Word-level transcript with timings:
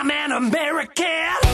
I'm 0.00 0.12
an 0.12 0.30
American. 0.30 1.47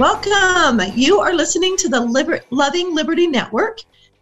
Welcome. 0.00 0.80
You 0.96 1.20
are 1.20 1.34
listening 1.34 1.76
to 1.76 1.90
the 1.90 2.00
Liber- 2.00 2.40
Loving 2.48 2.94
Liberty 2.94 3.26
Network, 3.26 3.80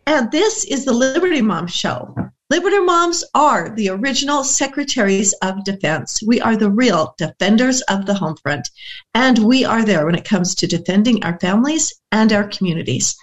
and 0.09 0.29
this 0.33 0.65
is 0.65 0.85
the 0.85 0.93
Liberty 0.93 1.41
Mom 1.41 1.69
Show. 1.69 2.17
Liberty 2.51 2.81
Moms 2.81 3.23
are 3.33 3.71
the 3.77 3.91
original 3.91 4.43
secretaries 4.43 5.33
of 5.35 5.63
defense. 5.63 6.21
We 6.27 6.41
are 6.41 6.57
the 6.57 6.69
real 6.69 7.15
defenders 7.17 7.81
of 7.83 8.07
the 8.07 8.15
home 8.15 8.35
front, 8.43 8.69
and 9.15 9.39
we 9.39 9.65
are 9.65 9.85
there 9.85 10.05
when 10.05 10.17
it 10.17 10.25
comes 10.25 10.57
to 10.57 10.67
defending 10.67 11.23
our 11.23 11.39
families 11.39 11.95
and 12.11 12.33
our 12.33 12.49
communities. 12.49 13.17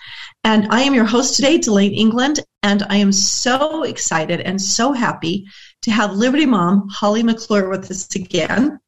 And 0.45 0.69
I 0.69 0.83
am 0.83 0.95
your 0.95 1.03
host 1.03 1.35
today, 1.35 1.57
Delane 1.57 1.91
England, 1.91 2.39
and 2.63 2.83
I 2.83 2.95
am 2.95 3.11
so 3.11 3.83
excited 3.83 4.39
and 4.39 4.61
so 4.61 4.93
happy 4.93 5.45
to 5.81 5.91
have 5.91 6.13
Liberty 6.13 6.45
Mom 6.45 6.87
Holly 6.89 7.21
McClure 7.21 7.67
with 7.67 7.91
us 7.91 8.15
again. 8.15 8.79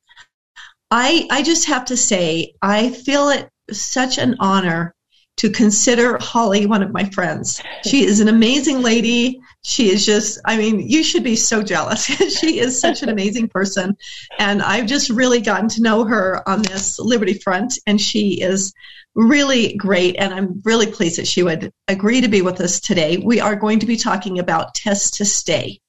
I, 0.89 1.27
I 1.29 1.43
just 1.43 1.65
have 1.67 1.83
to 1.85 1.97
say, 1.97 2.53
I 2.61 2.91
feel 2.91 3.27
it 3.27 3.49
such 3.71 4.17
an 4.17 4.35
honor 4.39 4.95
to 5.37 5.51
consider 5.51 6.17
Holly 6.19 6.65
one 6.65 6.81
of 6.81 6.91
my 6.91 7.05
friends. 7.05 7.61
She 7.83 8.03
is 8.03 8.19
an 8.19 8.27
amazing 8.27 8.81
lady. 8.81 9.39
She 9.61 9.89
is 9.89 10.05
just, 10.05 10.39
I 10.45 10.57
mean, 10.57 10.79
you 10.79 11.03
should 11.03 11.23
be 11.23 11.35
so 11.35 11.61
jealous. 11.61 12.05
she 12.39 12.59
is 12.59 12.79
such 12.79 13.03
an 13.03 13.09
amazing 13.09 13.49
person. 13.49 13.95
And 14.39 14.61
I've 14.63 14.87
just 14.87 15.09
really 15.09 15.41
gotten 15.41 15.69
to 15.69 15.81
know 15.81 16.05
her 16.05 16.47
on 16.49 16.63
this 16.63 16.97
Liberty 16.97 17.35
Front, 17.35 17.77
and 17.85 18.01
she 18.01 18.41
is 18.41 18.73
really 19.13 19.75
great. 19.75 20.15
And 20.17 20.33
I'm 20.33 20.61
really 20.65 20.87
pleased 20.87 21.19
that 21.19 21.27
she 21.27 21.43
would 21.43 21.71
agree 21.87 22.21
to 22.21 22.27
be 22.27 22.41
with 22.41 22.59
us 22.59 22.79
today. 22.79 23.17
We 23.17 23.39
are 23.39 23.55
going 23.55 23.79
to 23.79 23.85
be 23.85 23.97
talking 23.97 24.39
about 24.39 24.73
Test 24.73 25.15
to 25.15 25.25
Stay. 25.25 25.81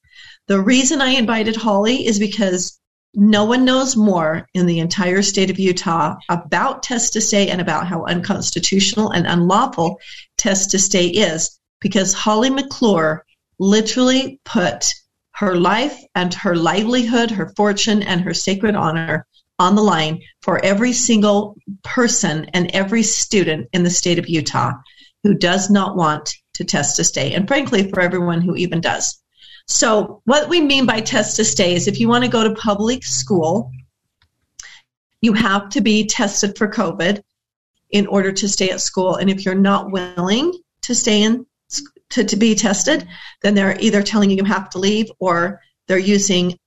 The 0.47 0.61
reason 0.61 1.00
I 1.00 1.11
invited 1.11 1.56
Holly 1.56 2.06
is 2.06 2.19
because 2.19 2.78
no 3.19 3.44
one 3.44 3.64
knows 3.64 3.97
more 3.97 4.47
in 4.55 4.66
the 4.66 4.78
entire 4.78 5.22
state 5.22 5.50
of 5.50 5.58
Utah 5.58 6.14
about 6.28 6.84
test 6.84 7.14
to 7.14 7.20
stay 7.20 7.48
and 7.48 7.61
about 7.61 7.88
how 7.88 8.05
unconstitutional 8.05 9.11
and 9.11 9.27
unlawful 9.27 9.98
test 10.36 10.70
to 10.70 10.78
stay 10.78 11.08
is 11.08 11.58
because 11.80 12.12
Holly 12.14 12.48
McClure 12.48 13.24
literally 13.58 14.41
put 14.44 14.86
her 15.33 15.56
life 15.56 16.00
and 16.14 16.33
her 16.33 16.55
livelihood, 16.55 17.33
her 17.33 17.52
fortune, 17.56 18.05
and 18.05 18.20
her 18.20 18.34
sacred 18.34 18.77
honor 18.77 19.27
on 19.58 19.74
the 19.74 19.83
line 19.83 20.20
for 20.42 20.64
every 20.64 20.92
single 20.92 21.56
person 21.83 22.46
and 22.55 22.70
every 22.70 23.02
student 23.02 23.69
in 23.72 23.83
the 23.83 23.91
state 23.91 24.20
of 24.20 24.28
Utah 24.28 24.72
who 25.24 25.34
does 25.34 25.70
not 25.70 25.96
want 25.96 26.30
to 26.55 26.64
test 26.64 26.96
to 26.96 27.05
stay, 27.05 27.34
and 27.34 27.48
frankly, 27.48 27.91
for 27.91 28.00
everyone 28.00 28.41
who 28.41 28.55
even 28.55 28.80
does. 28.80 29.20
So, 29.69 30.22
what 30.24 30.48
we 30.48 30.62
mean 30.62 30.86
by 30.86 31.00
test 31.00 31.36
to 31.36 31.44
stay 31.44 31.74
is 31.74 31.86
if 31.86 32.00
you 32.00 32.08
want 32.08 32.24
to 32.24 32.30
go 32.30 32.42
to 32.42 32.55
public 32.55 33.05
school, 33.05 33.70
you 35.20 35.34
have 35.34 35.69
to 35.70 35.83
be 35.83 36.06
tested 36.06 36.56
for 36.56 36.69
COVID 36.69 37.22
in 37.91 38.06
order 38.06 38.33
to 38.33 38.48
stay 38.48 38.70
at 38.70 38.80
school. 38.80 39.16
And 39.16 39.28
if 39.28 39.44
you're 39.44 39.55
not 39.55 39.91
willing 39.91 40.52
to 40.83 40.94
stay 40.94 41.22
in 41.22 41.46
to, 42.11 42.24
to 42.24 42.36
be 42.36 42.55
tested, 42.55 43.06
then 43.42 43.55
they're 43.55 43.78
either 43.80 44.02
telling 44.02 44.30
you 44.30 44.36
you 44.36 44.44
have 44.44 44.70
to 44.70 44.78
leave 44.78 45.11
or 45.18 45.61
they're 45.86 45.98
using 45.98 46.58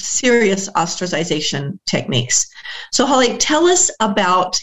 serious 0.00 0.68
ostracization 0.70 1.78
techniques. 1.86 2.48
So, 2.92 3.06
Holly, 3.06 3.36
tell 3.38 3.66
us 3.66 3.90
about 4.00 4.58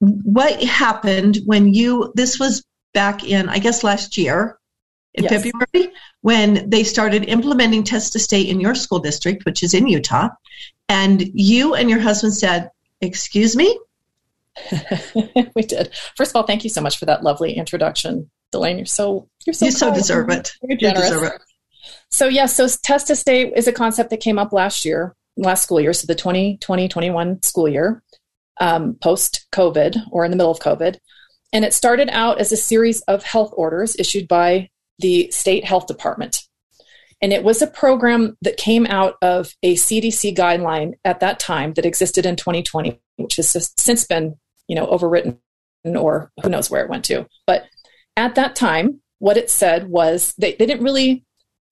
what 0.00 0.62
happened 0.62 1.38
when 1.44 1.74
you, 1.74 2.12
this 2.16 2.40
was 2.40 2.64
back 2.92 3.22
in, 3.22 3.48
I 3.48 3.58
guess, 3.58 3.84
last 3.84 4.16
year, 4.16 4.58
in 5.14 5.24
Yes. 5.24 5.42
February, 5.42 5.94
when 6.20 6.68
they 6.70 6.84
started 6.84 7.24
implementing 7.24 7.82
test 7.84 8.12
to 8.12 8.18
stay 8.18 8.42
in 8.42 8.60
your 8.60 8.74
school 8.74 9.00
district, 9.00 9.44
which 9.44 9.62
is 9.62 9.74
in 9.74 9.88
Utah, 9.88 10.28
and 10.88 11.22
you 11.34 11.74
and 11.74 11.90
your 11.90 12.00
husband 12.00 12.34
said, 12.34 12.70
Excuse 13.00 13.56
me? 13.56 13.78
we 15.54 15.62
did. 15.62 15.94
First 16.16 16.32
of 16.32 16.36
all, 16.36 16.42
thank 16.42 16.64
you 16.64 16.70
so 16.70 16.80
much 16.80 16.98
for 16.98 17.06
that 17.06 17.22
lovely 17.22 17.54
introduction, 17.54 18.30
Delane. 18.52 18.76
You're 18.76 18.86
so 18.86 19.28
you're 19.46 19.54
so 19.54 19.66
you 19.66 19.70
so 19.70 19.94
deserve 19.94 20.28
it. 20.30 20.52
You're 20.62 20.78
You 20.78 20.94
deserve 20.94 21.22
it. 21.24 21.42
So 22.10 22.26
yes, 22.26 22.56
so 22.56 22.68
test 22.82 23.06
to 23.06 23.16
stay 23.16 23.46
is 23.52 23.68
a 23.68 23.72
concept 23.72 24.10
that 24.10 24.20
came 24.20 24.38
up 24.38 24.52
last 24.52 24.84
year, 24.84 25.14
last 25.36 25.62
school 25.62 25.80
year, 25.80 25.92
so 25.92 26.06
the 26.06 26.14
2020-21 26.14 27.44
school 27.44 27.68
year, 27.68 28.02
um, 28.60 28.94
post 28.94 29.46
COVID 29.52 29.96
or 30.10 30.24
in 30.24 30.30
the 30.30 30.36
middle 30.36 30.52
of 30.52 30.58
COVID, 30.58 30.98
and 31.52 31.64
it 31.64 31.72
started 31.72 32.08
out 32.10 32.38
as 32.38 32.52
a 32.52 32.56
series 32.56 33.00
of 33.02 33.22
health 33.22 33.52
orders 33.56 33.96
issued 33.98 34.28
by 34.28 34.69
the 35.00 35.30
state 35.30 35.64
health 35.64 35.86
department. 35.86 36.42
And 37.22 37.32
it 37.32 37.44
was 37.44 37.60
a 37.60 37.66
program 37.66 38.36
that 38.42 38.56
came 38.56 38.86
out 38.86 39.16
of 39.20 39.54
a 39.62 39.74
CDC 39.74 40.34
guideline 40.34 40.94
at 41.04 41.20
that 41.20 41.38
time 41.38 41.74
that 41.74 41.84
existed 41.84 42.24
in 42.24 42.36
2020, 42.36 42.98
which 43.16 43.36
has 43.36 43.72
since 43.76 44.06
been, 44.06 44.36
you 44.68 44.74
know, 44.74 44.86
overwritten 44.86 45.38
or 45.84 46.30
who 46.42 46.48
knows 46.48 46.70
where 46.70 46.82
it 46.82 46.90
went 46.90 47.04
to. 47.06 47.26
But 47.46 47.64
at 48.16 48.36
that 48.36 48.56
time, 48.56 49.00
what 49.18 49.36
it 49.36 49.50
said 49.50 49.88
was 49.88 50.34
they, 50.38 50.52
they 50.52 50.66
didn't 50.66 50.82
really, 50.84 51.24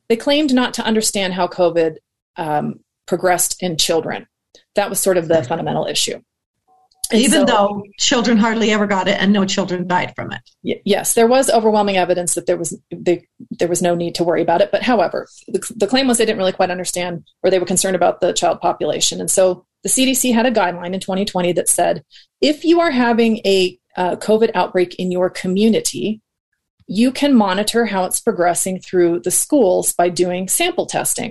they 0.08 0.16
claimed 0.16 0.52
not 0.52 0.74
to 0.74 0.84
understand 0.84 1.32
how 1.32 1.46
COVID 1.46 1.96
um, 2.36 2.80
progressed 3.06 3.62
in 3.62 3.76
children. 3.78 4.26
That 4.74 4.90
was 4.90 5.00
sort 5.00 5.16
of 5.16 5.28
the 5.28 5.42
fundamental 5.42 5.86
issue. 5.86 6.20
Even 7.12 7.40
so- 7.40 7.44
though 7.46 7.82
children 7.98 8.36
hardly 8.36 8.70
ever 8.70 8.86
got 8.86 9.08
it 9.08 9.20
and 9.20 9.32
no 9.32 9.44
children 9.44 9.86
died 9.86 10.12
from 10.14 10.32
it. 10.32 10.40
Y- 10.62 10.80
yes, 10.84 11.14
there 11.14 11.26
was 11.26 11.48
overwhelming 11.50 11.96
evidence 11.96 12.34
that 12.34 12.46
there 12.46 12.56
was 12.56 12.78
they, 12.90 13.26
there 13.50 13.68
was 13.68 13.82
no 13.82 13.94
need 13.94 14.14
to 14.16 14.24
worry 14.24 14.42
about 14.42 14.60
it. 14.60 14.70
But 14.70 14.82
however, 14.82 15.26
the, 15.46 15.60
the 15.76 15.86
claim 15.86 16.06
was 16.06 16.18
they 16.18 16.26
didn't 16.26 16.38
really 16.38 16.52
quite 16.52 16.70
understand, 16.70 17.24
or 17.42 17.50
they 17.50 17.58
were 17.58 17.66
concerned 17.66 17.96
about 17.96 18.20
the 18.20 18.32
child 18.32 18.60
population. 18.60 19.20
And 19.20 19.30
so 19.30 19.64
the 19.82 19.88
CDC 19.88 20.34
had 20.34 20.46
a 20.46 20.52
guideline 20.52 20.92
in 20.92 21.00
2020 21.00 21.52
that 21.52 21.68
said 21.68 22.04
if 22.40 22.64
you 22.64 22.80
are 22.80 22.90
having 22.90 23.38
a 23.44 23.78
uh, 23.96 24.16
COVID 24.16 24.50
outbreak 24.54 24.94
in 24.96 25.10
your 25.10 25.30
community, 25.30 26.20
you 26.86 27.12
can 27.12 27.34
monitor 27.34 27.84
how 27.86 28.04
it's 28.04 28.20
progressing 28.20 28.80
through 28.80 29.20
the 29.20 29.30
schools 29.30 29.92
by 29.92 30.08
doing 30.08 30.48
sample 30.48 30.86
testing. 30.86 31.30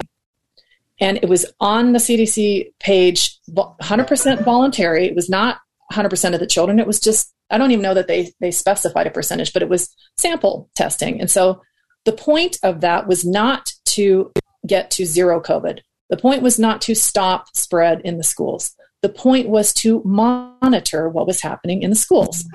And 0.99 1.17
it 1.17 1.29
was 1.29 1.45
on 1.59 1.94
the 1.94 1.99
CDC 1.99 2.73
page, 2.79 3.39
100% 3.51 4.44
voluntary. 4.44 5.05
It 5.05 5.15
was 5.15 5.29
not 5.29 5.59
100% 5.91 6.33
of 6.33 6.39
the 6.39 6.47
children. 6.47 6.79
It 6.79 6.87
was 6.87 6.99
just, 6.99 7.33
I 7.49 7.57
don't 7.57 7.71
even 7.71 7.83
know 7.83 7.93
that 7.93 8.07
they, 8.07 8.33
they 8.39 8.51
specified 8.51 9.07
a 9.07 9.11
percentage, 9.11 9.53
but 9.53 9.61
it 9.61 9.69
was 9.69 9.93
sample 10.17 10.69
testing. 10.75 11.19
And 11.19 11.31
so 11.31 11.61
the 12.05 12.11
point 12.11 12.57
of 12.63 12.81
that 12.81 13.07
was 13.07 13.25
not 13.25 13.71
to 13.85 14.31
get 14.65 14.91
to 14.91 15.05
zero 15.05 15.41
COVID. 15.41 15.79
The 16.09 16.17
point 16.17 16.41
was 16.41 16.57
not 16.57 16.81
to 16.81 16.95
stop 16.95 17.47
spread 17.55 18.01
in 18.03 18.17
the 18.17 18.23
schools. 18.23 18.75
The 19.01 19.09
point 19.09 19.49
was 19.49 19.73
to 19.75 20.01
monitor 20.03 21.09
what 21.09 21.27
was 21.27 21.41
happening 21.41 21.83
in 21.83 21.89
the 21.89 21.95
schools. 21.95 22.45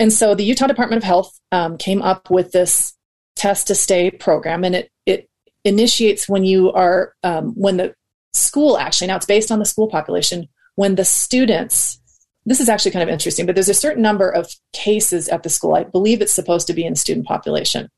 And 0.00 0.12
so 0.12 0.34
the 0.34 0.44
Utah 0.44 0.66
Department 0.66 0.98
of 0.98 1.04
Health 1.04 1.38
um, 1.52 1.76
came 1.76 2.02
up 2.02 2.30
with 2.30 2.52
this 2.52 2.94
test 3.36 3.68
to 3.68 3.74
stay 3.74 4.10
program, 4.10 4.64
and 4.64 4.74
it, 4.74 4.90
it 5.06 5.28
initiates 5.64 6.28
when 6.28 6.44
you 6.44 6.72
are, 6.72 7.14
um, 7.22 7.52
when 7.56 7.76
the 7.76 7.94
school 8.32 8.78
actually, 8.78 9.06
now 9.06 9.16
it's 9.16 9.26
based 9.26 9.52
on 9.52 9.58
the 9.58 9.64
school 9.64 9.88
population, 9.88 10.48
when 10.74 10.96
the 10.96 11.04
students, 11.04 12.00
this 12.46 12.60
is 12.60 12.68
actually 12.68 12.90
kind 12.90 13.02
of 13.02 13.12
interesting, 13.12 13.46
but 13.46 13.54
there's 13.54 13.68
a 13.68 13.74
certain 13.74 14.02
number 14.02 14.28
of 14.28 14.54
cases 14.72 15.28
at 15.28 15.42
the 15.42 15.48
school. 15.48 15.74
I 15.74 15.84
believe 15.84 16.20
it's 16.20 16.32
supposed 16.32 16.66
to 16.66 16.74
be 16.74 16.84
in 16.84 16.94
student 16.94 17.26
population. 17.26 17.88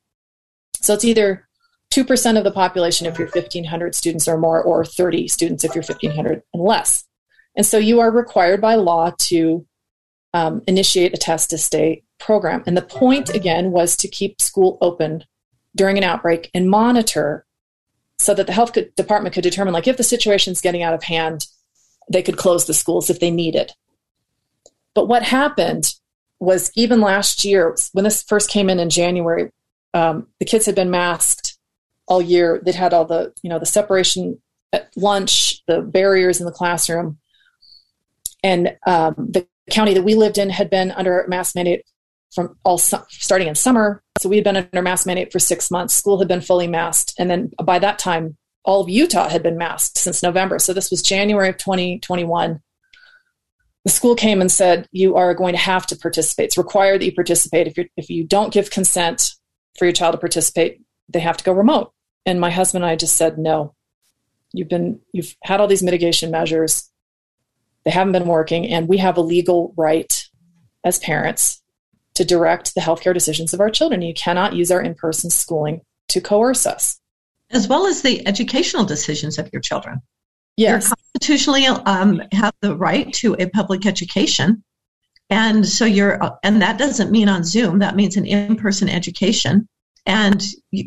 So 0.80 0.94
it's 0.94 1.04
either 1.04 1.48
2% 1.92 2.38
of 2.38 2.44
the 2.44 2.52
population 2.52 3.06
if 3.06 3.18
you're 3.18 3.28
1,500 3.28 3.94
students 3.94 4.28
or 4.28 4.38
more, 4.38 4.62
or 4.62 4.84
30 4.84 5.28
students 5.28 5.64
if 5.64 5.74
you're 5.74 5.82
1,500 5.82 6.42
and 6.52 6.62
less. 6.62 7.04
And 7.56 7.64
so 7.64 7.78
you 7.78 8.00
are 8.00 8.10
required 8.10 8.60
by 8.60 8.74
law 8.74 9.12
to 9.18 9.66
um, 10.34 10.62
initiate 10.66 11.14
a 11.14 11.16
test 11.16 11.50
to 11.50 11.58
stay 11.58 12.02
program. 12.18 12.62
And 12.66 12.76
the 12.76 12.82
point, 12.82 13.34
again, 13.34 13.70
was 13.70 13.96
to 13.96 14.08
keep 14.08 14.40
school 14.40 14.78
open 14.80 15.24
during 15.74 15.96
an 15.96 16.04
outbreak 16.04 16.50
and 16.54 16.70
monitor 16.70 17.46
so 18.18 18.34
that 18.34 18.46
the 18.46 18.52
health 18.52 18.72
department 18.96 19.34
could 19.34 19.42
determine, 19.42 19.74
like, 19.74 19.86
if 19.86 19.96
the 19.96 20.02
situation's 20.02 20.60
getting 20.60 20.82
out 20.82 20.94
of 20.94 21.02
hand, 21.02 21.46
they 22.10 22.22
could 22.22 22.36
close 22.36 22.66
the 22.66 22.74
schools 22.74 23.10
if 23.10 23.20
they 23.20 23.30
needed. 23.30 23.72
But 24.96 25.08
what 25.08 25.22
happened 25.22 25.92
was 26.40 26.72
even 26.74 27.02
last 27.02 27.44
year, 27.44 27.76
when 27.92 28.04
this 28.04 28.22
first 28.22 28.50
came 28.50 28.70
in 28.70 28.80
in 28.80 28.88
January, 28.88 29.50
um, 29.92 30.26
the 30.40 30.46
kids 30.46 30.64
had 30.64 30.74
been 30.74 30.90
masked 30.90 31.58
all 32.08 32.22
year. 32.22 32.60
They'd 32.64 32.74
had 32.74 32.94
all 32.94 33.04
the, 33.04 33.32
you 33.42 33.50
know, 33.50 33.58
the 33.58 33.66
separation 33.66 34.40
at 34.72 34.88
lunch, 34.96 35.62
the 35.66 35.82
barriers 35.82 36.40
in 36.40 36.46
the 36.46 36.52
classroom. 36.52 37.18
And 38.42 38.76
um, 38.86 39.14
the 39.18 39.46
county 39.70 39.92
that 39.92 40.02
we 40.02 40.14
lived 40.14 40.38
in 40.38 40.48
had 40.48 40.70
been 40.70 40.90
under 40.92 41.26
mask 41.28 41.54
mandate 41.54 41.84
from 42.34 42.56
all 42.64 42.78
starting 42.78 43.48
in 43.48 43.54
summer. 43.54 44.02
So 44.18 44.30
we 44.30 44.36
had 44.36 44.44
been 44.44 44.56
under 44.56 44.82
mask 44.82 45.06
mandate 45.06 45.30
for 45.30 45.38
six 45.38 45.70
months. 45.70 45.92
School 45.92 46.18
had 46.18 46.28
been 46.28 46.40
fully 46.40 46.68
masked. 46.68 47.12
And 47.18 47.30
then 47.30 47.50
by 47.62 47.78
that 47.80 47.98
time, 47.98 48.38
all 48.64 48.80
of 48.80 48.88
Utah 48.88 49.28
had 49.28 49.42
been 49.42 49.58
masked 49.58 49.98
since 49.98 50.22
November. 50.22 50.58
So 50.58 50.72
this 50.72 50.90
was 50.90 51.02
January 51.02 51.50
of 51.50 51.58
2021. 51.58 52.62
The 53.86 53.92
school 53.92 54.16
came 54.16 54.40
and 54.40 54.50
said, 54.50 54.88
you 54.90 55.14
are 55.14 55.32
going 55.32 55.54
to 55.54 55.60
have 55.60 55.86
to 55.86 55.96
participate. 55.96 56.46
It's 56.46 56.58
required 56.58 57.00
that 57.00 57.06
you 57.06 57.14
participate. 57.14 57.68
If, 57.68 57.78
you 57.78 57.86
if 57.96 58.10
you 58.10 58.24
don't 58.24 58.52
give 58.52 58.68
consent 58.68 59.30
for 59.78 59.84
your 59.84 59.92
child 59.92 60.12
to 60.12 60.18
participate, 60.18 60.82
they 61.08 61.20
have 61.20 61.36
to 61.36 61.44
go 61.44 61.52
remote. 61.52 61.92
And 62.26 62.40
my 62.40 62.50
husband 62.50 62.82
and 62.82 62.90
I 62.90 62.96
just 62.96 63.16
said, 63.16 63.38
no, 63.38 63.74
you've 64.52 64.68
been, 64.68 64.98
you've 65.12 65.36
had 65.44 65.60
all 65.60 65.68
these 65.68 65.84
mitigation 65.84 66.32
measures. 66.32 66.90
They 67.84 67.92
haven't 67.92 68.12
been 68.12 68.26
working. 68.26 68.66
And 68.66 68.88
we 68.88 68.98
have 68.98 69.16
a 69.16 69.22
legal 69.22 69.72
right 69.76 70.12
as 70.82 70.98
parents 70.98 71.62
to 72.14 72.24
direct 72.24 72.74
the 72.74 72.80
healthcare 72.80 73.14
decisions 73.14 73.54
of 73.54 73.60
our 73.60 73.70
children. 73.70 74.02
You 74.02 74.14
cannot 74.14 74.54
use 74.54 74.72
our 74.72 74.82
in 74.82 74.96
person 74.96 75.30
schooling 75.30 75.80
to 76.08 76.20
coerce 76.20 76.66
us 76.66 77.00
as 77.50 77.68
well 77.68 77.86
as 77.86 78.02
the 78.02 78.26
educational 78.26 78.84
decisions 78.84 79.38
of 79.38 79.48
your 79.52 79.62
children. 79.62 80.00
Yes. 80.56 80.84
You 80.84 80.94
constitutionally 80.96 81.66
um, 81.66 82.22
have 82.32 82.54
the 82.60 82.76
right 82.76 83.12
to 83.14 83.36
a 83.38 83.48
public 83.48 83.86
education. 83.86 84.62
And 85.28 85.66
so 85.66 85.84
you're, 85.84 86.20
and 86.42 86.62
that 86.62 86.78
doesn't 86.78 87.10
mean 87.10 87.28
on 87.28 87.44
Zoom, 87.44 87.80
that 87.80 87.96
means 87.96 88.16
an 88.16 88.26
in 88.26 88.56
person 88.56 88.88
education. 88.88 89.68
And 90.06 90.40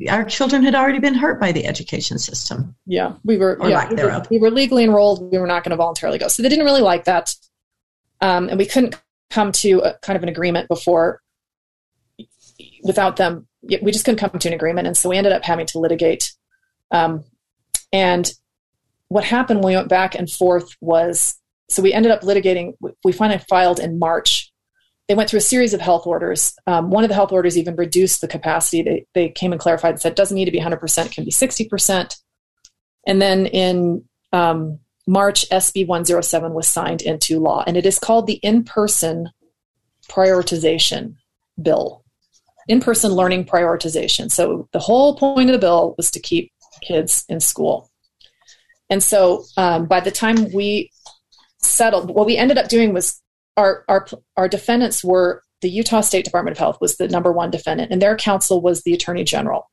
our 0.10 0.24
children 0.24 0.63
had 0.63 0.75
already 0.75 1.00
been 1.00 1.13
hurt 1.13 1.42
by 1.42 1.51
the 1.51 1.66
education 1.66 2.18
system. 2.18 2.74
Yeah, 2.86 3.16
we 3.25 3.38
were, 3.38 3.57
yeah, 3.68 3.89
we 3.89 3.95
were, 4.01 4.24
we 4.31 4.38
were, 4.38 4.50
legally 4.50 4.86
enrolled. 4.86 5.30
We 5.30 5.38
were 5.38 5.45
not 5.45 5.66
going 5.66 5.72
to 5.72 5.75
voluntarily 5.75 6.18
go. 6.18 6.30
So 6.30 6.42
they 6.42 6.48
didn't 6.48 6.63
really 6.63 6.81
like 6.81 7.04
that. 7.04 7.36
Um, 8.22 8.48
and 8.48 8.57
we 8.57 8.65
couldn't 8.65 8.95
come 9.30 9.51
to 9.51 9.80
a 9.80 9.98
kind 10.01 10.15
of 10.15 10.24
an 10.24 10.30
agreement 10.30 10.69
before 10.69 11.22
without 12.83 13.18
them. 13.18 13.45
We 13.62 13.92
just 13.92 14.06
couldn't 14.06 14.19
come 14.19 14.39
to 14.39 14.48
an 14.48 14.54
agreement. 14.54 14.88
And 14.88 14.95
so 14.95 15.10
we 15.10 15.18
ended 15.18 15.33
up 15.33 15.44
having 15.44 15.65
to 15.68 15.80
litigate 15.80 16.31
um, 16.92 17.25
and 17.92 18.31
what 19.10 19.24
happened 19.24 19.60
when 19.60 19.74
we 19.74 19.76
went 19.76 19.90
back 19.90 20.16
and 20.16 20.30
forth 20.30 20.76
was 20.80 21.36
so 21.70 21.84
we 21.84 21.94
ended 21.94 22.12
up 22.12 22.22
litigating, 22.22 22.74
we 23.04 23.12
finally 23.12 23.42
filed 23.48 23.80
in 23.80 24.00
March. 24.00 24.52
They 25.08 25.16
went 25.16 25.30
through 25.30 25.38
a 25.38 25.42
series 25.42 25.74
of 25.74 25.82
health 25.82 26.06
orders. 26.08 26.54
Um, 26.68 26.90
one 26.90 27.04
of 27.04 27.10
the 27.10 27.16
health 27.16 27.32
orders 27.32 27.58
even 27.58 27.76
reduced 27.76 28.22
the 28.22 28.28
capacity. 28.28 28.82
They, 28.82 29.06
they 29.14 29.30
came 29.30 29.52
and 29.52 29.62
clarified 29.62 29.92
and 29.92 30.02
said 30.02 30.12
it 30.12 30.16
doesn't 30.16 30.36
need 30.36 30.46
to 30.46 30.52
be 30.52 30.60
100%, 30.60 31.06
it 31.06 31.12
can 31.12 31.26
be 31.26 31.32
60%. 31.32 32.16
And 33.08 33.22
then 33.22 33.46
in 33.46 34.04
um, 34.34 34.80
March, 35.08 35.48
SB 35.50 35.88
107 35.88 36.54
was 36.54 36.68
signed 36.68 37.02
into 37.02 37.40
law, 37.40 37.64
and 37.66 37.78
it 37.78 37.86
is 37.86 37.98
called 37.98 38.28
the 38.28 38.40
In 38.44 38.64
Person 38.64 39.30
Prioritization 40.10 41.16
Bill. 41.62 42.04
In 42.68 42.80
person 42.80 43.12
learning 43.14 43.46
prioritization. 43.46 44.30
So 44.30 44.70
the 44.74 44.80
whole 44.80 45.16
point 45.16 45.50
of 45.50 45.54
the 45.54 45.60
bill 45.60 45.96
was 45.98 46.12
to 46.12 46.20
keep 46.20 46.52
kids 46.84 47.26
in 47.28 47.40
school. 47.40 47.88
And 48.89 49.03
so 49.03 49.45
um, 49.57 49.86
by 49.86 50.00
the 50.00 50.12
time 50.12 50.51
we 50.51 50.91
settled, 51.59 52.13
what 52.13 52.25
we 52.25 52.38
ended 52.38 52.57
up 52.57 52.69
doing 52.69 52.94
was 52.94 53.21
our, 53.57 53.83
our, 53.88 54.07
our 54.38 54.47
defendants 54.47 55.03
were 55.03 55.44
the 55.62 55.69
Utah 55.69 56.01
State 56.01 56.25
Department 56.25 56.56
of 56.56 56.59
Health 56.59 56.77
was 56.80 56.97
the 56.97 57.07
number 57.07 57.31
one 57.31 57.51
defendant, 57.51 57.91
and 57.91 58.01
their 58.01 58.15
counsel 58.15 58.62
was 58.62 58.83
the 58.83 58.94
Attorney 58.94 59.24
General. 59.24 59.69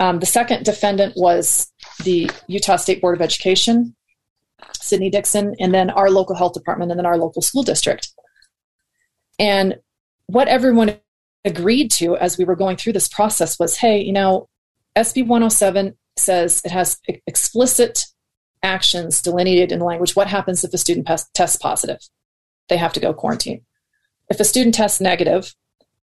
Um, 0.00 0.18
the 0.18 0.26
second 0.26 0.64
defendant 0.64 1.14
was 1.16 1.72
the 2.04 2.30
Utah 2.48 2.76
State 2.76 3.00
Board 3.00 3.14
of 3.14 3.22
Education, 3.22 3.94
Sydnee 4.72 5.10
Dickson, 5.10 5.54
and 5.60 5.72
then 5.72 5.90
our 5.90 6.10
local 6.10 6.34
health 6.34 6.54
department, 6.54 6.90
and 6.90 6.98
then 6.98 7.06
our 7.06 7.16
local 7.16 7.42
school 7.42 7.62
district. 7.62 8.12
And 9.38 9.76
what 10.26 10.48
everyone 10.48 10.98
agreed 11.44 11.90
to 11.92 12.16
as 12.16 12.36
we 12.36 12.44
were 12.44 12.56
going 12.56 12.76
through 12.76 12.92
this 12.92 13.08
process 13.08 13.58
was 13.58 13.76
hey, 13.76 14.00
you 14.00 14.12
know, 14.12 14.48
SB 14.96 15.26
107 15.26 15.96
says 16.18 16.60
it 16.64 16.70
has 16.70 16.98
explicit 17.26 18.04
actions 18.62 19.22
delineated 19.22 19.72
in 19.72 19.80
language. 19.80 20.16
What 20.16 20.28
happens 20.28 20.64
if 20.64 20.72
a 20.72 20.78
student 20.78 21.08
tests 21.34 21.56
positive? 21.56 21.98
They 22.68 22.76
have 22.76 22.92
to 22.94 23.00
go 23.00 23.14
quarantine. 23.14 23.62
If 24.28 24.40
a 24.40 24.44
student 24.44 24.74
tests 24.74 25.00
negative, 25.00 25.54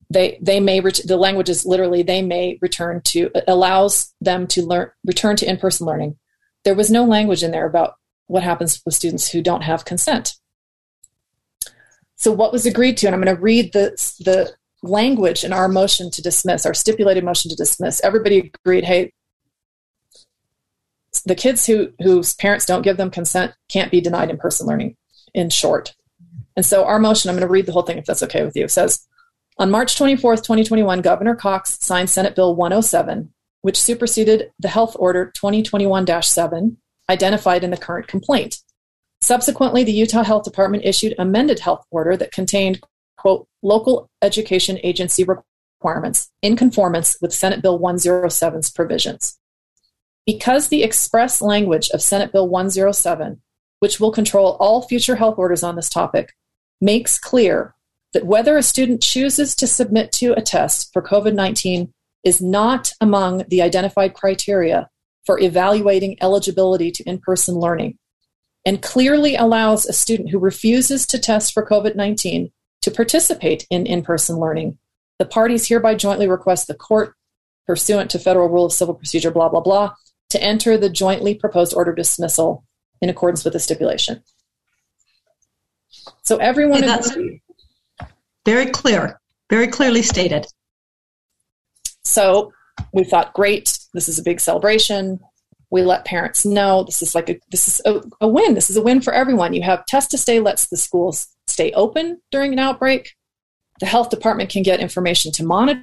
they 0.08 0.38
they 0.41 0.61
may 0.61 0.81
ret- 0.81 1.00
the 1.05 1.17
language 1.17 1.49
is 1.49 1.67
literally 1.67 2.03
they 2.03 2.23
may 2.23 2.58
return 2.62 3.03
to 3.06 3.31
allows 3.49 4.14
them 4.20 4.47
to 4.49 4.62
learn 4.62 4.91
return 5.05 5.37
to 5.37 5.49
in 5.49 5.56
person 5.58 5.87
learning. 5.87 6.17
There 6.64 6.75
was 6.75 6.91
no 6.91 7.05
language 7.05 7.43
in 7.43 7.50
there 7.50 7.67
about 7.67 7.94
what 8.29 8.43
happens 8.43 8.81
with 8.85 8.94
students 8.94 9.29
who 9.29 9.43
don't 9.43 9.62
have 9.62 9.85
consent. 9.85 10.35
So 12.17 12.32
what 12.32 12.53
was 12.53 12.67
agreed 12.67 12.97
to, 12.99 13.06
and 13.06 13.14
I'm 13.14 13.20
going 13.20 13.37
to 13.37 13.43
read 13.43 13.73
the 13.73 13.91
the 14.20 14.55
language 14.82 15.44
in 15.44 15.53
our 15.53 15.69
motion 15.69 16.11
to 16.12 16.23
dismiss, 16.23 16.64
our 16.64 16.75
stipulated 16.75 17.25
motion 17.25 17.50
to 17.50 17.56
dismiss, 17.56 18.00
everybody 18.05 18.53
agreed, 18.64 18.85
hey, 18.85 19.12
the 21.22 21.34
kids 21.34 21.66
who 21.66 21.92
whose 22.02 22.34
parents 22.34 22.66
don't 22.66 22.82
give 22.82 22.96
them 22.96 23.10
consent 23.10 23.52
can't 23.68 23.90
be 23.90 24.00
denied 24.00 24.30
in 24.30 24.36
person 24.36 24.66
learning, 24.66 24.96
in 25.34 25.50
short. 25.50 25.94
And 26.56 26.64
so 26.64 26.84
our 26.84 26.98
motion, 26.98 27.28
I'm 27.28 27.36
going 27.36 27.46
to 27.46 27.52
read 27.52 27.66
the 27.66 27.72
whole 27.72 27.82
thing 27.82 27.98
if 27.98 28.06
that's 28.06 28.22
okay 28.22 28.44
with 28.44 28.56
you 28.56 28.66
says 28.68 29.06
on 29.58 29.70
March 29.70 29.96
24th, 29.96 30.42
2021, 30.42 31.00
Governor 31.00 31.34
Cox 31.34 31.78
signed 31.80 32.10
Senate 32.10 32.34
Bill 32.34 32.54
107, 32.54 33.32
which 33.62 33.80
superseded 33.80 34.52
the 34.58 34.68
Health 34.68 34.94
Order 34.98 35.32
2021 35.34 36.06
7 36.22 36.76
identified 37.08 37.64
in 37.64 37.70
the 37.70 37.76
current 37.76 38.06
complaint. 38.06 38.58
Subsequently, 39.22 39.82
the 39.82 39.92
Utah 39.92 40.24
Health 40.24 40.44
Department 40.44 40.84
issued 40.84 41.14
amended 41.19 41.60
health 41.60 41.84
order 41.90 42.16
that 42.16 42.32
contained 42.32 42.80
quote, 43.16 43.48
local 43.62 44.10
education 44.20 44.78
agency 44.82 45.24
requirements 45.24 46.30
in 46.42 46.54
conformance 46.54 47.16
with 47.20 47.32
Senate 47.32 47.62
Bill 47.62 47.78
107's 47.78 48.70
provisions. 48.70 49.38
Because 50.26 50.69
the 50.69 50.82
express 50.82 51.40
language 51.40 51.88
of 51.90 52.02
Senate 52.02 52.32
Bill 52.32 52.49
107, 52.49 53.40
which 53.78 54.00
will 54.00 54.11
control 54.11 54.56
all 54.58 54.82
future 54.82 55.17
health 55.17 55.38
orders 55.38 55.62
on 55.62 55.76
this 55.76 55.88
topic, 55.88 56.34
makes 56.81 57.19
clear 57.19 57.75
that 58.12 58.26
whether 58.26 58.56
a 58.56 58.62
student 58.62 59.02
chooses 59.02 59.55
to 59.55 59.67
submit 59.67 60.11
to 60.12 60.32
a 60.32 60.43
test 60.43 60.93
for 60.93 61.00
COVID 61.00 61.34
19 61.34 61.93
is 62.25 62.40
not 62.40 62.93
among 63.00 63.44
the 63.49 63.62
identified 63.62 64.14
criteria 64.14 64.88
for 65.25 65.38
evaluating 65.38 66.17
eligibility 66.20 66.90
to 66.90 67.05
in 67.05 67.19
person 67.19 67.55
learning, 67.55 67.99
and 68.64 68.82
clearly 68.82 69.37
allows 69.37 69.87
a 69.87 69.93
student 69.93 70.31
who 70.31 70.38
refuses 70.38 71.06
to 71.06 71.19
test 71.19 71.52
for 71.52 71.64
COVID 71.64 71.94
19 71.94 72.50
to 72.82 72.90
participate 72.90 73.67
in 73.70 73.87
in 73.87 74.02
person 74.02 74.37
learning. 74.37 74.79
The 75.19 75.24
parties 75.24 75.69
hereby 75.69 75.94
jointly 75.94 76.27
request 76.27 76.67
the 76.67 76.74
court, 76.74 77.15
pursuant 77.67 78.10
to 78.10 78.19
Federal 78.19 78.48
Rule 78.48 78.65
of 78.65 78.72
Civil 78.72 78.94
Procedure, 78.94 79.31
blah, 79.31 79.48
blah, 79.48 79.60
blah, 79.60 79.94
to 80.30 80.42
enter 80.42 80.76
the 80.76 80.90
jointly 80.90 81.34
proposed 81.34 81.74
order 81.74 81.94
dismissal 81.94 82.64
in 83.00 83.08
accordance 83.08 83.44
with 83.44 83.52
the 83.52 83.60
stipulation. 83.60 84.22
So 86.22 86.36
everyone 86.38 86.78
okay, 86.78 86.86
that's 86.86 87.16
very 88.44 88.66
clear, 88.66 89.20
very 89.50 89.68
clearly 89.68 90.02
stated. 90.02 90.46
So 92.04 92.52
we 92.92 93.04
thought, 93.04 93.34
great, 93.34 93.78
this 93.94 94.08
is 94.08 94.18
a 94.18 94.22
big 94.22 94.40
celebration. 94.40 95.20
We 95.70 95.82
let 95.82 96.04
parents 96.04 96.44
know 96.44 96.84
this 96.84 97.02
is 97.02 97.14
like 97.14 97.28
a 97.28 97.38
this 97.50 97.66
is 97.66 97.80
a, 97.84 98.00
a 98.20 98.28
win. 98.28 98.54
This 98.54 98.70
is 98.70 98.76
a 98.76 98.82
win 98.82 99.00
for 99.00 99.12
everyone. 99.12 99.52
You 99.52 99.62
have 99.62 99.84
test 99.86 100.10
to 100.12 100.18
stay 100.18 100.38
lets 100.40 100.68
the 100.68 100.76
schools 100.76 101.28
stay 101.46 101.72
open 101.72 102.20
during 102.30 102.52
an 102.52 102.58
outbreak. 102.58 103.14
The 103.80 103.86
health 103.86 104.10
department 104.10 104.50
can 104.50 104.62
get 104.62 104.80
information 104.80 105.32
to 105.32 105.44
monitor 105.44 105.82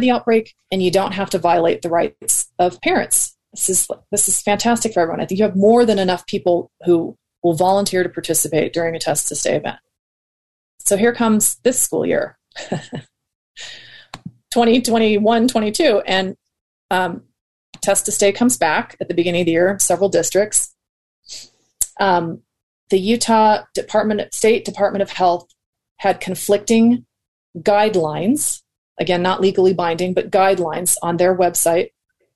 the 0.00 0.10
outbreak, 0.10 0.54
and 0.70 0.82
you 0.82 0.90
don't 0.90 1.12
have 1.12 1.30
to 1.30 1.38
violate 1.38 1.82
the 1.82 1.90
rights 1.90 2.46
of 2.58 2.80
parents. 2.80 3.36
This 3.58 3.68
is 3.68 3.88
this 4.12 4.28
is 4.28 4.40
fantastic 4.40 4.94
for 4.94 5.00
everyone. 5.00 5.20
I 5.20 5.26
think 5.26 5.40
you 5.40 5.44
have 5.44 5.56
more 5.56 5.84
than 5.84 5.98
enough 5.98 6.26
people 6.26 6.70
who 6.84 7.16
will 7.42 7.54
volunteer 7.54 8.04
to 8.04 8.08
participate 8.08 8.72
during 8.72 8.94
a 8.94 9.00
test 9.00 9.26
to 9.28 9.34
stay 9.34 9.56
event. 9.56 9.78
So 10.78 10.96
here 10.96 11.12
comes 11.12 11.56
this 11.64 11.80
school 11.80 12.06
year, 12.06 12.38
2021 14.52 15.48
22, 15.48 16.02
and 16.06 16.36
um, 16.92 17.24
test 17.82 18.06
to 18.06 18.12
stay 18.12 18.30
comes 18.30 18.56
back 18.56 18.96
at 19.00 19.08
the 19.08 19.14
beginning 19.14 19.42
of 19.42 19.46
the 19.46 19.52
year, 19.52 19.76
several 19.80 20.08
districts. 20.08 20.74
Um, 21.98 22.42
the 22.90 22.98
Utah 22.98 23.64
Department, 23.74 24.32
State 24.32 24.64
Department 24.64 25.02
of 25.02 25.10
Health 25.10 25.48
had 25.96 26.20
conflicting 26.20 27.04
guidelines, 27.58 28.62
again, 29.00 29.20
not 29.20 29.40
legally 29.40 29.74
binding, 29.74 30.14
but 30.14 30.30
guidelines 30.30 30.96
on 31.02 31.16
their 31.16 31.36
website 31.36 31.88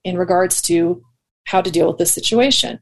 in 0.05 0.19
regards 0.19 0.61
to 0.62 1.02
how 1.44 1.61
to 1.61 1.70
deal 1.70 1.88
with 1.88 1.99
this 1.99 2.12
situation. 2.12 2.80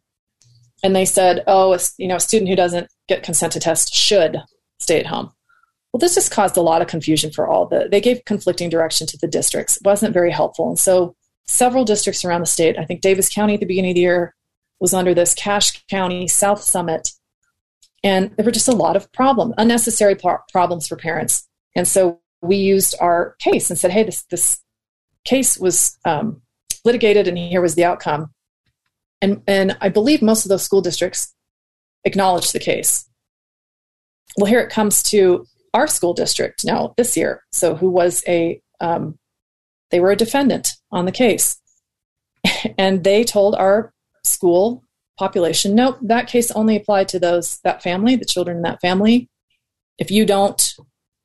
And 0.83 0.97
they 0.97 1.05
said, 1.05 1.45
oh, 1.47 1.75
a, 1.75 1.79
you 1.99 2.09
know, 2.09 2.17
a 2.17 2.21
student 2.21 2.49
who 2.49 2.57
doesn't 2.57 2.89
get 3.09 3.23
consent 3.23 3.53
to 3.53 3.61
test 3.61 3.95
should 3.95 4.39
stay 4.79 4.99
at 5.01 5.07
home. 5.07 5.31
Well, 5.93 5.99
this 5.99 6.15
just 6.15 6.31
caused 6.31 6.57
a 6.57 6.63
lot 6.63 6.83
of 6.83 6.89
confusion 6.89 7.33
for 7.33 7.49
all 7.49 7.67
the. 7.67 7.89
They 7.91 8.01
gave 8.01 8.25
conflicting 8.25 8.71
direction 8.71 9.07
to 9.09 9.19
the 9.19 9.27
districts. 9.27 9.77
It 9.77 9.85
wasn't 9.85 10.15
very 10.15 10.31
helpful, 10.31 10.69
and 10.69 10.79
so 10.79 11.17
several 11.47 11.85
districts 11.85 12.25
around 12.25 12.41
the 12.41 12.47
state. 12.47 12.79
I 12.79 12.85
think 12.85 13.01
Davis 13.01 13.29
County 13.29 13.55
at 13.55 13.61
the 13.61 13.67
beginning 13.67 13.91
of 13.91 13.97
the 13.97 14.03
year 14.03 14.35
was 14.79 14.95
under 14.95 15.13
this. 15.15 15.35
Cache 15.35 15.85
County, 15.89 16.29
South 16.29 16.63
Summit, 16.63 17.11
And 18.03 18.35
there 18.37 18.45
were 18.45 18.51
just 18.51 18.69
a 18.69 18.73
lot 18.73 18.97
of 18.97 19.11
problems, 19.13 19.55
unnecessary 19.59 20.15
pro- 20.15 20.39
problems 20.51 20.89
for 20.89 20.97
parents. 20.97 21.47
And 21.77 21.87
so 21.87 22.21
we 22.43 22.57
used 22.57 22.95
our 23.01 23.37
case 23.39 23.71
and 23.71 23.79
said, 23.79 23.91
hey, 23.91 24.05
this, 24.05 24.23
this 24.31 24.61
case 25.25 25.59
was 25.59 25.99
um, 26.05 26.41
litigated 26.85 27.29
and 27.29 27.37
here 27.37 27.61
was 27.61 27.75
the 27.75 27.85
outcome. 27.85 28.33
And, 29.23 29.43
and 29.47 29.77
I 29.81 29.89
believe 29.89 30.23
most 30.23 30.45
of 30.45 30.49
those 30.49 30.63
school 30.63 30.81
districts 30.81 31.35
acknowledged 32.05 32.53
the 32.53 32.61
case. 32.61 33.09
Well, 34.37 34.47
here 34.47 34.61
it 34.61 34.71
comes 34.71 35.03
to 35.05 35.47
our 35.75 35.87
school 35.87 36.15
district 36.15 36.65
now 36.65 36.95
this 36.97 37.17
year. 37.17 37.43
So, 37.53 37.75
who 37.75 37.91
was 37.91 38.25
a, 38.27 38.61
um, 38.81 39.19
they 39.91 40.01
were 40.01 40.11
a 40.11 40.17
defendant 40.17 40.73
on 40.91 41.05
the 41.05 41.13
case. 41.13 41.61
and 42.79 43.05
they 43.05 43.25
told 43.25 43.55
our 43.55 43.93
school 44.25 44.85
population, 45.19 45.75
nope, 45.75 45.99
that 46.03 46.29
case 46.29 46.51
only 46.53 46.77
applied 46.77 47.09
to 47.09 47.19
those, 47.19 47.59
that 47.65 47.83
family, 47.83 48.17
the 48.17 48.25
children 48.25 48.59
in 48.59 48.63
that 48.63 48.81
family. 48.81 49.29
If 49.99 50.11
you 50.11 50.25
don't 50.25 50.75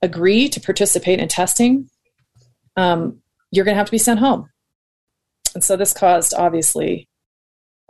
agree 0.02 0.50
to 0.50 0.60
participate 0.60 1.20
in 1.20 1.28
testing, 1.28 1.90
um, 2.76 3.22
you're 3.52 3.66
going 3.66 3.76
to 3.76 3.80
have 3.80 3.88
to 3.88 3.92
be 3.92 3.98
sent 3.98 4.20
home. 4.20 4.50
And 5.54 5.64
so 5.64 5.78
this 5.78 5.94
caused 5.94 6.34
obviously 6.34 7.08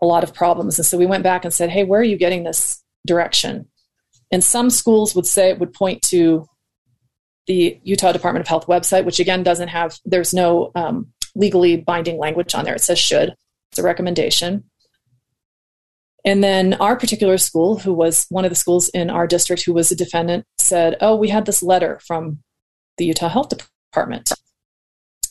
a 0.01 0.05
lot 0.05 0.23
of 0.23 0.33
problems. 0.33 0.77
And 0.77 0.85
so 0.85 0.97
we 0.97 1.05
went 1.05 1.23
back 1.23 1.45
and 1.45 1.53
said, 1.53 1.69
hey, 1.69 1.83
where 1.83 1.99
are 1.99 2.03
you 2.03 2.17
getting 2.17 2.43
this 2.43 2.83
direction? 3.05 3.67
And 4.31 4.43
some 4.43 4.69
schools 4.69 5.15
would 5.15 5.25
say, 5.25 5.49
it 5.49 5.59
would 5.59 5.73
point 5.73 6.01
to 6.03 6.45
the 7.47 7.79
Utah 7.83 8.11
Department 8.11 8.41
of 8.41 8.47
Health 8.47 8.67
website, 8.67 9.05
which 9.05 9.19
again 9.19 9.43
doesn't 9.43 9.67
have, 9.67 9.97
there's 10.03 10.33
no 10.33 10.71
um, 10.75 11.13
legally 11.35 11.77
binding 11.77 12.17
language 12.17 12.55
on 12.55 12.65
there. 12.65 12.75
It 12.75 12.81
says 12.81 12.99
should, 12.99 13.35
it's 13.71 13.79
a 13.79 13.83
recommendation. 13.83 14.63
And 16.25 16.43
then 16.43 16.73
our 16.75 16.95
particular 16.95 17.37
school, 17.37 17.77
who 17.77 17.93
was 17.93 18.25
one 18.29 18.45
of 18.45 18.51
the 18.51 18.55
schools 18.55 18.89
in 18.89 19.11
our 19.11 19.27
district 19.27 19.63
who 19.63 19.73
was 19.73 19.91
a 19.91 19.95
defendant, 19.95 20.45
said, 20.57 20.97
Oh, 20.99 21.15
we 21.15 21.29
had 21.29 21.45
this 21.45 21.61
letter 21.61 21.99
from 22.05 22.39
the 22.97 23.05
Utah 23.05 23.29
Health 23.29 23.49
Department. 23.49 24.31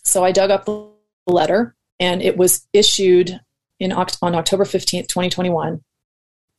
So 0.04 0.24
I 0.24 0.30
dug 0.30 0.50
up 0.50 0.66
the 0.66 0.88
letter, 1.26 1.74
and 1.98 2.22
it 2.22 2.36
was 2.36 2.68
issued 2.72 3.40
in, 3.84 3.92
on 3.92 4.34
October 4.34 4.64
15th, 4.64 5.08
2021, 5.08 5.82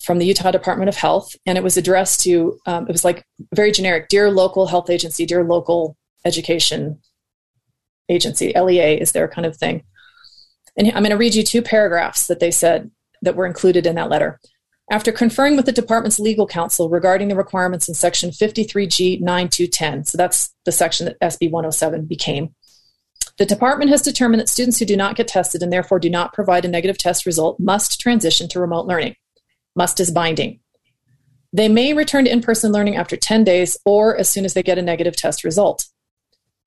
from 0.03 0.19
the 0.19 0.25
Utah 0.25 0.51
Department 0.51 0.89
of 0.89 0.95
Health. 0.95 1.35
And 1.45 1.57
it 1.57 1.63
was 1.63 1.75
addressed 1.75 2.21
to, 2.21 2.59
um, 2.67 2.87
it 2.87 2.91
was 2.91 3.03
like 3.03 3.25
very 3.53 3.71
generic 3.71 4.09
Dear 4.09 4.29
local 4.29 4.67
health 4.67 4.89
agency, 4.89 5.25
dear 5.25 5.43
local 5.43 5.97
education 6.23 6.99
agency, 8.07 8.53
LEA 8.55 9.01
is 9.01 9.11
their 9.11 9.27
kind 9.27 9.45
of 9.45 9.57
thing. 9.57 9.83
And 10.77 10.87
I'm 10.87 11.03
going 11.03 11.09
to 11.09 11.17
read 11.17 11.35
you 11.35 11.43
two 11.43 11.61
paragraphs 11.61 12.27
that 12.27 12.39
they 12.39 12.51
said 12.51 12.91
that 13.23 13.35
were 13.35 13.45
included 13.47 13.87
in 13.87 13.95
that 13.95 14.09
letter. 14.09 14.39
After 14.91 15.11
conferring 15.11 15.55
with 15.55 15.65
the 15.65 15.71
department's 15.71 16.19
legal 16.19 16.45
counsel 16.45 16.89
regarding 16.89 17.29
the 17.29 17.35
requirements 17.35 17.87
in 17.87 17.95
section 17.95 18.29
53G 18.29 19.19
9210, 19.19 20.05
so 20.05 20.17
that's 20.17 20.53
the 20.65 20.71
section 20.71 21.07
that 21.07 21.19
SB 21.21 21.49
107 21.49 22.05
became, 22.05 22.53
the 23.37 23.45
department 23.45 23.91
has 23.91 24.01
determined 24.01 24.39
that 24.39 24.49
students 24.49 24.79
who 24.79 24.85
do 24.85 24.95
not 24.95 25.15
get 25.15 25.27
tested 25.27 25.61
and 25.61 25.71
therefore 25.71 25.99
do 25.99 26.09
not 26.09 26.33
provide 26.33 26.63
a 26.63 26.69
negative 26.69 26.97
test 26.97 27.25
result 27.25 27.59
must 27.59 27.99
transition 27.99 28.47
to 28.49 28.59
remote 28.59 28.85
learning. 28.85 29.15
Must 29.75 29.99
is 29.99 30.11
binding. 30.11 30.61
They 31.51 31.67
may 31.67 31.93
return 31.93 32.25
to 32.25 32.31
in 32.31 32.41
person 32.41 32.71
learning 32.71 32.95
after 32.95 33.17
10 33.17 33.43
days 33.43 33.77
or 33.85 34.17
as 34.17 34.29
soon 34.29 34.45
as 34.45 34.53
they 34.53 34.63
get 34.63 34.77
a 34.77 34.81
negative 34.81 35.15
test 35.15 35.43
result. 35.43 35.85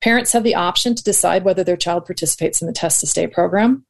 Parents 0.01 0.31
have 0.31 0.43
the 0.43 0.55
option 0.55 0.95
to 0.95 1.03
decide 1.03 1.43
whether 1.43 1.63
their 1.63 1.77
child 1.77 2.05
participates 2.05 2.61
in 2.61 2.67
the 2.67 2.73
test 2.73 2.99
to 3.01 3.07
stay 3.07 3.27
program. 3.27 3.85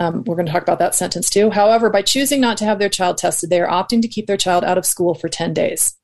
Um, 0.00 0.22
we're 0.24 0.36
going 0.36 0.46
to 0.46 0.52
talk 0.52 0.62
about 0.62 0.78
that 0.78 0.94
sentence 0.94 1.28
too. 1.28 1.50
However, 1.50 1.90
by 1.90 2.02
choosing 2.02 2.40
not 2.40 2.56
to 2.58 2.64
have 2.64 2.78
their 2.78 2.88
child 2.88 3.18
tested, 3.18 3.50
they 3.50 3.60
are 3.60 3.68
opting 3.68 4.00
to 4.02 4.08
keep 4.08 4.26
their 4.26 4.36
child 4.36 4.62
out 4.62 4.78
of 4.78 4.86
school 4.86 5.14
for 5.14 5.28
10 5.28 5.54
days. 5.54 5.96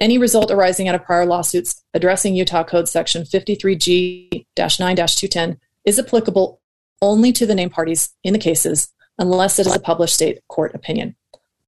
Any 0.00 0.18
result 0.18 0.50
arising 0.50 0.88
out 0.88 0.94
of 0.94 1.04
prior 1.04 1.26
lawsuits 1.26 1.82
addressing 1.94 2.34
Utah 2.34 2.64
Code 2.64 2.88
Section 2.88 3.22
53G 3.24 4.46
9 4.56 4.96
210 4.96 5.58
is 5.84 5.98
applicable 5.98 6.60
only 7.02 7.32
to 7.32 7.46
the 7.46 7.54
named 7.54 7.72
parties 7.72 8.10
in 8.24 8.32
the 8.32 8.38
cases 8.38 8.92
unless 9.18 9.58
it 9.58 9.66
is 9.66 9.74
a 9.74 9.80
published 9.80 10.14
state 10.14 10.40
court 10.48 10.74
opinion. 10.74 11.16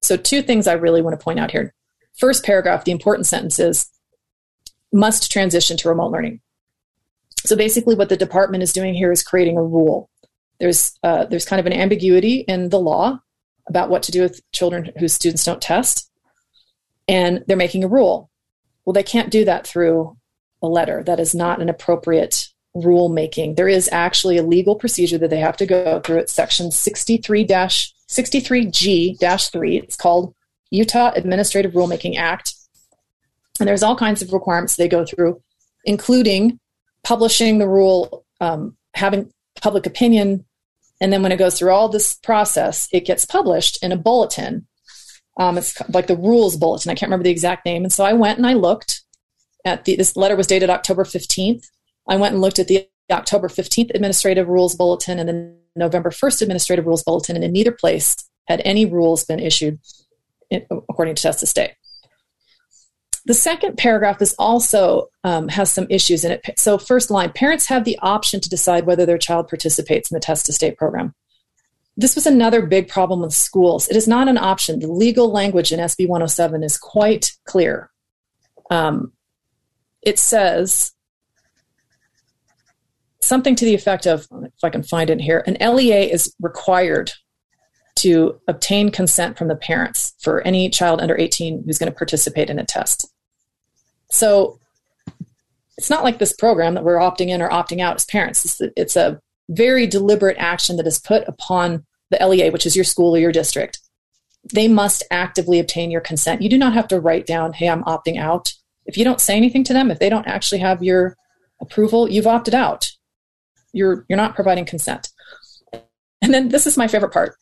So, 0.01 0.17
two 0.17 0.41
things 0.41 0.67
I 0.67 0.73
really 0.73 1.01
want 1.01 1.17
to 1.17 1.23
point 1.23 1.39
out 1.39 1.51
here. 1.51 1.73
First 2.17 2.43
paragraph, 2.43 2.83
the 2.83 2.91
important 2.91 3.27
sentence 3.27 3.59
is 3.59 3.89
must 4.91 5.31
transition 5.31 5.77
to 5.77 5.89
remote 5.89 6.11
learning. 6.11 6.41
So, 7.45 7.55
basically, 7.55 7.95
what 7.95 8.09
the 8.09 8.17
department 8.17 8.63
is 8.63 8.73
doing 8.73 8.93
here 8.93 9.11
is 9.11 9.23
creating 9.23 9.57
a 9.57 9.63
rule 9.63 10.09
there's 10.59 10.97
uh, 11.03 11.25
there's 11.25 11.45
kind 11.45 11.59
of 11.59 11.65
an 11.65 11.73
ambiguity 11.73 12.37
in 12.47 12.69
the 12.69 12.79
law 12.79 13.19
about 13.67 13.89
what 13.89 14.03
to 14.03 14.11
do 14.11 14.21
with 14.21 14.41
children 14.53 14.91
whose 14.97 15.13
students 15.13 15.43
don't 15.43 15.61
test, 15.61 16.09
and 17.07 17.43
they're 17.47 17.57
making 17.57 17.83
a 17.83 17.87
rule. 17.87 18.29
Well, 18.85 18.93
they 18.93 19.03
can't 19.03 19.31
do 19.31 19.45
that 19.45 19.65
through 19.65 20.17
a 20.61 20.67
letter. 20.67 21.03
That 21.03 21.19
is 21.19 21.35
not 21.35 21.61
an 21.61 21.69
appropriate 21.69 22.47
rule 22.73 23.09
making. 23.09 23.55
There 23.55 23.67
is 23.67 23.89
actually 23.91 24.37
a 24.37 24.43
legal 24.43 24.75
procedure 24.75 25.17
that 25.17 25.29
they 25.29 25.39
have 25.39 25.57
to 25.57 25.65
go 25.65 25.99
through. 25.99 26.19
It's 26.19 26.33
section 26.33 26.71
63 26.71 27.45
63G 27.45 29.51
3. 29.51 29.77
It's 29.77 29.95
called 29.95 30.33
Utah 30.71 31.11
Administrative 31.15 31.73
Rulemaking 31.73 32.17
Act. 32.17 32.53
And 33.59 33.67
there's 33.67 33.83
all 33.83 33.95
kinds 33.95 34.21
of 34.21 34.33
requirements 34.33 34.75
they 34.75 34.87
go 34.87 35.05
through, 35.05 35.41
including 35.85 36.59
publishing 37.03 37.59
the 37.59 37.67
rule, 37.67 38.25
um, 38.41 38.75
having 38.95 39.31
public 39.61 39.85
opinion. 39.85 40.45
And 40.99 41.13
then 41.13 41.21
when 41.21 41.31
it 41.31 41.37
goes 41.37 41.57
through 41.57 41.71
all 41.71 41.89
this 41.89 42.15
process, 42.15 42.87
it 42.91 43.05
gets 43.05 43.25
published 43.25 43.83
in 43.83 43.91
a 43.91 43.97
bulletin. 43.97 44.67
Um, 45.37 45.57
it's 45.57 45.81
like 45.89 46.07
the 46.07 46.17
rules 46.17 46.57
bulletin. 46.57 46.91
I 46.91 46.95
can't 46.95 47.09
remember 47.09 47.23
the 47.23 47.31
exact 47.31 47.65
name. 47.65 47.83
And 47.83 47.91
so 47.91 48.03
I 48.03 48.13
went 48.13 48.37
and 48.37 48.47
I 48.47 48.53
looked 48.53 49.01
at 49.65 49.85
the, 49.85 49.95
this 49.95 50.15
letter 50.15 50.35
was 50.35 50.47
dated 50.47 50.69
October 50.69 51.03
15th. 51.03 51.65
I 52.07 52.17
went 52.17 52.33
and 52.33 52.41
looked 52.41 52.59
at 52.59 52.67
the 52.67 52.87
October 53.11 53.47
15th 53.47 53.91
administrative 53.93 54.47
rules 54.47 54.75
bulletin 54.75 55.19
and 55.19 55.29
the 55.29 55.55
November 55.75 56.09
1st 56.09 56.41
administrative 56.41 56.85
rules 56.85 57.03
bulletin. 57.03 57.35
And 57.35 57.43
in 57.43 57.51
neither 57.51 57.71
place 57.71 58.15
had 58.47 58.61
any 58.65 58.85
rules 58.85 59.23
been 59.25 59.39
issued 59.39 59.79
in, 60.49 60.65
according 60.69 61.15
to 61.15 61.21
test 61.21 61.39
to 61.39 61.47
stay. 61.47 61.75
The 63.25 63.33
second 63.33 63.77
paragraph 63.77 64.21
is 64.21 64.35
also 64.37 65.07
um, 65.23 65.47
has 65.47 65.71
some 65.71 65.87
issues 65.89 66.25
in 66.25 66.31
it. 66.31 66.59
So, 66.59 66.77
first 66.77 67.09
line 67.09 67.31
parents 67.31 67.67
have 67.67 67.85
the 67.85 67.97
option 68.01 68.41
to 68.41 68.49
decide 68.49 68.85
whether 68.85 69.05
their 69.05 69.17
child 69.17 69.47
participates 69.47 70.11
in 70.11 70.15
the 70.15 70.19
test 70.19 70.45
to 70.47 70.53
state 70.53 70.77
program. 70.77 71.15
This 71.95 72.15
was 72.15 72.25
another 72.25 72.65
big 72.65 72.87
problem 72.87 73.21
with 73.21 73.33
schools. 73.33 73.87
It 73.87 73.95
is 73.95 74.07
not 74.07 74.27
an 74.27 74.37
option. 74.37 74.79
The 74.79 74.87
legal 74.87 75.31
language 75.31 75.71
in 75.71 75.79
SB 75.79 76.07
107 76.07 76.63
is 76.63 76.77
quite 76.77 77.31
clear. 77.45 77.91
Um, 78.71 79.13
it 80.01 80.17
says 80.17 80.93
something 83.21 83.55
to 83.55 83.65
the 83.65 83.75
effect 83.75 84.05
of, 84.07 84.27
if 84.43 84.63
I 84.63 84.69
can 84.69 84.83
find 84.83 85.09
it 85.09 85.21
here, 85.21 85.43
an 85.45 85.57
LEA 85.59 86.11
is 86.11 86.33
required 86.41 87.11
to 87.95 88.39
obtain 88.47 88.89
consent 88.89 89.37
from 89.37 89.47
the 89.47 89.55
parents 89.55 90.13
for 90.19 90.41
any 90.41 90.69
child 90.69 90.99
under 90.99 91.17
18 91.17 91.63
who's 91.65 91.77
going 91.77 91.91
to 91.91 91.97
participate 91.97 92.49
in 92.49 92.59
a 92.59 92.65
test. 92.65 93.07
So 94.09 94.59
it's 95.77 95.89
not 95.89 96.03
like 96.03 96.19
this 96.19 96.33
program 96.33 96.73
that 96.73 96.83
we're 96.83 96.97
opting 96.97 97.29
in 97.29 97.41
or 97.41 97.49
opting 97.49 97.81
out 97.81 97.95
as 97.95 98.05
parents. 98.05 98.45
It's, 98.45 98.73
it's 98.75 98.95
a 98.95 99.21
very 99.49 99.87
deliberate 99.87 100.37
action 100.37 100.77
that 100.77 100.87
is 100.87 100.99
put 100.99 101.27
upon 101.27 101.85
the 102.09 102.25
LEA, 102.25 102.49
which 102.49 102.65
is 102.65 102.75
your 102.75 102.85
school 102.85 103.15
or 103.15 103.19
your 103.19 103.31
district. 103.31 103.79
They 104.53 104.67
must 104.67 105.03
actively 105.09 105.59
obtain 105.59 105.91
your 105.91 106.01
consent. 106.01 106.41
You 106.41 106.49
do 106.49 106.57
not 106.57 106.73
have 106.73 106.87
to 106.89 106.99
write 106.99 107.25
down, 107.25 107.53
hey, 107.53 107.69
I'm 107.69 107.83
opting 107.83 108.19
out. 108.19 108.53
If 108.85 108.97
you 108.97 109.03
don't 109.03 109.21
say 109.21 109.37
anything 109.37 109.63
to 109.65 109.73
them, 109.73 109.89
if 109.89 109.99
they 109.99 110.09
don't 110.09 110.27
actually 110.27 110.59
have 110.59 110.83
your 110.83 111.15
approval, 111.61 112.09
you've 112.09 112.27
opted 112.27 112.53
out. 112.53 112.91
You're, 113.71 114.05
you're 114.09 114.17
not 114.17 114.35
providing 114.35 114.65
consent. 114.65 115.09
And 116.21 116.33
then 116.33 116.49
this 116.49 116.67
is 116.67 116.77
my 116.77 116.87
favorite 116.87 117.13
part. 117.13 117.35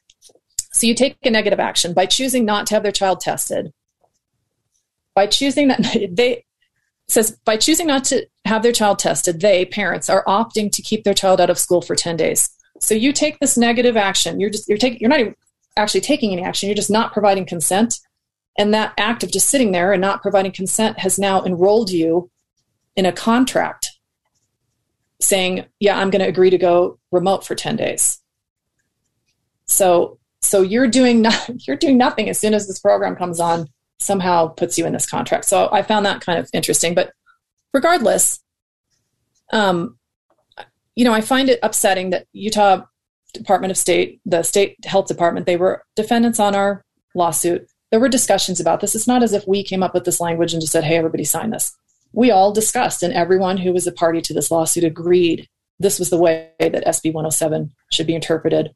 So 0.73 0.87
you 0.87 0.95
take 0.95 1.17
a 1.23 1.29
negative 1.29 1.59
action 1.59 1.93
by 1.93 2.05
choosing 2.05 2.45
not 2.45 2.67
to 2.67 2.75
have 2.75 2.83
their 2.83 2.91
child 2.91 3.19
tested. 3.19 3.73
By 5.13 5.27
choosing 5.27 5.67
that 5.67 5.81
they 6.11 6.45
says 7.11 7.37
by 7.45 7.57
choosing 7.57 7.87
not 7.87 8.05
to 8.05 8.25
have 8.51 8.63
their 8.63 8.73
child 8.73 8.99
tested, 8.99 9.39
they 9.39 9.63
parents 9.63 10.09
are 10.09 10.25
opting 10.25 10.69
to 10.73 10.81
keep 10.81 11.05
their 11.05 11.13
child 11.13 11.39
out 11.39 11.49
of 11.49 11.57
school 11.57 11.81
for 11.81 11.95
10 11.95 12.17
days. 12.17 12.49
So 12.81 12.93
you 12.93 13.13
take 13.13 13.39
this 13.39 13.57
negative 13.57 13.95
action. 13.95 14.41
You're 14.41 14.49
just 14.49 14.67
you're 14.67 14.77
taking 14.77 14.99
you're 14.99 15.09
not 15.09 15.21
even 15.21 15.35
actually 15.77 16.01
taking 16.01 16.33
any 16.33 16.43
action. 16.43 16.67
You're 16.67 16.75
just 16.75 16.91
not 16.91 17.13
providing 17.13 17.45
consent. 17.45 17.99
And 18.57 18.73
that 18.73 18.93
act 18.97 19.23
of 19.23 19.31
just 19.31 19.49
sitting 19.49 19.71
there 19.71 19.93
and 19.93 20.01
not 20.01 20.21
providing 20.21 20.51
consent 20.51 20.99
has 20.99 21.17
now 21.17 21.43
enrolled 21.45 21.91
you 21.91 22.29
in 22.97 23.05
a 23.05 23.13
contract 23.13 23.89
saying, 25.21 25.65
"Yeah, 25.79 25.97
I'm 25.97 26.09
going 26.09 26.21
to 26.21 26.27
agree 26.27 26.49
to 26.49 26.57
go 26.57 26.99
remote 27.11 27.45
for 27.45 27.55
10 27.55 27.77
days." 27.77 28.19
So 29.65 30.19
so 30.41 30.61
you're 30.61 30.87
doing 30.87 31.21
not, 31.27 31.67
you're 31.67 31.77
doing 31.77 31.97
nothing 31.97 32.27
as 32.27 32.37
soon 32.37 32.53
as 32.53 32.67
this 32.67 32.79
program 32.79 33.15
comes 33.15 33.39
on 33.39 33.69
somehow 33.99 34.47
puts 34.47 34.77
you 34.77 34.85
in 34.85 34.91
this 34.91 35.09
contract. 35.09 35.45
So 35.45 35.69
I 35.71 35.83
found 35.83 36.05
that 36.05 36.19
kind 36.19 36.37
of 36.39 36.49
interesting. 36.53 36.95
But 36.95 37.13
regardless, 37.73 38.39
um, 39.51 39.97
you 40.95 41.05
know, 41.05 41.13
I 41.13 41.21
find 41.21 41.49
it 41.49 41.59
upsetting 41.63 42.09
that 42.11 42.27
Utah 42.33 42.83
Department 43.33 43.71
of 43.71 43.77
State, 43.77 44.21
the 44.25 44.43
state 44.43 44.77
health 44.85 45.07
department, 45.07 45.45
they 45.45 45.57
were 45.57 45.83
defendants 45.95 46.39
on 46.39 46.55
our 46.55 46.83
lawsuit. 47.15 47.67
there 47.91 47.99
were 47.99 48.09
discussions 48.09 48.61
about 48.61 48.79
this. 48.79 48.95
It's 48.95 49.07
not 49.07 49.21
as 49.21 49.33
if 49.33 49.45
we 49.45 49.63
came 49.63 49.83
up 49.83 49.93
with 49.93 50.05
this 50.05 50.21
language 50.21 50.53
and 50.53 50.61
just 50.61 50.71
said, 50.71 50.85
hey, 50.85 50.95
everybody 50.95 51.25
sign 51.25 51.49
this. 51.49 51.75
We 52.13 52.31
all 52.31 52.53
discussed, 52.53 53.03
and 53.03 53.13
everyone 53.13 53.57
who 53.57 53.73
was 53.73 53.87
a 53.87 53.91
party 53.91 54.21
to 54.21 54.33
this 54.33 54.51
lawsuit 54.51 54.83
agreed 54.83 55.49
this 55.81 55.97
was 55.97 56.09
the 56.09 56.17
way 56.17 56.51
that 56.59 56.85
SB 56.85 57.11
107 57.11 57.71
should 57.91 58.07
be 58.07 58.15
interpreted. 58.15 58.73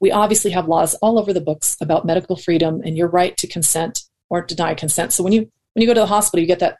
We 0.00 0.10
obviously 0.10 0.50
have 0.50 0.68
laws 0.68 0.94
all 0.96 1.18
over 1.18 1.32
the 1.32 1.40
books 1.40 1.76
about 1.80 2.04
medical 2.04 2.36
freedom 2.36 2.82
and 2.84 2.96
your 2.96 3.08
right 3.08 3.36
to 3.38 3.46
consent 3.46 4.02
or 4.28 4.42
deny 4.42 4.74
consent. 4.74 5.12
So 5.12 5.24
when 5.24 5.32
you 5.32 5.50
when 5.72 5.80
you 5.82 5.86
go 5.86 5.94
to 5.94 6.00
the 6.00 6.06
hospital, 6.06 6.40
you 6.40 6.46
get 6.46 6.60
that, 6.60 6.76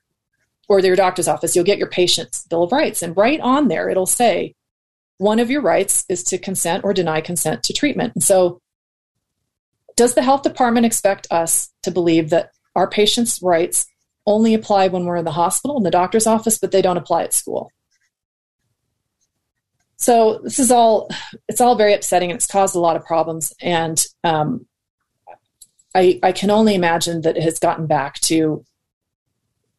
or 0.69 0.81
your 0.81 0.97
doctor's 0.97 1.29
office, 1.29 1.55
you'll 1.55 1.65
get 1.65 1.79
your 1.79 1.89
patient's 1.89 2.47
bill 2.47 2.65
of 2.65 2.73
rights, 2.73 3.03
and 3.03 3.17
right 3.17 3.41
on 3.41 3.69
there 3.69 3.89
it'll 3.89 4.07
say 4.07 4.55
one 5.19 5.39
of 5.39 5.51
your 5.51 5.63
rights 5.63 6.05
is 6.09 6.25
to 6.25 6.39
consent 6.39 6.85
or 6.85 6.93
deny 6.93 7.21
consent 7.21 7.63
to 7.65 7.73
treatment. 7.73 8.15
And 8.15 8.23
so, 8.23 8.61
does 9.97 10.15
the 10.15 10.23
health 10.23 10.43
department 10.43 10.87
expect 10.87 11.29
us 11.31 11.71
to 11.83 11.91
believe 11.91 12.31
that 12.31 12.51
our 12.75 12.89
patients' 12.89 13.41
rights 13.41 13.87
only 14.27 14.55
apply 14.55 14.89
when 14.89 15.05
we're 15.05 15.17
in 15.17 15.25
the 15.25 15.31
hospital 15.31 15.77
in 15.77 15.85
the 15.85 15.91
doctor's 15.91 16.27
office, 16.27 16.59
but 16.59 16.73
they 16.73 16.83
don't 16.83 16.97
apply 16.97 17.23
at 17.23 17.33
school? 17.33 17.71
So 19.97 20.41
this 20.43 20.59
is 20.59 20.71
all 20.71 21.09
it's 21.49 21.61
all 21.61 21.77
very 21.77 21.95
upsetting 21.95 22.31
and 22.31 22.37
it's 22.37 22.47
caused 22.47 22.75
a 22.75 22.81
lot 22.81 22.97
of 22.97 23.05
problems. 23.05 23.53
And 23.61 24.05
um, 24.23 24.67
I, 25.95 26.19
I 26.23 26.33
can 26.33 26.51
only 26.51 26.75
imagine 26.75 27.23
that 27.23 27.37
it 27.37 27.43
has 27.43 27.59
gotten 27.59 27.87
back 27.87 28.21
to 28.23 28.65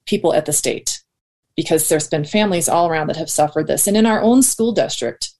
people 0.06 0.34
at 0.34 0.46
the 0.46 0.54
state 0.54 1.02
because 1.56 1.88
there's 1.88 2.08
been 2.08 2.26
families 2.26 2.68
all 2.68 2.90
around 2.90 3.08
that 3.08 3.16
have 3.16 3.30
suffered 3.30 3.68
this. 3.68 3.88
And 3.88 3.96
in 3.96 4.06
our 4.06 4.22
own 4.22 4.44
school 4.44 4.72
district, 4.72 5.32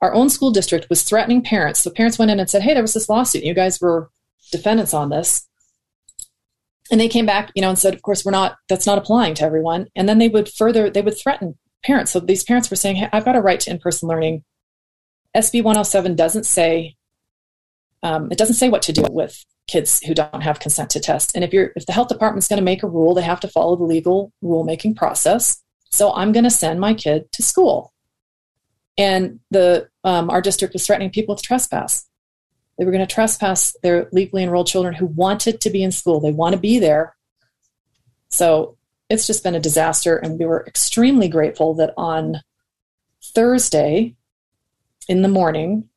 our 0.00 0.12
own 0.14 0.30
school 0.30 0.50
district 0.50 0.88
was 0.88 1.02
threatening 1.02 1.42
parents. 1.42 1.80
So 1.80 1.90
parents 1.90 2.18
went 2.18 2.30
in 2.30 2.40
and 2.40 2.50
said, 2.50 2.62
Hey, 2.62 2.74
there 2.74 2.82
was 2.82 2.94
this 2.94 3.08
lawsuit. 3.08 3.44
You 3.44 3.54
guys 3.54 3.80
were 3.80 4.10
defendants 4.50 4.94
on 4.94 5.10
this. 5.10 5.46
And 6.90 7.00
they 7.00 7.08
came 7.08 7.26
back, 7.26 7.52
you 7.54 7.62
know, 7.62 7.68
and 7.68 7.78
said, 7.78 7.94
Of 7.94 8.02
course, 8.02 8.24
we're 8.24 8.32
not, 8.32 8.56
that's 8.68 8.86
not 8.86 8.98
applying 8.98 9.34
to 9.34 9.44
everyone. 9.44 9.86
And 9.94 10.08
then 10.08 10.18
they 10.18 10.28
would 10.28 10.48
further, 10.48 10.90
they 10.90 11.02
would 11.02 11.18
threaten 11.18 11.58
parents. 11.84 12.10
So 12.10 12.20
these 12.20 12.44
parents 12.44 12.70
were 12.70 12.76
saying, 12.76 12.96
Hey, 12.96 13.08
I've 13.12 13.24
got 13.24 13.36
a 13.36 13.40
right 13.40 13.60
to 13.60 13.70
in 13.70 13.78
person 13.78 14.08
learning. 14.08 14.44
SB 15.36 15.62
107 15.62 16.16
doesn't 16.16 16.44
say, 16.44 16.96
um, 18.02 18.32
it 18.32 18.38
doesn't 18.38 18.56
say 18.56 18.68
what 18.68 18.82
to 18.82 18.92
do 18.92 19.04
with 19.10 19.44
kids 19.70 20.00
who 20.00 20.14
don't 20.14 20.42
have 20.42 20.58
consent 20.58 20.90
to 20.90 21.00
test. 21.00 21.32
And 21.34 21.44
if 21.44 21.52
you're 21.52 21.72
if 21.76 21.86
the 21.86 21.92
health 21.92 22.08
department's 22.08 22.48
going 22.48 22.58
to 22.58 22.64
make 22.64 22.82
a 22.82 22.88
rule, 22.88 23.14
they 23.14 23.22
have 23.22 23.40
to 23.40 23.48
follow 23.48 23.76
the 23.76 23.84
legal 23.84 24.32
rulemaking 24.42 24.96
process. 24.96 25.62
So 25.90 26.12
I'm 26.14 26.32
going 26.32 26.44
to 26.44 26.50
send 26.50 26.80
my 26.80 26.94
kid 26.94 27.30
to 27.32 27.42
school. 27.42 27.92
And 28.98 29.40
the 29.50 29.88
um, 30.04 30.30
our 30.30 30.42
district 30.42 30.74
was 30.74 30.86
threatening 30.86 31.10
people 31.10 31.34
with 31.34 31.42
trespass. 31.42 32.06
They 32.78 32.84
were 32.84 32.92
going 32.92 33.06
to 33.06 33.14
trespass 33.14 33.76
their 33.82 34.08
legally 34.10 34.42
enrolled 34.42 34.66
children 34.66 34.94
who 34.94 35.06
wanted 35.06 35.60
to 35.60 35.70
be 35.70 35.82
in 35.82 35.92
school. 35.92 36.20
They 36.20 36.32
want 36.32 36.54
to 36.54 36.60
be 36.60 36.78
there. 36.78 37.14
So 38.30 38.76
it's 39.08 39.26
just 39.26 39.42
been 39.42 39.54
a 39.54 39.60
disaster, 39.60 40.16
and 40.16 40.38
we 40.38 40.46
were 40.46 40.64
extremely 40.66 41.28
grateful 41.28 41.74
that 41.74 41.92
on 41.96 42.40
Thursday 43.22 44.14
in 45.08 45.22
the 45.22 45.28
morning, 45.28 45.88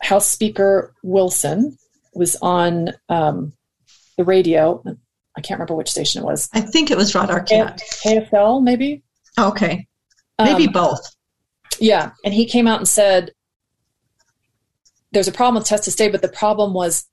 House 0.00 0.28
Speaker 0.28 0.94
Wilson 1.02 1.76
was 2.16 2.36
on 2.42 2.90
um, 3.08 3.52
the 4.16 4.24
radio. 4.24 4.82
I 5.36 5.40
can't 5.40 5.58
remember 5.58 5.74
which 5.74 5.90
station 5.90 6.22
it 6.22 6.24
was. 6.24 6.48
I 6.52 6.60
think 6.60 6.90
it 6.90 6.96
was 6.96 7.14
Rod 7.14 7.28
Arquette. 7.28 7.80
KSL, 8.04 8.62
maybe? 8.62 9.02
Okay. 9.38 9.86
Maybe 10.40 10.66
Um, 10.66 10.72
both. 10.72 11.00
Yeah. 11.78 12.12
And 12.24 12.32
he 12.32 12.46
came 12.46 12.66
out 12.66 12.78
and 12.78 12.88
said, 12.88 13.32
there's 15.12 15.28
a 15.28 15.32
problem 15.32 15.54
with 15.60 15.66
test 15.68 15.84
to 15.84 15.90
stay, 15.90 16.08
but 16.08 16.22
the 16.22 16.28
problem 16.28 16.74
was 16.74 17.06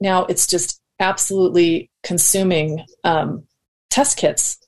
now 0.00 0.24
it's 0.24 0.46
just 0.46 0.80
absolutely 1.00 1.90
consuming 2.02 2.84
um, 3.02 3.44
test 3.90 4.16
kits. 4.16 4.58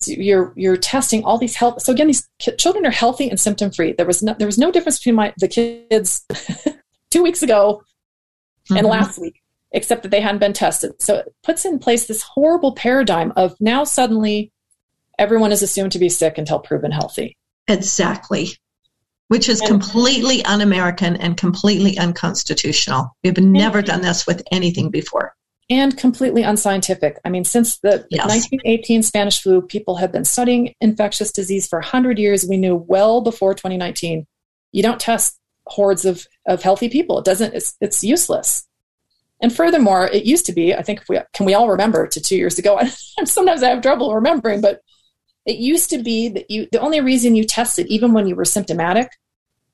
So 0.00 0.12
you're 0.12 0.54
you're 0.56 0.78
testing 0.78 1.24
all 1.24 1.36
these 1.36 1.54
health. 1.56 1.82
So 1.82 1.92
again, 1.92 2.06
these 2.06 2.26
ki- 2.38 2.56
children 2.56 2.86
are 2.86 2.90
healthy 2.90 3.28
and 3.28 3.38
symptom 3.38 3.70
free. 3.70 3.92
There 3.92 4.06
was 4.06 4.22
no 4.22 4.34
there 4.38 4.46
was 4.46 4.56
no 4.56 4.70
difference 4.70 4.98
between 4.98 5.14
my 5.14 5.34
the 5.36 5.48
kids 5.48 6.24
two 7.10 7.22
weeks 7.22 7.42
ago 7.42 7.82
and 8.70 8.86
Mhm. 8.86 8.90
last 8.90 9.18
week, 9.18 9.40
except 9.72 10.02
that 10.02 10.10
they 10.10 10.20
hadn't 10.20 10.38
been 10.40 10.52
tested. 10.52 10.92
So 11.00 11.16
it 11.18 11.34
puts 11.42 11.64
in 11.64 11.78
place 11.78 12.06
this 12.06 12.22
horrible 12.22 12.72
paradigm 12.72 13.32
of 13.36 13.54
now 13.60 13.84
suddenly 13.84 14.52
everyone 15.18 15.52
is 15.52 15.62
assumed 15.62 15.92
to 15.92 15.98
be 15.98 16.08
sick 16.08 16.38
until 16.38 16.58
proven 16.58 16.90
healthy. 16.90 17.36
Exactly. 17.68 18.50
Which 19.28 19.48
is 19.48 19.60
And- 19.60 19.68
completely 19.68 20.44
un 20.44 20.60
American 20.60 21.14
and 21.16 21.36
completely 21.36 21.96
unconstitutional. 21.98 23.14
We've 23.22 23.38
never 23.38 23.80
done 23.82 24.00
this 24.02 24.26
with 24.26 24.42
anything 24.50 24.90
before. 24.90 25.34
and 25.72 25.96
completely 25.96 26.42
unscientific. 26.42 27.20
I 27.24 27.28
mean, 27.28 27.44
since 27.44 27.78
the 27.78 28.04
Yes. 28.10 28.26
1918 28.26 29.04
Spanish 29.04 29.40
flu, 29.40 29.62
people 29.62 29.94
have 29.98 30.10
been 30.10 30.24
studying 30.24 30.74
infectious 30.80 31.30
disease 31.30 31.68
for 31.68 31.78
100 31.80 32.18
years. 32.18 32.44
We 32.44 32.56
knew 32.56 32.74
well 32.74 33.20
before 33.20 33.54
2019. 33.54 34.26
You 34.72 34.82
don't 34.82 34.98
test 34.98 35.38
hordes 35.70 36.04
of, 36.04 36.26
of 36.46 36.62
healthy 36.62 36.88
people. 36.88 37.18
It 37.18 37.24
doesn't, 37.24 37.54
it's, 37.54 37.76
it's 37.80 38.04
useless. 38.04 38.66
And 39.42 39.54
furthermore, 39.54 40.06
it 40.06 40.24
used 40.24 40.46
to 40.46 40.52
be, 40.52 40.74
I 40.74 40.82
think, 40.82 41.00
if 41.00 41.08
we, 41.08 41.18
can 41.32 41.46
we 41.46 41.54
all 41.54 41.68
remember 41.68 42.06
to 42.06 42.20
two 42.20 42.36
years 42.36 42.58
ago? 42.58 42.78
Sometimes 43.24 43.62
I 43.62 43.70
have 43.70 43.82
trouble 43.82 44.14
remembering, 44.14 44.60
but 44.60 44.80
it 45.46 45.56
used 45.56 45.90
to 45.90 46.02
be 46.02 46.28
that 46.28 46.50
you, 46.50 46.68
the 46.70 46.80
only 46.80 47.00
reason 47.00 47.34
you 47.34 47.44
tested, 47.44 47.86
even 47.86 48.12
when 48.12 48.26
you 48.26 48.36
were 48.36 48.44
symptomatic, 48.44 49.10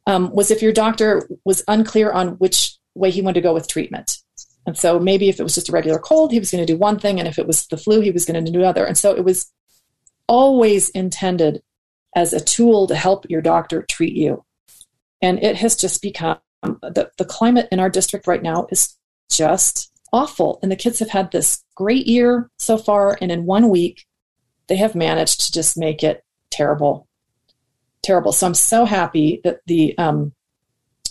um, 0.06 0.32
was 0.32 0.50
if 0.50 0.62
your 0.62 0.72
doctor 0.72 1.28
was 1.44 1.64
unclear 1.66 2.12
on 2.12 2.30
which 2.38 2.76
way 2.94 3.10
he 3.10 3.22
wanted 3.22 3.34
to 3.34 3.40
go 3.40 3.52
with 3.52 3.68
treatment. 3.68 4.18
And 4.66 4.76
so 4.76 4.98
maybe 4.98 5.28
if 5.28 5.38
it 5.38 5.42
was 5.42 5.54
just 5.54 5.68
a 5.68 5.72
regular 5.72 5.98
cold, 5.98 6.32
he 6.32 6.38
was 6.38 6.50
going 6.50 6.64
to 6.64 6.72
do 6.72 6.78
one 6.78 6.98
thing. 6.98 7.18
And 7.18 7.28
if 7.28 7.38
it 7.38 7.46
was 7.46 7.66
the 7.66 7.76
flu, 7.76 8.00
he 8.00 8.10
was 8.10 8.24
going 8.24 8.42
to 8.44 8.50
do 8.50 8.60
another. 8.60 8.84
And 8.84 8.96
so 8.96 9.14
it 9.14 9.24
was 9.24 9.52
always 10.28 10.88
intended 10.90 11.62
as 12.14 12.32
a 12.32 12.40
tool 12.40 12.86
to 12.86 12.94
help 12.96 13.26
your 13.28 13.42
doctor 13.42 13.82
treat 13.82 14.14
you. 14.14 14.44
And 15.22 15.42
it 15.42 15.56
has 15.56 15.76
just 15.76 16.02
become 16.02 16.38
the, 16.62 17.10
the 17.16 17.24
climate 17.24 17.68
in 17.70 17.80
our 17.80 17.90
district 17.90 18.26
right 18.26 18.42
now 18.42 18.66
is 18.70 18.96
just 19.30 19.90
awful. 20.12 20.58
And 20.62 20.70
the 20.70 20.76
kids 20.76 20.98
have 20.98 21.10
had 21.10 21.30
this 21.30 21.64
great 21.74 22.06
year 22.06 22.50
so 22.58 22.78
far. 22.78 23.18
And 23.20 23.30
in 23.30 23.46
one 23.46 23.68
week, 23.68 24.06
they 24.68 24.76
have 24.76 24.94
managed 24.94 25.40
to 25.42 25.52
just 25.52 25.76
make 25.76 26.02
it 26.02 26.24
terrible. 26.50 27.08
Terrible. 28.02 28.32
So 28.32 28.46
I'm 28.46 28.54
so 28.54 28.84
happy 28.84 29.40
that 29.44 29.60
the 29.66 29.96
um, 29.98 30.32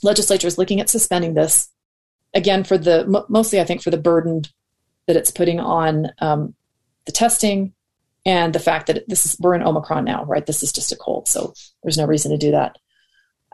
legislature 0.03 0.47
is 0.47 0.57
looking 0.57 0.79
at 0.79 0.89
suspending 0.89 1.33
this 1.33 1.69
again 2.33 2.63
for 2.63 2.77
the 2.77 3.05
mo- 3.07 3.25
mostly 3.29 3.59
I 3.59 3.63
think 3.63 3.81
for 3.81 3.91
the 3.91 3.97
burden 3.97 4.43
that 5.07 5.15
it's 5.15 5.31
putting 5.31 5.59
on 5.59 6.07
um, 6.19 6.53
the 7.05 7.11
testing 7.11 7.73
and 8.25 8.53
the 8.53 8.59
fact 8.59 8.87
that 8.87 9.07
this 9.07 9.25
is 9.25 9.37
we're 9.39 9.55
in 9.55 9.63
Omicron 9.63 10.03
now, 10.03 10.25
right? 10.25 10.45
This 10.45 10.63
is 10.63 10.71
just 10.71 10.91
a 10.91 10.95
cold, 10.95 11.27
so 11.27 11.53
there's 11.83 11.97
no 11.97 12.05
reason 12.05 12.31
to 12.31 12.37
do 12.37 12.51
that. 12.51 12.77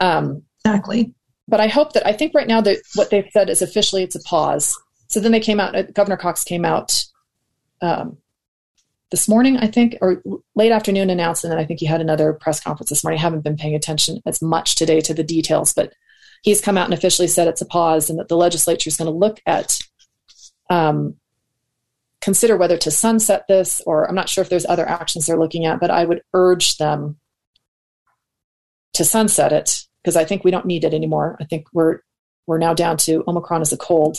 Um, 0.01 0.43
Exactly. 0.65 1.13
but 1.47 1.61
I 1.61 1.67
hope 1.67 1.93
that 1.93 2.05
I 2.05 2.11
think 2.11 2.33
right 2.33 2.47
now 2.47 2.59
that 2.61 2.79
what 2.95 3.09
they've 3.09 3.29
said 3.31 3.49
is 3.49 3.61
officially 3.61 4.03
it's 4.03 4.15
a 4.15 4.23
pause. 4.23 4.77
So 5.07 5.19
then 5.19 5.31
they 5.31 5.39
came 5.39 5.59
out. 5.59 5.75
uh, 5.75 5.83
Governor 5.83 6.17
Cox 6.17 6.43
came 6.43 6.65
out 6.65 7.03
um, 7.81 8.17
this 9.11 9.27
morning, 9.27 9.57
I 9.57 9.67
think, 9.67 9.97
or 10.01 10.21
late 10.55 10.71
afternoon, 10.71 11.09
announced, 11.09 11.43
and 11.43 11.51
then 11.51 11.59
I 11.59 11.65
think 11.65 11.79
he 11.79 11.85
had 11.85 12.01
another 12.01 12.33
press 12.33 12.59
conference 12.59 12.89
this 12.89 13.03
morning. 13.03 13.19
I 13.19 13.23
haven't 13.23 13.43
been 13.43 13.57
paying 13.57 13.75
attention 13.75 14.21
as 14.25 14.41
much 14.41 14.75
today 14.75 15.01
to 15.01 15.13
the 15.13 15.23
details, 15.23 15.73
but 15.73 15.93
he's 16.43 16.61
come 16.61 16.77
out 16.77 16.85
and 16.85 16.93
officially 16.93 17.27
said 17.27 17.47
it's 17.47 17.61
a 17.61 17.65
pause, 17.65 18.09
and 18.09 18.19
that 18.19 18.27
the 18.27 18.37
legislature 18.37 18.87
is 18.87 18.97
going 18.97 19.11
to 19.11 19.17
look 19.17 19.39
at 19.45 19.79
um, 20.69 21.15
consider 22.21 22.55
whether 22.55 22.77
to 22.77 22.91
sunset 22.91 23.45
this, 23.49 23.81
or 23.85 24.07
I'm 24.07 24.15
not 24.15 24.29
sure 24.29 24.43
if 24.43 24.49
there's 24.49 24.65
other 24.65 24.87
actions 24.87 25.25
they're 25.25 25.39
looking 25.39 25.65
at, 25.65 25.79
but 25.79 25.89
I 25.91 26.05
would 26.05 26.21
urge 26.33 26.77
them 26.77 27.17
to 28.93 29.03
sunset 29.03 29.51
it 29.51 29.85
because 30.01 30.15
I 30.15 30.25
think 30.25 30.43
we 30.43 30.51
don't 30.51 30.65
need 30.65 30.83
it 30.83 30.93
anymore. 30.93 31.37
I 31.39 31.45
think 31.45 31.67
we're 31.73 31.99
we're 32.47 32.57
now 32.57 32.73
down 32.73 32.97
to 32.97 33.23
Omicron 33.27 33.61
as 33.61 33.71
a 33.71 33.77
cold. 33.77 34.17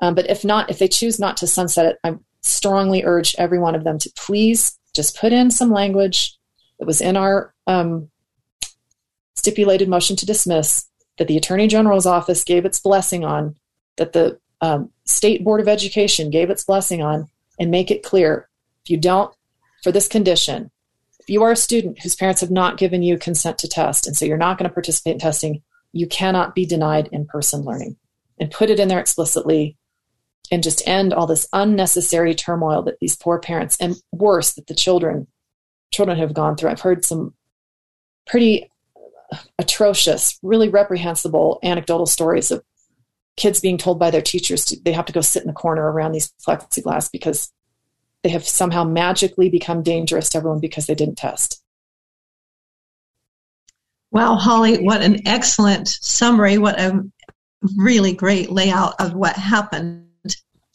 Um, 0.00 0.14
but 0.14 0.30
if 0.30 0.44
not, 0.44 0.70
if 0.70 0.78
they 0.78 0.88
choose 0.88 1.18
not 1.18 1.36
to 1.38 1.46
sunset 1.46 1.86
it, 1.86 1.98
I 2.04 2.16
strongly 2.42 3.04
urge 3.04 3.34
every 3.36 3.58
one 3.58 3.74
of 3.74 3.84
them 3.84 3.98
to 3.98 4.10
please 4.16 4.78
just 4.94 5.18
put 5.18 5.32
in 5.32 5.50
some 5.50 5.70
language 5.70 6.36
that 6.78 6.86
was 6.86 7.00
in 7.00 7.16
our 7.16 7.54
um, 7.66 8.10
stipulated 9.36 9.88
motion 9.88 10.16
to 10.16 10.26
dismiss 10.26 10.86
that 11.18 11.28
the 11.28 11.36
Attorney 11.36 11.66
General's 11.66 12.06
office 12.06 12.44
gave 12.44 12.64
its 12.64 12.80
blessing 12.80 13.24
on, 13.24 13.56
that 13.98 14.12
the 14.12 14.38
um, 14.62 14.90
State 15.04 15.44
Board 15.44 15.60
of 15.60 15.68
Education 15.68 16.30
gave 16.30 16.48
its 16.48 16.64
blessing 16.64 17.02
on, 17.02 17.28
and 17.58 17.70
make 17.70 17.90
it 17.90 18.02
clear 18.02 18.48
if 18.84 18.90
you 18.90 18.96
don't, 18.96 19.34
for 19.82 19.92
this 19.92 20.08
condition, 20.08 20.70
if 21.20 21.28
you 21.28 21.42
are 21.42 21.52
a 21.52 21.56
student 21.56 22.00
whose 22.00 22.16
parents 22.16 22.40
have 22.40 22.50
not 22.50 22.78
given 22.78 23.02
you 23.02 23.18
consent 23.18 23.58
to 23.58 23.68
test, 23.68 24.06
and 24.06 24.16
so 24.16 24.24
you're 24.24 24.36
not 24.36 24.58
going 24.58 24.68
to 24.68 24.74
participate 24.74 25.14
in 25.14 25.20
testing, 25.20 25.62
you 25.92 26.06
cannot 26.06 26.54
be 26.54 26.64
denied 26.64 27.08
in 27.12 27.26
person 27.26 27.62
learning. 27.62 27.96
And 28.38 28.50
put 28.50 28.70
it 28.70 28.80
in 28.80 28.88
there 28.88 28.98
explicitly 28.98 29.76
and 30.50 30.62
just 30.62 30.86
end 30.88 31.12
all 31.12 31.26
this 31.26 31.46
unnecessary 31.52 32.34
turmoil 32.34 32.82
that 32.82 32.98
these 33.00 33.16
poor 33.16 33.38
parents 33.38 33.76
and 33.80 33.96
worse 34.12 34.54
that 34.54 34.66
the 34.66 34.74
children 34.74 35.26
children 35.92 36.18
have 36.18 36.32
gone 36.32 36.56
through. 36.56 36.70
I've 36.70 36.80
heard 36.80 37.04
some 37.04 37.34
pretty 38.26 38.70
atrocious, 39.58 40.38
really 40.42 40.68
reprehensible 40.68 41.58
anecdotal 41.62 42.06
stories 42.06 42.50
of 42.50 42.62
kids 43.36 43.60
being 43.60 43.76
told 43.76 43.98
by 43.98 44.10
their 44.10 44.22
teachers 44.22 44.64
to, 44.66 44.76
they 44.84 44.92
have 44.92 45.06
to 45.06 45.12
go 45.12 45.20
sit 45.20 45.42
in 45.42 45.48
the 45.48 45.52
corner 45.52 45.90
around 45.90 46.12
these 46.12 46.32
plexiglass 46.46 47.10
because 47.10 47.52
they 48.22 48.30
have 48.30 48.46
somehow 48.46 48.84
magically 48.84 49.48
become 49.48 49.82
dangerous 49.82 50.30
to 50.30 50.38
everyone 50.38 50.60
because 50.60 50.86
they 50.86 50.94
didn't 50.94 51.16
test. 51.16 51.62
Wow, 54.12 54.34
Holly, 54.34 54.82
what 54.82 55.02
an 55.02 55.26
excellent 55.26 55.88
summary. 55.88 56.58
What 56.58 56.80
a 56.80 57.04
really 57.76 58.12
great 58.12 58.50
layout 58.50 58.94
of 59.00 59.14
what 59.14 59.36
happened. 59.36 60.06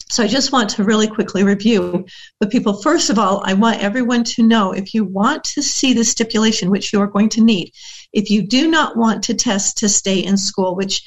So 0.08 0.22
I 0.22 0.28
just 0.28 0.52
want 0.52 0.70
to 0.70 0.84
really 0.84 1.08
quickly 1.08 1.42
review 1.42 2.06
with 2.40 2.50
people. 2.50 2.80
First 2.80 3.10
of 3.10 3.18
all, 3.18 3.42
I 3.44 3.54
want 3.54 3.82
everyone 3.82 4.24
to 4.24 4.42
know 4.42 4.72
if 4.72 4.94
you 4.94 5.04
want 5.04 5.44
to 5.44 5.62
see 5.62 5.92
the 5.92 6.04
stipulation, 6.04 6.70
which 6.70 6.92
you 6.92 7.00
are 7.00 7.08
going 7.08 7.28
to 7.30 7.42
need, 7.42 7.72
if 8.12 8.30
you 8.30 8.46
do 8.46 8.70
not 8.70 8.96
want 8.96 9.24
to 9.24 9.34
test 9.34 9.78
to 9.78 9.88
stay 9.88 10.20
in 10.20 10.36
school, 10.36 10.76
which 10.76 11.02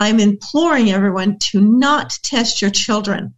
I'm 0.00 0.20
imploring 0.20 0.90
everyone 0.90 1.38
to 1.50 1.60
not 1.60 2.18
test 2.22 2.62
your 2.62 2.70
children. 2.70 3.34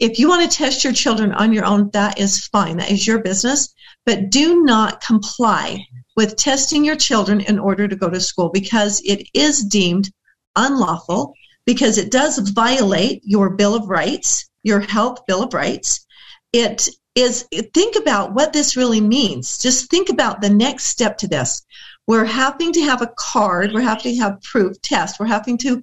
If 0.00 0.18
you 0.18 0.28
want 0.28 0.48
to 0.48 0.56
test 0.56 0.84
your 0.84 0.92
children 0.92 1.32
on 1.32 1.52
your 1.52 1.64
own, 1.64 1.90
that 1.92 2.18
is 2.18 2.46
fine. 2.46 2.76
That 2.76 2.90
is 2.90 3.06
your 3.06 3.20
business. 3.20 3.74
But 4.06 4.30
do 4.30 4.62
not 4.62 5.02
comply 5.02 5.84
with 6.16 6.36
testing 6.36 6.84
your 6.84 6.96
children 6.96 7.40
in 7.40 7.58
order 7.58 7.88
to 7.88 7.96
go 7.96 8.08
to 8.08 8.20
school 8.20 8.48
because 8.48 9.02
it 9.04 9.26
is 9.34 9.64
deemed 9.64 10.10
unlawful, 10.56 11.34
because 11.66 11.98
it 11.98 12.10
does 12.10 12.38
violate 12.38 13.22
your 13.24 13.50
Bill 13.50 13.74
of 13.74 13.88
Rights, 13.88 14.48
your 14.62 14.80
Health 14.80 15.26
Bill 15.26 15.42
of 15.42 15.52
Rights. 15.52 16.06
It 16.52 16.88
is, 17.14 17.46
think 17.74 17.96
about 17.96 18.34
what 18.34 18.52
this 18.52 18.76
really 18.76 19.00
means. 19.00 19.58
Just 19.58 19.90
think 19.90 20.08
about 20.08 20.40
the 20.40 20.50
next 20.50 20.86
step 20.86 21.18
to 21.18 21.28
this. 21.28 21.62
We're 22.06 22.24
having 22.24 22.72
to 22.72 22.80
have 22.82 23.02
a 23.02 23.12
card, 23.18 23.72
we're 23.74 23.82
having 23.82 24.14
to 24.14 24.20
have 24.22 24.40
proof, 24.42 24.80
test, 24.80 25.20
we're 25.20 25.26
having 25.26 25.58
to, 25.58 25.82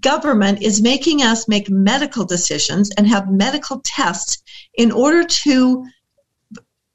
government 0.00 0.62
is 0.62 0.82
making 0.82 1.22
us 1.22 1.48
make 1.48 1.68
medical 1.68 2.24
decisions 2.24 2.90
and 2.96 3.06
have 3.06 3.30
medical 3.30 3.80
tests 3.84 4.42
in 4.74 4.92
order 4.92 5.24
to 5.24 5.84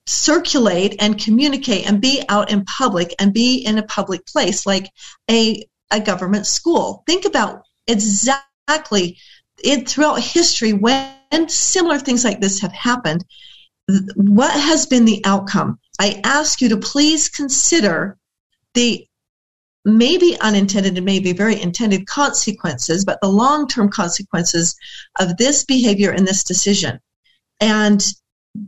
circulate 0.05 0.95
and 0.99 1.21
communicate 1.21 1.85
and 1.85 1.99
be 1.99 2.23
out 2.29 2.49
in 2.49 2.63
public 2.63 3.13
and 3.19 3.33
be 3.33 3.57
in 3.57 3.77
a 3.77 3.83
public 3.83 4.25
place 4.25 4.65
like 4.65 4.89
a, 5.29 5.67
a 5.91 5.99
government 5.99 6.47
school. 6.47 7.03
Think 7.05 7.25
about 7.25 7.63
exactly 7.87 9.17
it 9.63 9.87
throughout 9.87 10.21
history 10.21 10.71
when 10.71 11.49
similar 11.49 11.99
things 11.99 12.23
like 12.23 12.39
this 12.39 12.61
have 12.61 12.71
happened. 12.71 13.25
What 14.15 14.51
has 14.51 14.85
been 14.85 15.05
the 15.05 15.21
outcome? 15.25 15.79
I 15.99 16.21
ask 16.23 16.61
you 16.61 16.69
to 16.69 16.77
please 16.77 17.27
consider 17.27 18.17
the 18.73 19.06
maybe 19.87 20.37
unintended 20.41 20.97
and 20.97 21.05
maybe 21.05 21.31
very 21.31 21.59
intended 21.59 22.05
consequences, 22.07 23.05
but 23.05 23.19
the 23.21 23.29
long 23.29 23.67
term 23.67 23.89
consequences 23.89 24.75
of 25.19 25.37
this 25.37 25.63
behavior 25.63 26.11
and 26.11 26.27
this 26.27 26.43
decision. 26.43 26.99
And 27.61 28.03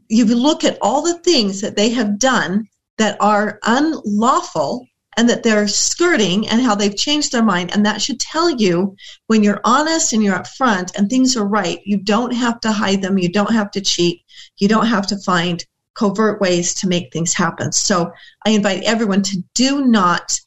you 0.08 0.26
look 0.26 0.64
at 0.64 0.78
all 0.82 1.02
the 1.02 1.20
things 1.20 1.62
that 1.62 1.76
they 1.76 1.90
have 1.90 2.20
done 2.20 2.68
that 2.98 3.18
are 3.20 3.60
unlawful 3.64 4.86
and 5.18 5.30
that 5.30 5.44
they're 5.44 5.68
skirting 5.68 6.48
and 6.48 6.62
how 6.62 6.76
they've 6.76 6.96
changed 6.96 7.34
their 7.34 7.44
mind. 7.44 7.72
And 7.74 7.86
that 7.86 8.02
should 8.02 8.20
tell 8.20 8.50
you 8.50 8.96
when 9.28 9.44
you're 9.44 9.62
honest 9.66 10.14
and 10.14 10.24
you're 10.24 10.40
upfront 10.40 10.96
and 10.96 11.10
things 11.10 11.36
are 11.36 11.48
right, 11.48 11.80
you 11.86 11.98
don't 11.98 12.34
have 12.34 12.62
to 12.62 12.72
hide 12.72 13.02
them, 13.02 13.18
you 13.18 13.30
don't 13.30 13.52
have 13.52 13.72
to 13.72 13.82
cheat, 13.82 14.22
you 14.58 14.68
don't 14.68 14.88
have 14.88 15.08
to 15.08 15.18
find 15.18 15.66
covert 15.96 16.40
ways 16.40 16.74
to 16.76 16.88
make 16.88 17.12
things 17.12 17.34
happen. 17.34 17.74
So 17.74 18.12
I 18.46 18.52
invite 18.52 18.84
everyone 18.84 19.24
to 19.24 19.44
do 19.54 19.86
not 19.86 20.40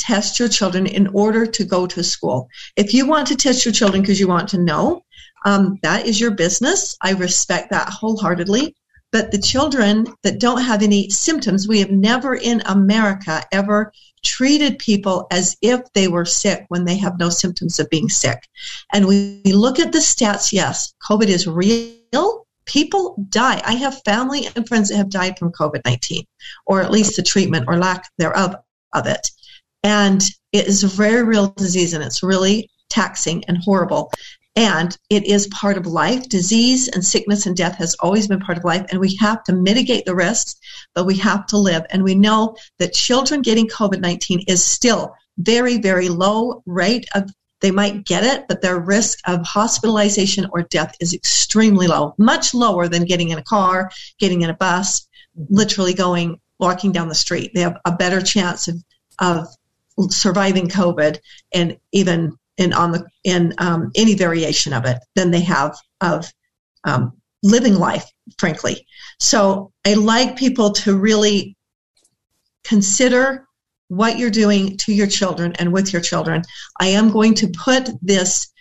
test 0.00 0.38
your 0.38 0.48
children 0.48 0.86
in 0.86 1.06
order 1.08 1.46
to 1.46 1.64
go 1.64 1.86
to 1.86 2.02
school. 2.02 2.48
If 2.76 2.94
you 2.94 3.06
want 3.06 3.28
to 3.28 3.36
test 3.36 3.64
your 3.64 3.72
children 3.72 4.02
because 4.02 4.18
you 4.18 4.28
want 4.28 4.48
to 4.50 4.58
know, 4.58 5.04
um, 5.44 5.78
that 5.82 6.06
is 6.06 6.20
your 6.20 6.32
business. 6.32 6.96
I 7.02 7.12
respect 7.12 7.70
that 7.70 7.88
wholeheartedly. 7.88 8.74
But 9.12 9.32
the 9.32 9.38
children 9.38 10.06
that 10.22 10.38
don't 10.38 10.62
have 10.62 10.82
any 10.82 11.10
symptoms, 11.10 11.66
we 11.66 11.80
have 11.80 11.90
never 11.90 12.34
in 12.34 12.62
America 12.66 13.42
ever 13.50 13.92
treated 14.24 14.78
people 14.78 15.26
as 15.32 15.56
if 15.62 15.80
they 15.94 16.06
were 16.06 16.24
sick 16.24 16.64
when 16.68 16.84
they 16.84 16.96
have 16.98 17.18
no 17.18 17.28
symptoms 17.28 17.80
of 17.80 17.90
being 17.90 18.08
sick. 18.08 18.48
And 18.92 19.06
we 19.06 19.42
look 19.44 19.80
at 19.80 19.92
the 19.92 19.98
stats, 19.98 20.52
yes, 20.52 20.94
COVID 21.08 21.26
is 21.26 21.46
real 21.46 22.46
people 22.70 23.16
die. 23.28 23.60
I 23.64 23.74
have 23.74 24.02
family 24.04 24.48
and 24.54 24.66
friends 24.68 24.88
that 24.88 24.96
have 24.96 25.10
died 25.10 25.38
from 25.38 25.52
COVID 25.52 25.82
19, 25.84 26.24
or 26.66 26.80
at 26.80 26.90
least 26.90 27.16
the 27.16 27.22
treatment 27.22 27.64
or 27.66 27.76
lack 27.76 28.08
thereof 28.18 28.54
of 28.92 29.06
it. 29.06 29.28
And 29.82 30.22
it 30.52 30.66
is 30.66 30.84
a 30.84 30.88
very 30.88 31.22
real 31.22 31.48
disease 31.56 31.94
and 31.94 32.04
it's 32.04 32.22
really 32.22 32.68
taxing 32.88 33.44
and 33.46 33.58
horrible. 33.58 34.10
And 34.56 34.96
it 35.08 35.24
is 35.24 35.46
part 35.48 35.78
of 35.78 35.86
life. 35.86 36.28
Disease 36.28 36.88
and 36.88 37.04
sickness 37.04 37.46
and 37.46 37.56
death 37.56 37.76
has 37.76 37.94
always 38.00 38.26
been 38.26 38.40
part 38.40 38.58
of 38.58 38.64
life, 38.64 38.84
and 38.90 38.98
we 38.98 39.14
have 39.16 39.44
to 39.44 39.52
mitigate 39.52 40.04
the 40.04 40.14
risks, 40.14 40.56
but 40.92 41.06
we 41.06 41.16
have 41.18 41.46
to 41.46 41.56
live. 41.56 41.84
And 41.90 42.02
we 42.02 42.16
know 42.16 42.56
that 42.78 42.92
children 42.92 43.42
getting 43.42 43.68
COVID 43.68 44.00
19 44.00 44.44
is 44.48 44.64
still 44.64 45.14
very, 45.38 45.78
very 45.78 46.08
low 46.08 46.62
rate 46.66 47.06
of 47.14 47.30
they 47.60 47.70
might 47.70 48.04
get 48.04 48.24
it, 48.24 48.46
but 48.48 48.62
their 48.62 48.78
risk 48.78 49.18
of 49.26 49.46
hospitalization 49.46 50.46
or 50.52 50.62
death 50.62 50.96
is 50.98 51.12
extremely 51.12 51.86
low, 51.86 52.14
much 52.18 52.54
lower 52.54 52.88
than 52.88 53.04
getting 53.04 53.28
in 53.28 53.38
a 53.38 53.42
car, 53.42 53.90
getting 54.18 54.42
in 54.42 54.50
a 54.50 54.54
bus, 54.54 55.06
literally 55.48 55.94
going, 55.94 56.40
walking 56.58 56.90
down 56.90 57.08
the 57.08 57.14
street. 57.14 57.52
They 57.54 57.60
have 57.60 57.76
a 57.84 57.92
better 57.92 58.20
chance 58.20 58.66
of, 58.66 58.82
of 59.18 59.46
surviving 60.08 60.68
COVID 60.68 61.18
and 61.52 61.76
even 61.92 62.36
in 62.56 62.72
on 62.72 62.92
the 62.92 63.06
in 63.24 63.54
um, 63.58 63.90
any 63.94 64.14
variation 64.14 64.72
of 64.72 64.84
it 64.84 64.98
than 65.14 65.30
they 65.30 65.40
have 65.40 65.76
of 66.00 66.32
um, 66.84 67.12
living 67.42 67.74
life, 67.74 68.10
frankly. 68.38 68.86
So 69.18 69.72
I 69.86 69.94
like 69.94 70.36
people 70.36 70.72
to 70.72 70.96
really 70.96 71.56
consider 72.64 73.46
what 73.88 74.18
you're 74.18 74.30
doing 74.30 74.76
to 74.78 74.92
your 74.92 75.06
children 75.06 75.52
and 75.58 75.72
with 75.72 75.92
your 75.92 76.02
children. 76.02 76.42
I 76.78 76.88
am 76.88 77.10
going 77.10 77.34
to 77.34 77.48
put 77.48 77.90
this 78.02 78.52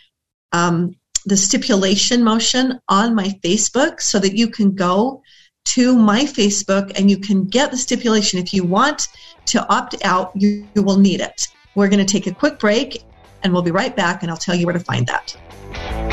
um, 0.52 0.95
the 1.25 1.38
stipulation 1.38 2.23
motion 2.23 2.80
on 2.88 3.13
my 3.13 3.38
Facebook 3.43 4.02
so 4.02 4.17
that 4.19 4.36
you 4.36 4.49
can 4.49 4.73
go 4.73 5.21
to 5.65 5.95
my 5.97 6.23
Facebook 6.23 6.97
and 6.97 7.12
you 7.12 7.19
can 7.19 7.45
get 7.45 7.69
the 7.69 7.78
stipulation. 7.78 8.39
If 8.39 8.54
you 8.54 8.63
want 8.63 9.08
to 9.49 9.67
opt 9.69 9.95
out, 10.03 10.31
you, 10.35 10.67
you 10.75 10.83
will 10.83 10.97
need 10.97 11.21
it. 11.21 11.47
We're 11.75 11.89
going 11.89 12.05
to 12.05 12.12
take 12.12 12.27
a 12.27 12.33
quick 12.33 12.59
break 12.59 13.03
and 13.43 13.53
we'll 13.53 13.62
be 13.62 13.71
right 13.71 13.95
back 13.95 14.21
and 14.21 14.31
I'll 14.31 14.38
tell 14.38 14.55
you 14.55 14.65
where 14.65 14.73
to 14.73 14.79
find 14.79 15.07
that. 15.07 16.09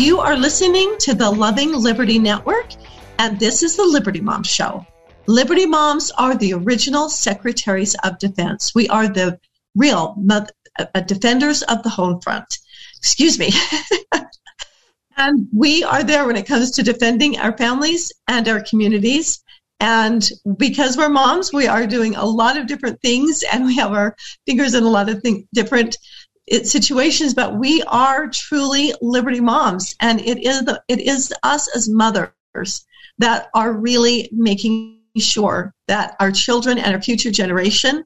You 0.00 0.20
are 0.20 0.34
listening 0.34 0.96
to 1.00 1.12
the 1.12 1.30
Loving 1.30 1.74
Liberty 1.74 2.18
Network, 2.18 2.68
and 3.18 3.38
this 3.38 3.62
is 3.62 3.76
the 3.76 3.84
Liberty 3.84 4.22
Mom 4.22 4.42
Show. 4.42 4.86
Liberty 5.26 5.66
Moms 5.66 6.10
are 6.12 6.34
the 6.34 6.54
original 6.54 7.10
secretaries 7.10 7.94
of 7.96 8.18
defense. 8.18 8.74
We 8.74 8.88
are 8.88 9.08
the 9.08 9.38
real 9.76 10.16
uh, 10.30 11.00
defenders 11.00 11.60
of 11.64 11.82
the 11.82 11.90
home 11.90 12.18
front. 12.22 12.46
Excuse 12.96 13.38
me. 13.38 13.52
and 15.18 15.46
we 15.54 15.84
are 15.84 16.02
there 16.02 16.26
when 16.26 16.36
it 16.36 16.46
comes 16.46 16.70
to 16.70 16.82
defending 16.82 17.38
our 17.38 17.54
families 17.58 18.10
and 18.26 18.48
our 18.48 18.62
communities. 18.62 19.44
And 19.80 20.26
because 20.56 20.96
we're 20.96 21.10
moms, 21.10 21.52
we 21.52 21.66
are 21.66 21.86
doing 21.86 22.16
a 22.16 22.24
lot 22.24 22.56
of 22.56 22.66
different 22.66 23.02
things 23.02 23.44
and 23.52 23.66
we 23.66 23.76
have 23.76 23.92
our 23.92 24.16
fingers 24.46 24.72
in 24.72 24.82
a 24.82 24.88
lot 24.88 25.10
of 25.10 25.22
th- 25.22 25.44
different 25.52 25.98
situations, 26.50 27.34
but 27.34 27.56
we 27.56 27.82
are 27.84 28.28
truly 28.28 28.92
Liberty 29.00 29.40
moms, 29.40 29.94
and 30.00 30.20
it 30.20 30.44
is 30.44 30.64
the, 30.64 30.82
it 30.88 31.00
is 31.00 31.32
us 31.42 31.68
as 31.74 31.88
mothers 31.88 32.84
that 33.18 33.48
are 33.54 33.72
really 33.72 34.28
making 34.32 35.00
sure 35.18 35.74
that 35.88 36.16
our 36.20 36.32
children 36.32 36.78
and 36.78 36.94
our 36.94 37.02
future 37.02 37.30
generation 37.30 38.04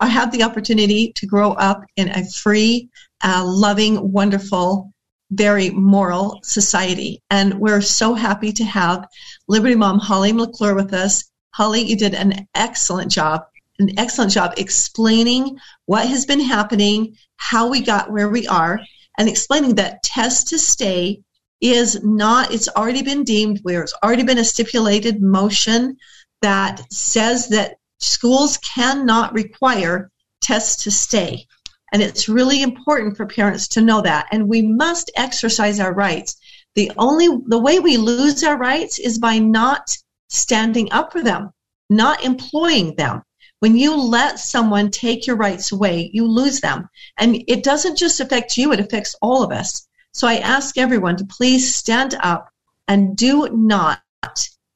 have 0.00 0.32
the 0.32 0.42
opportunity 0.42 1.12
to 1.16 1.26
grow 1.26 1.52
up 1.52 1.84
in 1.96 2.08
a 2.08 2.24
free, 2.24 2.88
uh, 3.22 3.44
loving, 3.44 4.12
wonderful, 4.12 4.92
very 5.30 5.70
moral 5.70 6.40
society. 6.42 7.22
And 7.30 7.54
we're 7.60 7.80
so 7.80 8.14
happy 8.14 8.52
to 8.52 8.64
have 8.64 9.06
Liberty 9.48 9.74
Mom 9.74 9.98
Holly 9.98 10.32
McClure 10.32 10.74
with 10.74 10.94
us. 10.94 11.24
Holly, 11.52 11.82
you 11.82 11.96
did 11.96 12.14
an 12.14 12.46
excellent 12.54 13.10
job 13.10 13.46
an 13.78 13.98
excellent 13.98 14.32
job 14.32 14.54
explaining 14.56 15.58
what 15.84 16.06
has 16.06 16.26
been 16.26 16.40
happening, 16.40 17.16
how 17.36 17.68
we 17.68 17.80
got 17.80 18.10
where 18.10 18.28
we 18.28 18.46
are, 18.46 18.80
and 19.18 19.28
explaining 19.28 19.74
that 19.76 20.02
test 20.02 20.48
to 20.48 20.58
stay 20.58 21.20
is 21.60 22.02
not, 22.04 22.52
it's 22.52 22.68
already 22.68 23.02
been 23.02 23.24
deemed 23.24 23.60
where 23.62 23.82
it's 23.82 23.94
already 24.02 24.22
been 24.22 24.38
a 24.38 24.44
stipulated 24.44 25.22
motion 25.22 25.96
that 26.42 26.82
says 26.92 27.48
that 27.48 27.76
schools 27.98 28.58
cannot 28.58 29.32
require 29.32 30.10
tests 30.42 30.84
to 30.84 30.90
stay. 30.90 31.46
And 31.92 32.02
it's 32.02 32.28
really 32.28 32.62
important 32.62 33.16
for 33.16 33.26
parents 33.26 33.68
to 33.68 33.80
know 33.80 34.02
that. 34.02 34.26
And 34.32 34.48
we 34.48 34.60
must 34.60 35.10
exercise 35.16 35.80
our 35.80 35.94
rights. 35.94 36.36
The 36.74 36.92
only, 36.98 37.28
the 37.46 37.58
way 37.58 37.78
we 37.78 37.96
lose 37.96 38.44
our 38.44 38.58
rights 38.58 38.98
is 38.98 39.18
by 39.18 39.38
not 39.38 39.96
standing 40.28 40.92
up 40.92 41.12
for 41.12 41.22
them, 41.22 41.50
not 41.88 42.22
employing 42.22 42.96
them. 42.96 43.22
When 43.60 43.76
you 43.76 43.96
let 43.96 44.38
someone 44.38 44.90
take 44.90 45.26
your 45.26 45.36
rights 45.36 45.72
away, 45.72 46.10
you 46.12 46.26
lose 46.26 46.60
them. 46.60 46.88
And 47.18 47.42
it 47.48 47.64
doesn't 47.64 47.96
just 47.96 48.20
affect 48.20 48.56
you, 48.56 48.72
it 48.72 48.80
affects 48.80 49.16
all 49.22 49.42
of 49.42 49.50
us. 49.50 49.86
So 50.12 50.26
I 50.26 50.36
ask 50.36 50.76
everyone 50.78 51.16
to 51.16 51.24
please 51.24 51.74
stand 51.74 52.14
up 52.20 52.50
and 52.88 53.16
do 53.16 53.48
not 53.50 54.00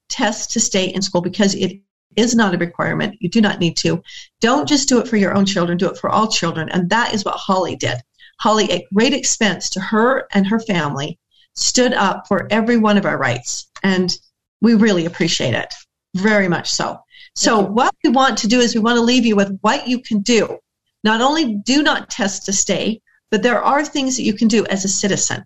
test 0.09 0.51
to 0.53 0.61
stay 0.61 0.87
in 0.87 1.03
school 1.03 1.21
because 1.21 1.55
it 1.55 1.81
is 2.17 2.35
not 2.35 2.55
a 2.55 2.59
requirement. 2.59 3.17
You 3.21 3.29
do 3.29 3.41
not 3.41 3.61
need 3.61 3.77
to. 3.79 4.03
Don't 4.41 4.69
just 4.69 4.89
do 4.89 4.99
it 4.99 5.09
for 5.09 5.17
your 5.17 5.35
own 5.35 5.47
children, 5.47 5.79
do 5.79 5.89
it 5.89 5.99
for 5.99 6.11
all 6.11 6.29
children. 6.29 6.69
And 6.71 6.91
that 6.91 7.15
is 7.15 7.25
what 7.25 7.37
Holly 7.37 7.77
did. 7.77 7.99
Holly, 8.41 8.71
at 8.73 8.85
great 8.93 9.13
expense 9.13 9.71
to 9.71 9.81
her 9.81 10.27
and 10.33 10.47
her 10.47 10.61
family, 10.61 11.19
stood 11.55 11.93
up 11.93 12.27
for 12.27 12.49
every 12.51 12.77
one 12.77 12.97
of 12.97 13.05
our 13.05 13.19
rights. 13.19 13.69
And 13.83 14.15
we 14.61 14.75
really 14.75 15.07
appreciate 15.07 15.55
it. 15.55 15.73
Very 16.17 16.49
much 16.49 16.71
so. 16.71 16.99
So, 17.35 17.61
what 17.61 17.95
we 18.03 18.11
want 18.11 18.39
to 18.39 18.49
do 18.49 18.61
is 18.61 18.75
we 18.75 18.81
want 18.81 18.97
to 18.97 19.03
leave 19.03 19.25
you 19.25 19.37
with 19.37 19.59
what 19.61 19.89
you 19.89 20.01
can 20.01 20.21
do. 20.21 20.59
Not 21.05 21.21
only 21.21 21.55
do 21.55 21.83
not 21.83 22.11
test 22.11 22.47
to 22.47 22.53
stay, 22.53 23.01
but 23.31 23.43
there 23.43 23.63
are 23.63 23.85
things 23.85 24.17
that 24.17 24.25
you 24.25 24.35
can 24.35 24.49
do 24.49 24.67
as 24.67 24.85
a 24.85 24.89
citizen. 24.89 25.45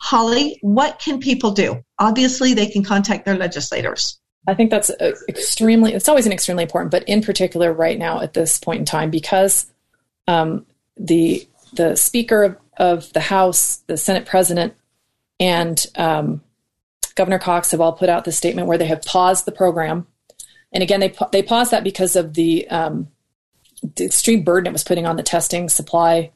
Holly, 0.00 0.58
what 0.62 0.98
can 1.00 1.18
people 1.18 1.50
do? 1.50 1.82
Obviously, 1.98 2.54
they 2.54 2.68
can 2.68 2.84
contact 2.84 3.24
their 3.24 3.36
legislators. 3.36 4.18
I 4.46 4.54
think 4.54 4.70
that's 4.70 4.90
extremely, 5.28 5.92
it's 5.92 6.08
always 6.08 6.26
an 6.26 6.32
extremely 6.32 6.62
important, 6.62 6.90
but 6.90 7.02
in 7.04 7.20
particular 7.20 7.72
right 7.72 7.98
now 7.98 8.20
at 8.20 8.32
this 8.32 8.58
point 8.58 8.78
in 8.78 8.84
time, 8.86 9.10
because 9.10 9.66
um, 10.26 10.64
the, 10.96 11.46
the 11.74 11.96
Speaker 11.96 12.42
of, 12.44 12.56
of, 12.76 13.12
the 13.12 13.20
House, 13.20 13.82
the 13.88 13.96
Senate 13.96 14.24
President, 14.24 14.74
and 15.40 15.84
um, 15.96 16.40
Governor 17.14 17.38
Cox 17.38 17.72
have 17.72 17.80
all 17.80 17.92
put 17.92 18.08
out 18.08 18.24
this 18.24 18.38
statement 18.38 18.68
where 18.68 18.78
they 18.78 18.86
have 18.86 19.02
paused 19.02 19.44
the 19.44 19.52
program. 19.52 20.06
And 20.72 20.82
again, 20.82 21.00
they, 21.00 21.14
they 21.32 21.42
paused 21.42 21.70
that 21.70 21.84
because 21.84 22.16
of 22.16 22.34
the, 22.34 22.68
um, 22.68 23.08
the 23.96 24.04
extreme 24.04 24.42
burden 24.42 24.68
it 24.68 24.72
was 24.72 24.84
putting 24.84 25.06
on 25.06 25.16
the 25.16 25.22
testing 25.22 25.68
supply 25.68 26.30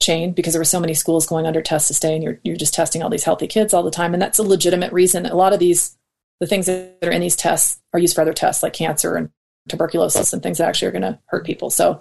chain 0.00 0.32
because 0.32 0.52
there 0.52 0.60
were 0.60 0.64
so 0.64 0.80
many 0.80 0.94
schools 0.94 1.26
going 1.26 1.46
under 1.46 1.62
test 1.62 1.88
to 1.88 1.94
stay 1.94 2.14
and 2.14 2.22
you're, 2.22 2.38
you're 2.44 2.56
just 2.56 2.74
testing 2.74 3.02
all 3.02 3.10
these 3.10 3.24
healthy 3.24 3.46
kids 3.46 3.72
all 3.72 3.82
the 3.82 3.90
time. 3.90 4.12
And 4.12 4.22
that's 4.22 4.38
a 4.38 4.42
legitimate 4.42 4.92
reason. 4.92 5.26
A 5.26 5.34
lot 5.34 5.52
of 5.52 5.58
these 5.58 5.96
the 6.40 6.46
things 6.46 6.66
that 6.66 6.98
are 7.02 7.10
in 7.10 7.20
these 7.20 7.36
tests 7.36 7.80
are 7.92 7.98
used 7.98 8.14
for 8.14 8.20
other 8.20 8.32
tests 8.32 8.62
like 8.62 8.72
cancer 8.72 9.16
and 9.16 9.30
tuberculosis 9.68 10.32
and 10.32 10.42
things 10.42 10.58
that 10.58 10.68
actually 10.68 10.88
are 10.88 10.92
going 10.92 11.02
to 11.02 11.18
hurt 11.26 11.44
people. 11.44 11.70
So, 11.70 12.00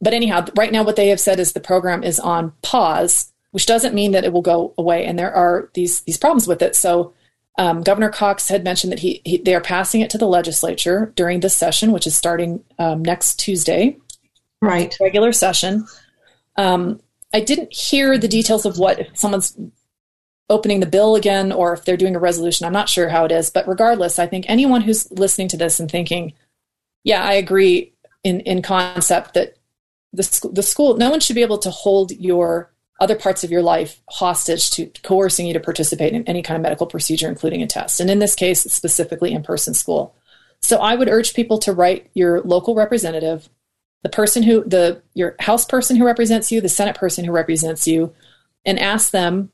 but 0.00 0.14
anyhow, 0.14 0.46
right 0.56 0.72
now 0.72 0.82
what 0.82 0.96
they 0.96 1.08
have 1.08 1.20
said 1.20 1.40
is 1.40 1.52
the 1.52 1.60
program 1.60 2.02
is 2.02 2.20
on 2.20 2.52
pause, 2.62 3.32
which 3.52 3.66
doesn't 3.66 3.94
mean 3.94 4.12
that 4.12 4.24
it 4.24 4.32
will 4.32 4.42
go 4.42 4.74
away. 4.76 5.06
And 5.06 5.18
there 5.18 5.34
are 5.34 5.70
these 5.74 6.00
these 6.00 6.18
problems 6.18 6.46
with 6.46 6.62
it. 6.62 6.76
So, 6.76 7.14
um, 7.56 7.82
Governor 7.82 8.10
Cox 8.10 8.48
had 8.48 8.64
mentioned 8.64 8.92
that 8.92 8.98
he, 8.98 9.22
he, 9.24 9.38
they 9.38 9.54
are 9.54 9.60
passing 9.60 10.00
it 10.00 10.10
to 10.10 10.18
the 10.18 10.26
legislature 10.26 11.12
during 11.14 11.40
this 11.40 11.54
session, 11.54 11.92
which 11.92 12.06
is 12.06 12.16
starting 12.16 12.64
um, 12.78 13.02
next 13.02 13.38
Tuesday, 13.38 13.96
right? 14.60 14.96
Regular 15.00 15.32
session. 15.32 15.86
Um, 16.56 17.00
I 17.32 17.40
didn't 17.40 17.72
hear 17.72 18.18
the 18.18 18.28
details 18.28 18.66
of 18.66 18.78
what 18.78 19.00
if 19.00 19.16
someone's 19.16 19.56
opening 20.50 20.80
the 20.80 20.86
bill 20.86 21.16
again 21.16 21.52
or 21.52 21.72
if 21.72 21.84
they're 21.84 21.96
doing 21.96 22.16
a 22.16 22.20
resolution. 22.20 22.66
I'm 22.66 22.72
not 22.72 22.88
sure 22.88 23.08
how 23.08 23.24
it 23.24 23.32
is, 23.32 23.50
but 23.50 23.68
regardless, 23.68 24.18
I 24.18 24.26
think 24.26 24.46
anyone 24.48 24.82
who's 24.82 25.10
listening 25.10 25.48
to 25.48 25.56
this 25.56 25.80
and 25.80 25.90
thinking, 25.90 26.32
yeah, 27.02 27.22
I 27.22 27.34
agree 27.34 27.92
in, 28.24 28.40
in 28.40 28.62
concept 28.62 29.34
that 29.34 29.56
the, 30.12 30.50
the 30.52 30.62
school, 30.62 30.96
no 30.96 31.10
one 31.10 31.20
should 31.20 31.34
be 31.34 31.42
able 31.42 31.58
to 31.58 31.70
hold 31.70 32.12
your 32.12 32.73
other 33.00 33.16
parts 33.16 33.42
of 33.42 33.50
your 33.50 33.62
life 33.62 34.00
hostage 34.08 34.70
to 34.70 34.86
coercing 35.02 35.46
you 35.46 35.52
to 35.52 35.60
participate 35.60 36.12
in 36.12 36.24
any 36.24 36.42
kind 36.42 36.56
of 36.56 36.62
medical 36.62 36.86
procedure, 36.86 37.28
including 37.28 37.62
a 37.62 37.66
test. 37.66 38.00
And 38.00 38.08
in 38.08 38.20
this 38.20 38.34
case, 38.34 38.62
specifically 38.62 39.32
in 39.32 39.42
person 39.42 39.74
school. 39.74 40.14
So 40.62 40.78
I 40.78 40.94
would 40.94 41.08
urge 41.08 41.34
people 41.34 41.58
to 41.58 41.72
write 41.72 42.10
your 42.14 42.40
local 42.42 42.74
representative, 42.74 43.48
the 44.02 44.08
person 44.08 44.42
who, 44.42 44.64
the, 44.64 45.02
your 45.14 45.34
house 45.40 45.64
person 45.64 45.96
who 45.96 46.06
represents 46.06 46.52
you, 46.52 46.60
the 46.60 46.68
Senate 46.68 46.96
person 46.96 47.24
who 47.24 47.32
represents 47.32 47.86
you, 47.86 48.14
and 48.64 48.78
ask 48.78 49.10
them 49.10 49.50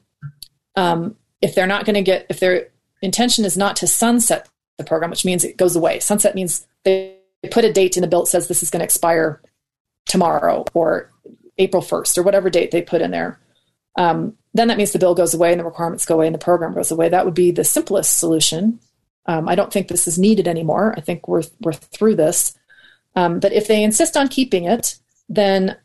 um, 0.77 1.17
if 1.41 1.55
they're 1.55 1.67
not 1.67 1.85
going 1.85 1.95
to 1.95 2.03
get, 2.03 2.27
if 2.29 2.41
their 2.41 2.69
intention 3.03 3.45
is 3.45 3.57
not 3.57 3.77
to 3.77 3.87
sunset 3.87 4.49
the 4.79 4.85
program, 4.85 5.11
which 5.11 5.25
means 5.25 5.45
it 5.45 5.57
goes 5.57 5.77
away. 5.77 5.99
Sunset 5.99 6.35
means 6.35 6.67
they 6.85 7.17
put 7.51 7.65
a 7.65 7.73
date 7.73 7.97
in 7.97 8.03
the 8.03 8.09
bill 8.09 8.23
that 8.23 8.31
says 8.31 8.49
this 8.49 8.63
is 8.63 8.71
going 8.71 8.81
to 8.81 8.85
expire 8.85 9.41
tomorrow 10.07 10.65
or 10.75 11.10
April 11.61 11.83
1st 11.83 12.19
or 12.19 12.23
whatever 12.23 12.51
date 12.51 12.71
they 12.71 12.83
put 12.83 13.03
in 13.03 13.11
there. 13.11 13.39
Um, 13.97 14.37
then 14.55 14.69
that 14.69 14.79
means 14.79 14.93
the 14.93 14.99
bill 14.99 15.15
goes 15.15 15.35
away 15.35 15.53
and 15.53 15.61
the 15.61 15.65
requirements 15.65 16.07
go 16.07 16.17
away 16.17 16.27
and 16.27 16.35
the 16.35 16.39
program 16.39 16.75
goes 16.75 16.91
away. 16.91 17.09
That 17.09 17.25
would 17.25 17.35
be 17.35 17.53
the 17.53 17.65
simplest 17.65 18.19
solution. 18.19 18.81
Um, 19.27 19.49
I 19.49 19.55
don't 19.55 19.73
think 19.73 19.89
this 19.89 20.09
is 20.09 20.19
needed 20.19 20.49
anymore. 20.49 20.95
I 20.97 21.01
think 21.01 21.29
we're 21.29 21.45
we're 21.61 21.73
through 21.73 22.17
this. 22.17 22.59
Um, 23.15 23.39
but 23.39 23.53
if 23.53 23.69
they 23.69 23.85
insist 23.85 24.17
on 24.17 24.29
keeping 24.29 24.65
it, 24.65 24.99
then 25.29 25.77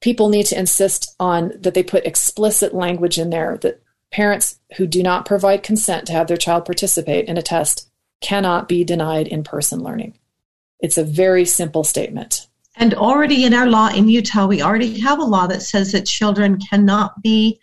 people 0.00 0.28
need 0.28 0.46
to 0.46 0.58
insist 0.58 1.16
on 1.18 1.52
that 1.58 1.74
they 1.74 1.82
put 1.82 2.04
explicit 2.04 2.74
language 2.74 3.18
in 3.18 3.30
there 3.30 3.58
that 3.58 3.82
Parents 4.12 4.58
who 4.76 4.86
do 4.86 5.02
not 5.02 5.26
provide 5.26 5.62
consent 5.62 6.06
to 6.06 6.12
have 6.12 6.26
their 6.26 6.36
child 6.36 6.64
participate 6.64 7.28
in 7.28 7.36
a 7.36 7.42
test 7.42 7.90
cannot 8.20 8.68
be 8.68 8.84
denied 8.84 9.28
in 9.28 9.44
person 9.44 9.80
learning. 9.80 10.18
It's 10.80 10.96
a 10.96 11.04
very 11.04 11.44
simple 11.44 11.84
statement. 11.84 12.46
And 12.76 12.94
already 12.94 13.44
in 13.44 13.54
our 13.54 13.66
law 13.66 13.88
in 13.88 14.08
Utah, 14.08 14.46
we 14.46 14.62
already 14.62 15.00
have 15.00 15.18
a 15.18 15.24
law 15.24 15.46
that 15.46 15.62
says 15.62 15.92
that 15.92 16.06
children 16.06 16.58
cannot 16.58 17.22
be 17.22 17.58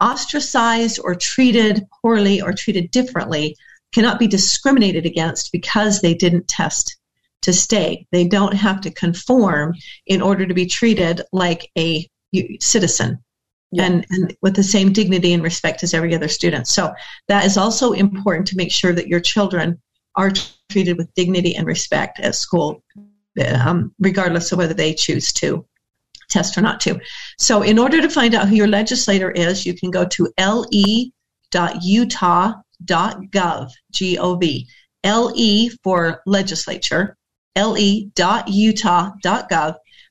ostracized 0.00 0.98
or 1.02 1.14
treated 1.14 1.86
poorly 2.02 2.40
or 2.40 2.52
treated 2.52 2.90
differently, 2.90 3.56
cannot 3.92 4.18
be 4.18 4.26
discriminated 4.26 5.06
against 5.06 5.52
because 5.52 6.00
they 6.00 6.14
didn't 6.14 6.48
test 6.48 6.98
to 7.42 7.52
stay. 7.52 8.06
They 8.10 8.26
don't 8.26 8.54
have 8.54 8.80
to 8.82 8.90
conform 8.90 9.74
in 10.06 10.20
order 10.20 10.46
to 10.46 10.54
be 10.54 10.66
treated 10.66 11.22
like 11.32 11.70
a 11.78 12.08
citizen 12.60 13.22
yeah. 13.70 13.84
and, 13.84 14.06
and 14.10 14.36
with 14.42 14.56
the 14.56 14.64
same 14.64 14.92
dignity 14.92 15.32
and 15.32 15.42
respect 15.42 15.84
as 15.84 15.94
every 15.94 16.14
other 16.14 16.28
student. 16.28 16.66
So 16.66 16.92
that 17.28 17.44
is 17.44 17.56
also 17.56 17.92
important 17.92 18.48
to 18.48 18.56
make 18.56 18.72
sure 18.72 18.92
that 18.92 19.06
your 19.06 19.20
children 19.20 19.80
are 20.16 20.32
treated 20.70 20.98
with 20.98 21.14
dignity 21.14 21.54
and 21.54 21.66
respect 21.66 22.18
at 22.20 22.34
school, 22.34 22.82
um, 23.44 23.94
regardless 23.98 24.52
of 24.52 24.58
whether 24.58 24.74
they 24.74 24.94
choose 24.94 25.32
to 25.34 25.66
test 26.28 26.58
or 26.58 26.60
not 26.60 26.80
to. 26.80 27.00
So 27.38 27.62
in 27.62 27.78
order 27.78 28.02
to 28.02 28.10
find 28.10 28.34
out 28.34 28.48
who 28.48 28.56
your 28.56 28.66
legislator 28.66 29.30
is, 29.30 29.64
you 29.64 29.74
can 29.74 29.90
go 29.90 30.04
to 30.04 30.32
le.utah.gov, 30.38 31.10
G-O-V. 33.92 34.66
LE 35.04 35.68
for 35.84 36.20
legislature, 36.26 37.16
le.utah.gov 37.56 38.46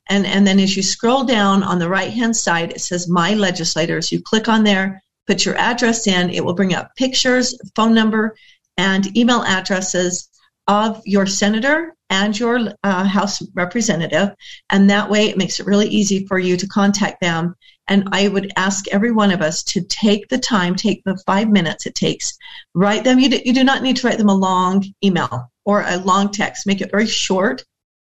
and, 0.09 0.25
and 0.25 0.45
then 0.45 0.59
as 0.59 0.75
you 0.75 0.83
scroll 0.83 1.23
down 1.23 1.63
on 1.63 1.79
the 1.79 1.89
right 1.89 2.11
hand 2.11 2.35
side, 2.35 2.71
it 2.71 2.81
says 2.81 3.09
My 3.09 3.33
Legislators. 3.33 4.11
You 4.11 4.21
click 4.21 4.47
on 4.47 4.63
there, 4.63 5.01
put 5.25 5.45
your 5.45 5.55
address 5.55 6.05
in, 6.05 6.29
it 6.29 6.45
will 6.45 6.53
bring 6.53 6.75
up 6.75 6.95
pictures, 6.95 7.57
phone 7.75 7.93
number, 7.93 8.35
and 8.77 9.15
email 9.17 9.43
addresses 9.43 10.29
of 10.67 11.01
your 11.05 11.25
senator 11.25 11.95
and 12.09 12.37
your 12.37 12.59
uh, 12.83 13.03
House 13.03 13.41
representative. 13.53 14.29
And 14.69 14.89
that 14.89 15.09
way 15.09 15.27
it 15.27 15.37
makes 15.37 15.59
it 15.59 15.65
really 15.65 15.87
easy 15.87 16.25
for 16.27 16.37
you 16.37 16.57
to 16.57 16.67
contact 16.67 17.21
them. 17.21 17.55
And 17.87 18.07
I 18.11 18.27
would 18.27 18.51
ask 18.55 18.87
every 18.87 19.11
one 19.11 19.31
of 19.31 19.41
us 19.41 19.63
to 19.63 19.81
take 19.81 20.27
the 20.29 20.37
time, 20.37 20.75
take 20.75 21.03
the 21.03 21.21
five 21.25 21.49
minutes 21.49 21.85
it 21.85 21.95
takes, 21.95 22.37
write 22.73 23.03
them. 23.03 23.19
You 23.19 23.29
do, 23.29 23.39
you 23.45 23.53
do 23.53 23.63
not 23.63 23.83
need 23.83 23.97
to 23.97 24.07
write 24.07 24.17
them 24.17 24.29
a 24.29 24.35
long 24.35 24.83
email 25.03 25.51
or 25.65 25.83
a 25.85 25.97
long 25.97 26.31
text. 26.31 26.65
Make 26.65 26.81
it 26.81 26.91
very 26.91 27.07
short 27.07 27.63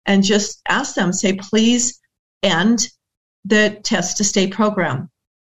and 0.05 0.23
just 0.23 0.61
ask 0.67 0.95
them, 0.95 1.13
say, 1.13 1.33
please 1.33 1.99
end 2.41 2.87
the 3.45 3.79
test 3.83 4.17
to 4.17 4.23
stay 4.23 4.47
program. 4.47 5.09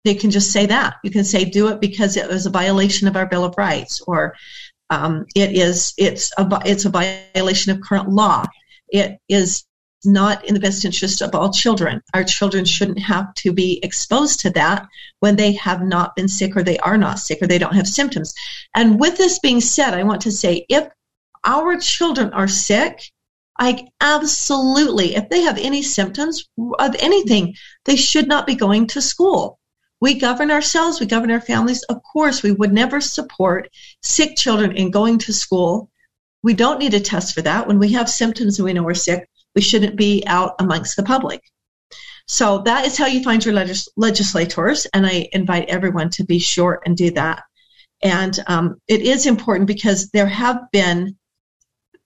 They 0.06 0.16
can 0.16 0.32
just 0.32 0.52
say 0.52 0.68
that. 0.68 0.96
You 1.04 1.12
can 1.12 1.24
say, 1.24 1.46
do 1.46 1.68
it 1.70 1.82
because 1.82 2.16
it 2.16 2.30
was 2.30 2.46
a 2.46 2.52
violation 2.52 3.08
of 3.08 3.16
our 3.16 3.26
Bill 3.26 3.44
of 3.44 3.56
Rights, 3.58 4.02
or 4.06 4.36
um, 4.90 5.26
it 5.36 5.52
is 5.52 5.94
it's 5.98 6.32
a 6.38 6.62
it's 6.66 6.86
a 6.86 6.90
violation 6.90 7.72
of 7.72 7.82
current 7.82 8.10
law. 8.10 8.46
It 8.90 9.18
is 9.28 9.66
not 10.06 10.46
in 10.46 10.54
the 10.54 10.60
best 10.60 10.86
interest 10.86 11.22
of 11.22 11.34
all 11.34 11.52
children. 11.52 12.02
Our 12.14 12.24
children 12.24 12.66
shouldn't 12.66 13.00
have 13.00 13.34
to 13.36 13.52
be 13.52 13.80
exposed 13.82 14.40
to 14.42 14.52
that 14.52 14.88
when 15.20 15.36
they 15.36 15.54
have 15.54 15.82
not 15.82 16.16
been 16.16 16.28
sick 16.28 16.56
or 16.56 16.64
they 16.64 16.78
are 16.80 16.98
not 16.98 17.20
sick 17.20 17.40
or 17.42 17.48
they 17.48 17.58
don't 17.58 17.76
have 17.76 17.88
symptoms. 17.88 18.34
And 18.76 19.00
with 19.00 19.18
this 19.18 19.40
being 19.40 19.62
said, 19.62 19.94
I 19.94 20.04
want 20.04 20.22
to 20.22 20.32
say 20.32 20.66
if 20.70 20.88
our 21.44 21.78
children 21.78 22.32
are 22.34 22.48
sick, 22.48 23.02
I 23.58 23.88
absolutely, 24.02 25.16
if 25.16 25.30
they 25.30 25.42
have 25.42 25.58
any 25.58 25.82
symptoms 25.82 26.48
of 26.78 26.96
anything, 27.00 27.56
they 27.86 27.96
should 27.96 28.28
not 28.28 28.46
be 28.46 28.56
going 28.56 28.88
to 28.88 29.02
school. 29.02 29.60
We 30.02 30.20
govern 30.20 30.52
ourselves, 30.52 31.00
we 31.00 31.06
govern 31.06 31.32
our 31.32 31.42
families. 31.42 31.84
Of 31.84 32.02
course, 32.04 32.44
we 32.44 32.52
would 32.52 32.74
never 32.74 33.02
support 33.02 33.70
sick 34.02 34.36
children 34.38 34.74
in 34.74 34.92
going 34.92 35.20
to 35.20 35.34
school. 35.34 35.90
We 36.44 36.54
don't 36.54 36.80
need 36.80 36.94
a 36.94 37.00
test 37.00 37.34
for 37.34 37.42
that. 37.42 37.68
When 37.68 37.80
we 37.80 37.94
have 37.94 38.10
symptoms 38.10 38.60
and 38.60 38.66
we 38.66 38.74
know 38.74 38.84
we're 38.84 38.94
sick, 38.94 39.28
we 39.56 39.62
shouldn't 39.62 39.96
be 39.96 40.24
out 40.28 40.56
amongst 40.60 40.96
the 40.96 41.04
public. 41.04 41.42
So 42.28 42.62
that 42.66 42.86
is 42.86 42.98
how 42.98 43.06
you 43.06 43.24
find 43.24 43.44
your 43.46 43.54
legis- 43.54 43.88
legislators, 43.96 44.86
and 44.94 45.06
I 45.06 45.30
invite 45.32 45.70
everyone 45.70 46.10
to 46.12 46.24
be 46.24 46.40
sure 46.40 46.82
and 46.86 46.98
do 46.98 47.12
that. 47.12 47.44
And 48.02 48.38
um, 48.48 48.82
it 48.88 49.02
is 49.02 49.26
important 49.26 49.68
because 49.68 50.10
there 50.10 50.28
have 50.28 50.60
been 50.72 51.18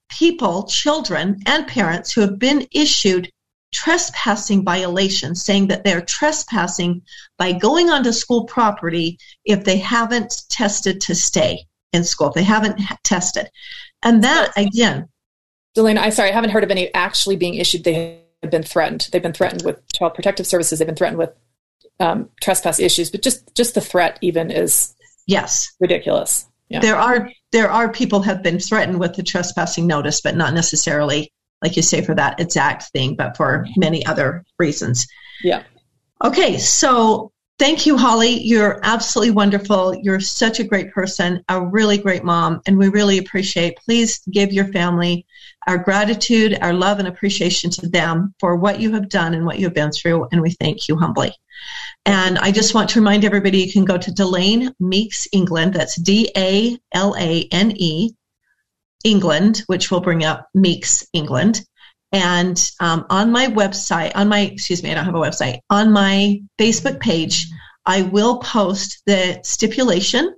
people, 0.09 0.63
children, 0.63 1.39
and 1.45 1.67
parents 1.67 2.11
who 2.11 2.21
have 2.21 2.37
been 2.37 2.67
issued 2.71 3.31
trespassing 3.71 4.63
violations, 4.63 5.43
saying 5.43 5.67
that 5.67 5.83
they're 5.83 6.01
trespassing 6.01 7.01
by 7.37 7.51
going 7.53 7.89
onto 7.89 8.11
school 8.11 8.45
property 8.45 9.17
if 9.45 9.63
they 9.63 9.77
haven't 9.77 10.33
tested 10.49 11.01
to 11.01 11.15
stay 11.15 11.65
in 11.93 12.03
school, 12.03 12.27
if 12.27 12.33
they 12.33 12.43
haven't 12.43 12.79
tested. 13.03 13.49
And 14.03 14.23
that, 14.23 14.51
again, 14.55 15.07
Dalane, 15.75 15.99
I'm 15.99 16.11
sorry, 16.11 16.29
I 16.29 16.33
haven't 16.33 16.51
heard 16.51 16.63
of 16.63 16.71
any 16.71 16.93
actually 16.93 17.35
being 17.35 17.55
issued. 17.55 17.83
They 17.83 18.21
have 18.41 18.51
been 18.51 18.63
threatened. 18.63 19.07
They've 19.11 19.21
been 19.21 19.33
threatened 19.33 19.63
with 19.63 19.81
child 19.93 20.13
protective 20.13 20.47
services. 20.47 20.79
They've 20.79 20.87
been 20.87 20.95
threatened 20.95 21.19
with 21.19 21.31
um, 21.99 22.29
trespass 22.41 22.79
issues. 22.79 23.11
But 23.11 23.21
just 23.21 23.53
just 23.55 23.75
the 23.75 23.81
threat 23.81 24.17
even 24.21 24.51
is 24.51 24.95
yes 25.27 25.73
ridiculous. 25.79 26.45
Yeah. 26.69 26.79
There 26.79 26.95
are 26.95 27.31
there 27.51 27.69
are 27.69 27.91
people 27.91 28.21
have 28.21 28.43
been 28.43 28.59
threatened 28.59 28.99
with 28.99 29.15
the 29.15 29.23
trespassing 29.23 29.87
notice, 29.87 30.21
but 30.21 30.35
not 30.35 30.53
necessarily 30.53 31.31
like 31.61 31.75
you 31.75 31.81
say 31.81 32.01
for 32.01 32.15
that 32.15 32.39
exact 32.39 32.83
thing, 32.91 33.15
but 33.15 33.35
for 33.35 33.65
many 33.77 34.05
other 34.05 34.45
reasons. 34.57 35.07
Yeah. 35.43 35.63
Okay, 36.23 36.57
so 36.57 37.31
thank 37.59 37.85
you, 37.85 37.97
Holly. 37.97 38.41
You're 38.41 38.79
absolutely 38.83 39.31
wonderful. 39.31 39.95
You're 39.95 40.19
such 40.19 40.59
a 40.59 40.63
great 40.63 40.91
person, 40.91 41.43
a 41.49 41.65
really 41.65 41.97
great 41.97 42.23
mom, 42.23 42.61
and 42.65 42.77
we 42.77 42.89
really 42.89 43.17
appreciate. 43.17 43.77
Please 43.77 44.21
give 44.31 44.51
your 44.51 44.67
family 44.71 45.25
our 45.67 45.77
gratitude, 45.77 46.57
our 46.61 46.73
love, 46.73 46.99
and 46.99 47.07
appreciation 47.07 47.69
to 47.69 47.87
them 47.87 48.33
for 48.39 48.55
what 48.55 48.79
you 48.79 48.93
have 48.93 49.09
done 49.09 49.33
and 49.33 49.45
what 49.45 49.59
you've 49.59 49.73
been 49.73 49.91
through, 49.91 50.27
and 50.31 50.41
we 50.41 50.51
thank 50.51 50.87
you 50.87 50.97
humbly. 50.97 51.33
And 52.05 52.39
I 52.39 52.51
just 52.51 52.73
want 52.73 52.89
to 52.91 52.99
remind 52.99 53.25
everybody 53.25 53.59
you 53.59 53.71
can 53.71 53.85
go 53.85 53.97
to 53.97 54.11
Dalane 54.11 54.73
Meeks 54.79 55.27
England. 55.33 55.73
That's 55.73 55.99
D 55.99 56.31
A 56.35 56.77
L 56.93 57.15
A 57.17 57.47
N 57.51 57.73
E 57.75 58.13
England, 59.03 59.63
which 59.67 59.91
will 59.91 60.01
bring 60.01 60.23
up 60.23 60.49
Meeks 60.53 61.05
England. 61.13 61.61
And 62.11 62.59
um, 62.79 63.05
on 63.09 63.31
my 63.31 63.47
website, 63.47 64.11
on 64.15 64.27
my, 64.27 64.39
excuse 64.39 64.81
me, 64.81 64.91
I 64.91 64.95
don't 64.95 65.05
have 65.05 65.15
a 65.15 65.19
website, 65.19 65.59
on 65.69 65.91
my 65.91 66.41
Facebook 66.59 66.99
page, 66.99 67.47
I 67.85 68.01
will 68.01 68.39
post 68.39 69.01
the 69.05 69.39
stipulation 69.43 70.35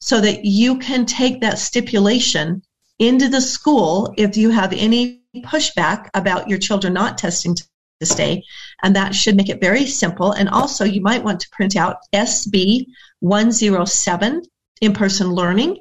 so 0.00 0.20
that 0.20 0.44
you 0.44 0.78
can 0.78 1.06
take 1.06 1.40
that 1.40 1.58
stipulation 1.58 2.62
into 2.98 3.28
the 3.28 3.40
school 3.40 4.12
if 4.16 4.36
you 4.36 4.50
have 4.50 4.72
any 4.72 5.22
pushback 5.38 6.08
about 6.14 6.48
your 6.48 6.58
children 6.58 6.92
not 6.92 7.18
testing 7.18 7.54
to 7.54 7.64
stay. 8.06 8.42
And 8.82 8.96
that 8.96 9.14
should 9.14 9.36
make 9.36 9.48
it 9.48 9.60
very 9.60 9.86
simple. 9.86 10.32
And 10.32 10.48
also, 10.48 10.84
you 10.84 11.00
might 11.00 11.24
want 11.24 11.40
to 11.40 11.48
print 11.52 11.76
out 11.76 11.98
SB 12.12 12.86
107 13.20 14.42
in 14.80 14.92
person 14.92 15.32
learning. 15.32 15.78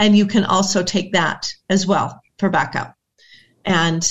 And 0.00 0.16
you 0.16 0.26
can 0.26 0.44
also 0.44 0.82
take 0.82 1.12
that 1.12 1.52
as 1.68 1.86
well 1.86 2.20
for 2.38 2.48
backup. 2.48 2.96
And 3.64 4.02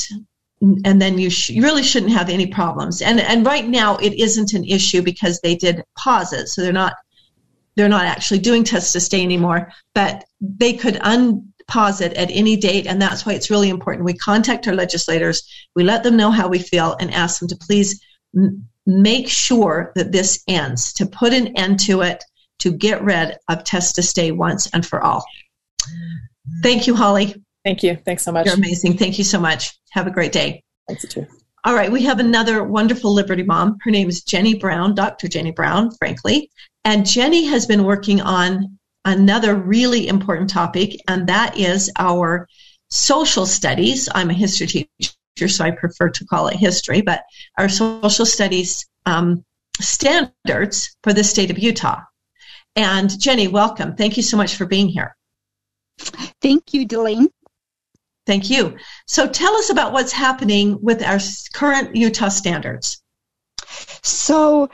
and 0.85 1.01
then 1.01 1.17
you, 1.17 1.29
sh- 1.29 1.49
you 1.49 1.63
really 1.63 1.83
shouldn't 1.83 2.11
have 2.11 2.29
any 2.29 2.45
problems. 2.47 3.01
And 3.01 3.19
and 3.19 3.45
right 3.45 3.67
now 3.67 3.97
it 3.97 4.13
isn't 4.13 4.53
an 4.53 4.65
issue 4.65 5.01
because 5.01 5.39
they 5.39 5.55
did 5.55 5.83
pause 5.97 6.31
it, 6.31 6.47
so 6.47 6.61
they're 6.61 6.71
not 6.71 6.93
they're 7.75 7.89
not 7.89 8.05
actually 8.05 8.39
doing 8.39 8.63
tests 8.63 8.93
to 8.93 8.99
stay 8.99 9.23
anymore. 9.23 9.71
But 9.95 10.25
they 10.39 10.73
could 10.73 10.95
unpause 10.95 12.01
it 12.01 12.13
at 12.13 12.29
any 12.29 12.55
date, 12.55 12.85
and 12.85 13.01
that's 13.01 13.25
why 13.25 13.33
it's 13.33 13.49
really 13.49 13.69
important. 13.69 14.05
We 14.05 14.13
contact 14.13 14.67
our 14.67 14.75
legislators, 14.75 15.43
we 15.75 15.83
let 15.83 16.03
them 16.03 16.17
know 16.17 16.29
how 16.29 16.49
we 16.49 16.59
feel, 16.59 16.95
and 16.99 17.11
ask 17.13 17.39
them 17.39 17.49
to 17.49 17.57
please 17.57 17.99
m- 18.35 18.67
make 18.85 19.27
sure 19.27 19.91
that 19.95 20.11
this 20.11 20.43
ends, 20.47 20.93
to 20.93 21.05
put 21.05 21.33
an 21.33 21.57
end 21.57 21.79
to 21.81 22.01
it, 22.01 22.23
to 22.59 22.71
get 22.71 23.01
rid 23.03 23.37
of 23.47 23.63
test 23.63 23.95
to 23.95 24.03
stay 24.03 24.31
once 24.31 24.69
and 24.73 24.85
for 24.85 25.01
all. 25.01 25.23
Thank 26.63 26.87
you, 26.87 26.95
Holly. 26.95 27.35
Thank 27.63 27.83
you. 27.83 27.95
Thanks 27.95 28.23
so 28.23 28.31
much. 28.31 28.45
You're 28.45 28.55
amazing. 28.55 28.97
Thank 28.97 29.17
you 29.17 29.23
so 29.23 29.39
much. 29.39 29.77
Have 29.91 30.07
a 30.07 30.11
great 30.11 30.31
day. 30.31 30.63
Thanks 30.87 31.03
you 31.03 31.09
too. 31.09 31.27
All 31.65 31.75
right, 31.75 31.91
we 31.91 32.03
have 32.03 32.19
another 32.19 32.63
wonderful 32.63 33.13
Liberty 33.13 33.43
mom. 33.43 33.77
Her 33.81 33.91
name 33.91 34.07
is 34.07 34.23
Jenny 34.23 34.55
Brown, 34.55 34.95
Dr. 34.95 35.27
Jenny 35.27 35.51
Brown, 35.51 35.91
frankly. 35.91 36.49
And 36.85 37.05
Jenny 37.05 37.45
has 37.47 37.65
been 37.65 37.83
working 37.83 38.21
on 38.21 38.79
another 39.03 39.55
really 39.55 40.07
important 40.07 40.49
topic, 40.49 40.95
and 41.07 41.27
that 41.27 41.57
is 41.57 41.91
our 41.99 42.47
social 42.89 43.45
studies. 43.45 44.07
I'm 44.15 44.29
a 44.29 44.33
history 44.33 44.67
teacher, 44.67 45.47
so 45.47 45.65
I 45.65 45.71
prefer 45.71 46.09
to 46.09 46.25
call 46.25 46.47
it 46.47 46.55
history, 46.55 47.01
but 47.01 47.23
our 47.57 47.67
social 47.67 48.25
studies 48.25 48.87
um, 49.05 49.43
standards 49.81 50.95
for 51.03 51.11
the 51.11 51.25
state 51.25 51.51
of 51.51 51.59
Utah. 51.59 52.01
And 52.75 53.19
Jenny, 53.19 53.49
welcome. 53.49 53.95
Thank 53.95 54.15
you 54.15 54.23
so 54.23 54.37
much 54.37 54.55
for 54.55 54.65
being 54.65 54.87
here. 54.87 55.15
Thank 56.41 56.73
you, 56.73 56.87
Dalane. 56.87 57.27
Thank 58.25 58.49
you. 58.49 58.77
So 59.07 59.27
tell 59.27 59.55
us 59.55 59.69
about 59.69 59.91
what's 59.91 60.11
happening 60.11 60.77
with 60.81 61.03
our 61.03 61.19
current 61.53 61.95
Utah 61.95 62.29
standards. 62.29 63.01
So 64.03 64.69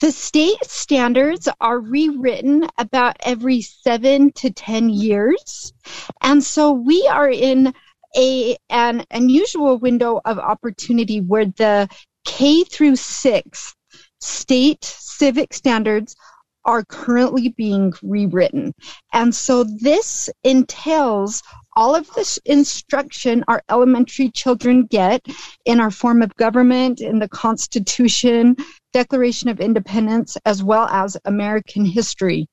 the 0.00 0.10
state 0.10 0.64
standards 0.64 1.48
are 1.60 1.78
rewritten 1.78 2.66
about 2.78 3.16
every 3.20 3.62
seven 3.62 4.32
to 4.32 4.50
10 4.50 4.88
years. 4.88 5.72
And 6.20 6.42
so 6.42 6.72
we 6.72 7.06
are 7.06 7.30
in 7.30 7.72
a, 8.16 8.56
an 8.70 9.04
unusual 9.10 9.78
window 9.78 10.20
of 10.24 10.38
opportunity 10.38 11.20
where 11.20 11.46
the 11.46 11.88
K 12.24 12.64
through 12.64 12.96
six 12.96 13.74
state 14.20 14.84
civic 14.84 15.52
standards 15.52 16.16
are 16.64 16.84
currently 16.84 17.48
being 17.50 17.92
rewritten. 18.02 18.72
And 19.12 19.34
so 19.34 19.64
this 19.64 20.30
entails 20.42 21.42
all 21.76 21.94
of 21.94 22.12
this 22.14 22.38
instruction 22.44 23.44
our 23.48 23.62
elementary 23.70 24.30
children 24.30 24.86
get 24.86 25.24
in 25.64 25.80
our 25.80 25.90
form 25.90 26.22
of 26.22 26.34
government, 26.36 27.00
in 27.00 27.18
the 27.18 27.28
Constitution, 27.28 28.56
Declaration 28.92 29.48
of 29.48 29.60
Independence, 29.60 30.36
as 30.44 30.62
well 30.62 30.86
as 30.88 31.16
American 31.24 31.84
history. 31.84 32.46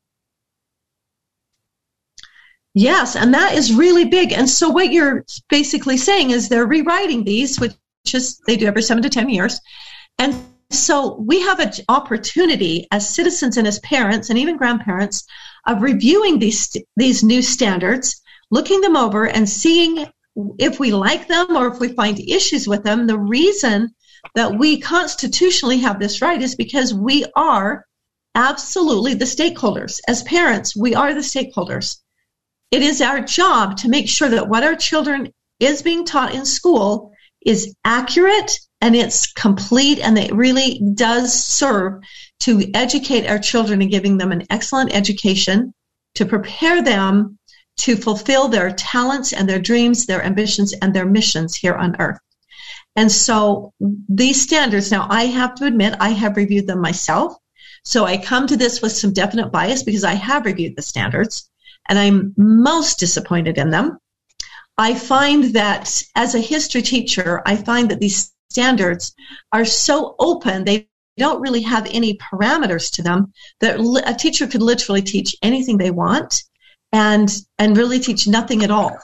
Yes, 2.73 3.15
and 3.15 3.33
that 3.33 3.53
is 3.53 3.73
really 3.73 4.05
big. 4.05 4.31
And 4.31 4.49
so 4.49 4.69
what 4.69 4.93
you're 4.93 5.25
basically 5.49 5.97
saying 5.97 6.31
is 6.31 6.47
they're 6.47 6.65
rewriting 6.65 7.25
these, 7.25 7.59
which 7.59 7.75
is 8.13 8.39
they 8.47 8.55
do 8.55 8.65
every 8.65 8.81
seven 8.81 9.03
to 9.03 9.09
10 9.09 9.29
years. 9.29 9.59
And 10.17 10.33
so 10.73 11.15
we 11.15 11.41
have 11.41 11.59
an 11.59 11.71
opportunity 11.89 12.87
as 12.91 13.13
citizens 13.13 13.57
and 13.57 13.67
as 13.67 13.79
parents 13.79 14.29
and 14.29 14.39
even 14.39 14.57
grandparents 14.57 15.25
of 15.67 15.81
reviewing 15.81 16.39
these, 16.39 16.75
these 16.95 17.23
new 17.23 17.41
standards, 17.41 18.21
looking 18.49 18.81
them 18.81 18.95
over 18.95 19.27
and 19.27 19.49
seeing 19.49 20.07
if 20.57 20.79
we 20.79 20.91
like 20.91 21.27
them 21.27 21.55
or 21.55 21.67
if 21.67 21.79
we 21.79 21.89
find 21.93 22.19
issues 22.19 22.67
with 22.67 22.83
them. 22.83 23.07
The 23.07 23.19
reason 23.19 23.93
that 24.35 24.57
we 24.57 24.79
constitutionally 24.79 25.79
have 25.79 25.99
this 25.99 26.21
right 26.21 26.41
is 26.41 26.55
because 26.55 26.93
we 26.93 27.25
are 27.35 27.85
absolutely 28.35 29.13
the 29.13 29.25
stakeholders. 29.25 29.99
As 30.07 30.23
parents, 30.23 30.75
we 30.75 30.95
are 30.95 31.13
the 31.13 31.19
stakeholders. 31.19 31.97
It 32.71 32.81
is 32.81 33.01
our 33.01 33.19
job 33.19 33.77
to 33.77 33.89
make 33.89 34.07
sure 34.07 34.29
that 34.29 34.47
what 34.47 34.63
our 34.63 34.75
children 34.75 35.33
is 35.59 35.81
being 35.81 36.05
taught 36.05 36.33
in 36.33 36.45
school 36.45 37.11
is 37.45 37.75
accurate 37.83 38.51
and 38.81 38.95
it's 38.95 39.31
complete 39.31 39.99
and 39.99 40.17
it 40.17 40.33
really 40.33 40.81
does 40.95 41.33
serve 41.33 42.01
to 42.41 42.69
educate 42.73 43.27
our 43.27 43.39
children 43.39 43.81
and 43.81 43.91
giving 43.91 44.17
them 44.17 44.31
an 44.31 44.45
excellent 44.49 44.93
education 44.93 45.73
to 46.15 46.25
prepare 46.25 46.81
them 46.81 47.37
to 47.77 47.95
fulfill 47.95 48.47
their 48.47 48.71
talents 48.71 49.33
and 49.33 49.47
their 49.47 49.59
dreams, 49.59 50.05
their 50.05 50.23
ambitions, 50.23 50.73
and 50.81 50.93
their 50.93 51.05
missions 51.05 51.55
here 51.55 51.75
on 51.75 51.95
earth. 51.99 52.19
And 52.95 53.11
so 53.11 53.73
these 54.09 54.41
standards, 54.41 54.91
now 54.91 55.07
I 55.09 55.25
have 55.25 55.55
to 55.55 55.65
admit, 55.65 55.95
I 55.99 56.09
have 56.09 56.35
reviewed 56.35 56.67
them 56.67 56.81
myself. 56.81 57.35
So 57.83 58.05
I 58.05 58.17
come 58.17 58.47
to 58.47 58.57
this 58.57 58.81
with 58.81 58.91
some 58.91 59.13
definite 59.13 59.51
bias 59.51 59.83
because 59.83 60.03
I 60.03 60.13
have 60.13 60.45
reviewed 60.45 60.75
the 60.75 60.81
standards 60.81 61.49
and 61.89 61.97
I'm 61.97 62.33
most 62.37 62.99
disappointed 62.99 63.57
in 63.57 63.69
them. 63.69 63.97
I 64.77 64.93
find 64.93 65.45
that 65.55 66.01
as 66.15 66.35
a 66.35 66.39
history 66.39 66.81
teacher, 66.81 67.41
I 67.45 67.55
find 67.55 67.89
that 67.89 67.99
these 67.99 68.30
standards 68.51 69.13
are 69.51 69.65
so 69.65 70.15
open, 70.19 70.65
they 70.65 70.87
don't 71.17 71.41
really 71.41 71.61
have 71.61 71.87
any 71.91 72.17
parameters 72.17 72.91
to 72.91 73.01
them 73.01 73.31
that 73.59 73.79
a 74.05 74.13
teacher 74.13 74.47
could 74.47 74.61
literally 74.61 75.01
teach 75.01 75.35
anything 75.41 75.77
they 75.77 75.91
want 75.91 76.43
and 76.91 77.29
and 77.57 77.77
really 77.77 77.99
teach 77.99 78.27
nothing 78.27 78.63
at 78.63 78.71
all 78.71 78.97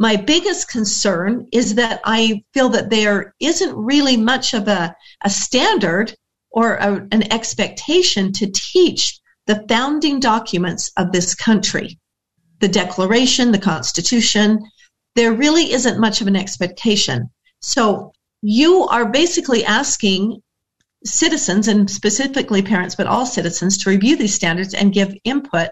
My 0.00 0.16
biggest 0.16 0.70
concern 0.70 1.46
is 1.52 1.74
that 1.74 2.00
I 2.04 2.42
feel 2.54 2.70
that 2.70 2.88
there 2.88 3.34
isn't 3.38 3.76
really 3.76 4.16
much 4.16 4.54
of 4.54 4.66
a, 4.66 4.96
a 5.22 5.28
standard 5.28 6.14
or 6.50 6.76
a, 6.76 7.06
an 7.12 7.30
expectation 7.30 8.32
to 8.32 8.50
teach 8.50 9.20
the 9.46 9.62
founding 9.68 10.18
documents 10.18 10.90
of 10.96 11.12
this 11.12 11.34
country 11.34 11.98
the 12.60 12.68
Declaration, 12.68 13.52
the 13.52 13.58
Constitution. 13.58 14.60
There 15.16 15.34
really 15.34 15.72
isn't 15.72 16.00
much 16.00 16.20
of 16.22 16.26
an 16.28 16.36
expectation. 16.36 17.30
So 17.60 18.12
you 18.42 18.86
are 18.88 19.06
basically 19.06 19.64
asking 19.64 20.42
citizens 21.04 21.68
and 21.68 21.90
specifically 21.90 22.62
parents, 22.62 22.94
but 22.94 23.06
all 23.06 23.26
citizens 23.26 23.78
to 23.78 23.90
review 23.90 24.16
these 24.16 24.34
standards 24.34 24.74
and 24.74 24.92
give 24.92 25.14
input 25.24 25.70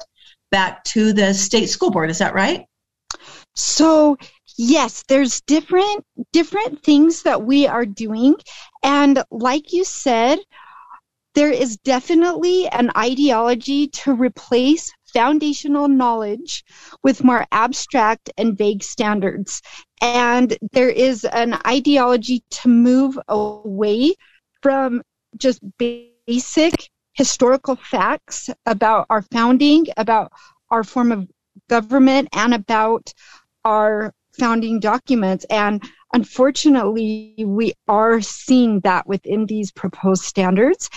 back 0.50 0.82
to 0.84 1.12
the 1.12 1.34
state 1.34 1.66
school 1.66 1.90
board. 1.90 2.10
Is 2.10 2.18
that 2.18 2.34
right? 2.34 2.64
So 3.54 4.16
yes, 4.56 5.04
there's 5.08 5.40
different 5.42 6.04
different 6.32 6.82
things 6.82 7.22
that 7.22 7.42
we 7.42 7.66
are 7.66 7.86
doing 7.86 8.36
and 8.82 9.22
like 9.30 9.72
you 9.72 9.84
said, 9.84 10.38
there 11.34 11.50
is 11.50 11.76
definitely 11.78 12.68
an 12.68 12.90
ideology 12.96 13.88
to 13.88 14.12
replace 14.12 14.92
foundational 15.12 15.88
knowledge 15.88 16.64
with 17.02 17.24
more 17.24 17.46
abstract 17.52 18.30
and 18.36 18.56
vague 18.56 18.82
standards. 18.82 19.62
And 20.00 20.56
there 20.72 20.90
is 20.90 21.24
an 21.24 21.58
ideology 21.66 22.42
to 22.50 22.68
move 22.68 23.18
away 23.28 24.14
from 24.62 25.02
just 25.36 25.60
basic 25.78 26.90
historical 27.14 27.76
facts 27.76 28.48
about 28.66 29.06
our 29.10 29.22
founding, 29.22 29.86
about 29.96 30.32
our 30.70 30.84
form 30.84 31.12
of 31.12 31.28
government, 31.68 32.28
and 32.32 32.54
about 32.54 33.12
our 33.64 34.14
founding 34.38 34.78
documents. 34.78 35.44
And 35.50 35.82
unfortunately, 36.12 37.34
we 37.44 37.74
are 37.88 38.20
seeing 38.20 38.80
that 38.80 39.06
within 39.06 39.46
these 39.46 39.72
proposed 39.72 40.22
standards. 40.22 40.88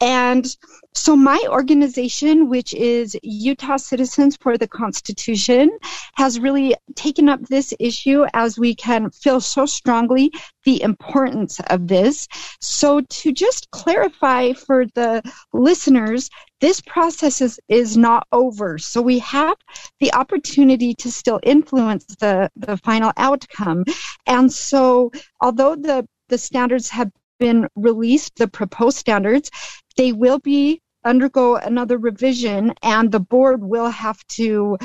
And 0.00 0.46
so 0.94 1.16
my 1.16 1.44
organization, 1.48 2.48
which 2.48 2.72
is 2.72 3.16
Utah 3.22 3.78
Citizens 3.78 4.36
for 4.36 4.56
the 4.56 4.68
Constitution, 4.68 5.76
has 6.14 6.38
really 6.38 6.76
taken 6.94 7.28
up 7.28 7.40
this 7.42 7.74
issue 7.80 8.24
as 8.32 8.58
we 8.58 8.74
can 8.74 9.10
feel 9.10 9.40
so 9.40 9.66
strongly 9.66 10.30
the 10.64 10.82
importance 10.82 11.60
of 11.68 11.88
this. 11.88 12.28
So 12.60 13.00
to 13.00 13.32
just 13.32 13.70
clarify 13.72 14.52
for 14.52 14.86
the 14.94 15.22
listeners, 15.52 16.30
this 16.60 16.80
process 16.80 17.40
is, 17.40 17.58
is 17.68 17.96
not 17.96 18.26
over. 18.30 18.78
So 18.78 19.02
we 19.02 19.18
have 19.20 19.56
the 19.98 20.12
opportunity 20.14 20.94
to 20.94 21.10
still 21.10 21.40
influence 21.42 22.04
the, 22.20 22.50
the 22.54 22.76
final 22.78 23.12
outcome. 23.16 23.84
And 24.26 24.52
so 24.52 25.10
although 25.40 25.74
the, 25.74 26.06
the 26.28 26.38
standards 26.38 26.88
have 26.90 27.10
been 27.38 27.68
released, 27.76 28.36
the 28.36 28.48
proposed 28.48 28.98
standards, 28.98 29.50
they 29.98 30.12
will 30.12 30.38
be 30.38 30.80
undergo 31.04 31.56
another 31.56 31.98
revision 31.98 32.72
and 32.82 33.12
the 33.12 33.20
board 33.20 33.62
will 33.62 33.90
have 33.90 34.24
to 34.28 34.78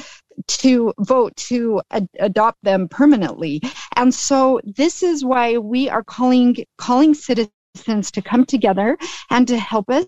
to 0.47 0.93
vote 0.99 1.35
to 1.35 1.81
ad- 1.91 2.07
adopt 2.19 2.57
them 2.63 2.87
permanently 2.87 3.61
and 3.95 4.13
so 4.13 4.59
this 4.63 5.01
is 5.01 5.23
why 5.23 5.57
we 5.57 5.89
are 5.89 6.03
calling 6.03 6.55
calling 6.77 7.13
citizens 7.13 8.11
to 8.11 8.21
come 8.21 8.45
together 8.45 8.97
and 9.29 9.47
to 9.47 9.57
help 9.57 9.89
us 9.89 10.05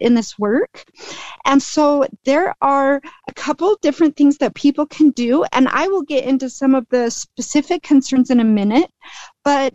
in 0.00 0.14
this 0.14 0.38
work. 0.38 0.84
And 1.44 1.62
so 1.62 2.06
there 2.24 2.54
are 2.62 3.00
a 3.28 3.34
couple 3.34 3.76
different 3.82 4.16
things 4.16 4.38
that 4.38 4.54
people 4.54 4.86
can 4.86 5.10
do, 5.10 5.44
and 5.52 5.68
I 5.68 5.88
will 5.88 6.02
get 6.02 6.24
into 6.24 6.48
some 6.48 6.74
of 6.74 6.86
the 6.90 7.10
specific 7.10 7.82
concerns 7.82 8.30
in 8.30 8.40
a 8.40 8.44
minute. 8.44 8.90
But 9.44 9.74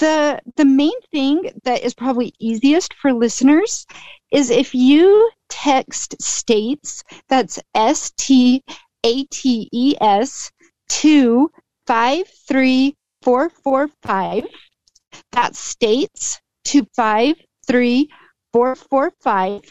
the 0.00 0.40
the 0.56 0.64
main 0.64 1.00
thing 1.12 1.50
that 1.64 1.82
is 1.82 1.94
probably 1.94 2.32
easiest 2.38 2.94
for 2.94 3.12
listeners 3.12 3.86
is 4.32 4.50
if 4.50 4.74
you 4.74 5.30
text 5.48 6.20
states 6.20 7.02
that's 7.28 7.60
S 7.74 8.12
T 8.16 8.62
A 9.04 9.24
T 9.24 9.68
E 9.72 9.94
S 10.00 10.50
to 10.88 11.50
five 11.86 12.26
three 12.48 12.96
four 13.22 13.50
four 13.50 13.88
five. 14.02 14.44
That 15.32 15.54
states 15.56 16.40
to 16.66 16.86
five 16.96 17.34
three 17.66 18.08
four 18.52 18.74
four 18.74 19.12
five. 19.20 19.62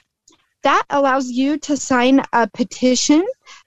That 0.64 0.84
allows 0.90 1.30
you 1.30 1.58
to 1.60 1.78
sign 1.78 2.22
a 2.34 2.50
petition 2.54 3.26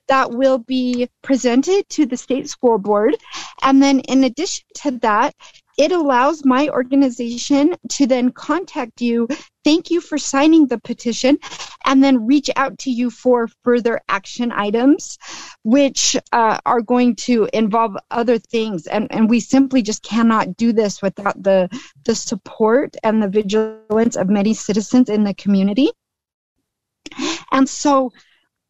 that 0.08 0.30
will 0.30 0.58
be 0.58 1.08
presented 1.22 1.88
to 1.90 2.04
the 2.04 2.18
state 2.18 2.50
school 2.50 2.76
board. 2.78 3.16
And 3.62 3.82
then 3.82 4.00
in 4.00 4.24
addition 4.24 4.64
to 4.82 4.90
that, 5.02 5.34
it 5.78 5.92
allows 5.92 6.44
my 6.44 6.68
organization 6.68 7.74
to 7.90 8.06
then 8.06 8.30
contact 8.30 9.00
you, 9.00 9.28
thank 9.64 9.90
you 9.90 10.00
for 10.00 10.18
signing 10.18 10.66
the 10.66 10.78
petition, 10.78 11.38
and 11.84 12.02
then 12.02 12.26
reach 12.26 12.50
out 12.56 12.78
to 12.80 12.90
you 12.90 13.10
for 13.10 13.48
further 13.64 14.00
action 14.08 14.52
items, 14.52 15.18
which 15.64 16.16
uh, 16.32 16.58
are 16.66 16.80
going 16.80 17.16
to 17.16 17.48
involve 17.52 17.96
other 18.10 18.38
things. 18.38 18.86
And, 18.86 19.08
and 19.10 19.28
we 19.28 19.40
simply 19.40 19.82
just 19.82 20.02
cannot 20.02 20.56
do 20.56 20.72
this 20.72 21.02
without 21.02 21.42
the, 21.42 21.68
the 22.04 22.14
support 22.14 22.96
and 23.02 23.22
the 23.22 23.28
vigilance 23.28 24.16
of 24.16 24.28
many 24.28 24.54
citizens 24.54 25.08
in 25.08 25.24
the 25.24 25.34
community. 25.34 25.90
And 27.50 27.68
so 27.68 28.12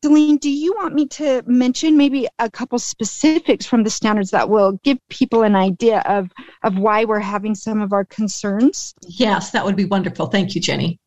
Celine, 0.05 0.37
do 0.39 0.51
you 0.51 0.75
want 0.75 0.95
me 0.95 1.07
to 1.07 1.43
mention 1.47 1.97
maybe 1.97 2.27
a 2.41 2.51
couple 2.51 2.79
specifics 2.79 3.67
from 3.67 3.85
the 3.85 3.91
standards 3.91 4.31
that 4.33 4.49
will 4.49 4.73
give 4.83 4.99
people 5.09 5.43
an 5.43 5.55
idea 5.55 6.01
of, 6.07 6.31
of 6.65 6.77
why 6.77 7.05
we're 7.05 7.21
having 7.21 7.55
some 7.55 7.81
of 7.81 7.93
our 7.93 8.05
concerns? 8.05 8.95
Yes, 9.07 9.51
that 9.53 9.65
would 9.65 9.77
be 9.77 9.85
wonderful. 9.85 10.27
Thank 10.27 10.55
you, 10.55 10.61
Jenny. 10.61 10.99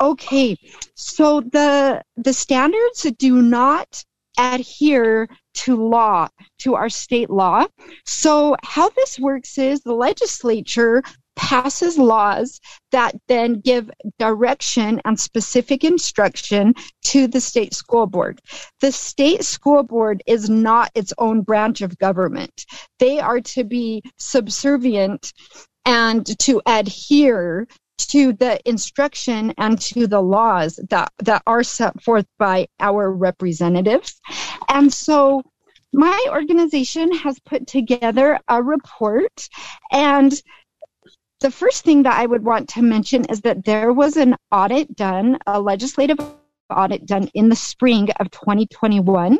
Okay, 0.00 0.56
so 0.96 1.40
the 1.40 2.02
the 2.16 2.32
standards 2.32 3.06
do 3.18 3.40
not 3.40 4.02
adhere 4.36 5.28
to 5.54 5.76
law, 5.76 6.26
to 6.58 6.74
our 6.74 6.88
state 6.88 7.30
law. 7.30 7.66
So 8.04 8.56
how 8.64 8.88
this 8.90 9.20
works 9.20 9.58
is 9.58 9.82
the 9.82 9.92
legislature 9.92 11.02
passes 11.36 11.98
laws 11.98 12.60
that 12.90 13.14
then 13.28 13.60
give 13.60 13.90
direction 14.18 15.00
and 15.04 15.18
specific 15.18 15.84
instruction 15.84 16.74
to 17.04 17.26
the 17.26 17.40
state 17.40 17.74
school 17.74 18.06
board. 18.06 18.40
The 18.80 18.92
state 18.92 19.44
school 19.44 19.82
board 19.82 20.22
is 20.26 20.50
not 20.50 20.90
its 20.94 21.12
own 21.18 21.42
branch 21.42 21.80
of 21.80 21.98
government. 21.98 22.66
They 22.98 23.18
are 23.20 23.40
to 23.40 23.64
be 23.64 24.02
subservient 24.18 25.32
and 25.84 26.26
to 26.40 26.62
adhere 26.66 27.66
to 27.98 28.32
the 28.32 28.60
instruction 28.68 29.54
and 29.58 29.80
to 29.80 30.06
the 30.06 30.20
laws 30.20 30.78
that, 30.90 31.12
that 31.18 31.42
are 31.46 31.62
set 31.62 32.02
forth 32.02 32.26
by 32.38 32.66
our 32.80 33.10
representatives. 33.10 34.20
And 34.68 34.92
so 34.92 35.42
my 35.92 36.26
organization 36.30 37.12
has 37.12 37.38
put 37.40 37.66
together 37.66 38.38
a 38.48 38.62
report 38.62 39.48
and 39.90 40.32
the 41.42 41.50
first 41.50 41.84
thing 41.84 42.04
that 42.04 42.18
I 42.18 42.24
would 42.24 42.44
want 42.44 42.68
to 42.70 42.82
mention 42.82 43.24
is 43.26 43.40
that 43.42 43.64
there 43.64 43.92
was 43.92 44.16
an 44.16 44.36
audit 44.50 44.94
done, 44.94 45.38
a 45.46 45.60
legislative 45.60 46.18
audit 46.70 47.04
done 47.04 47.28
in 47.34 47.48
the 47.48 47.56
spring 47.56 48.08
of 48.20 48.30
2021. 48.30 49.38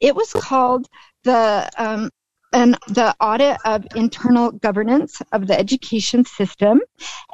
It 0.00 0.14
was 0.14 0.32
called 0.32 0.88
the 1.24 1.70
um, 1.78 2.10
an, 2.52 2.76
the 2.88 3.14
audit 3.20 3.58
of 3.64 3.86
internal 3.94 4.50
governance 4.50 5.22
of 5.32 5.46
the 5.46 5.58
education 5.58 6.24
system. 6.24 6.80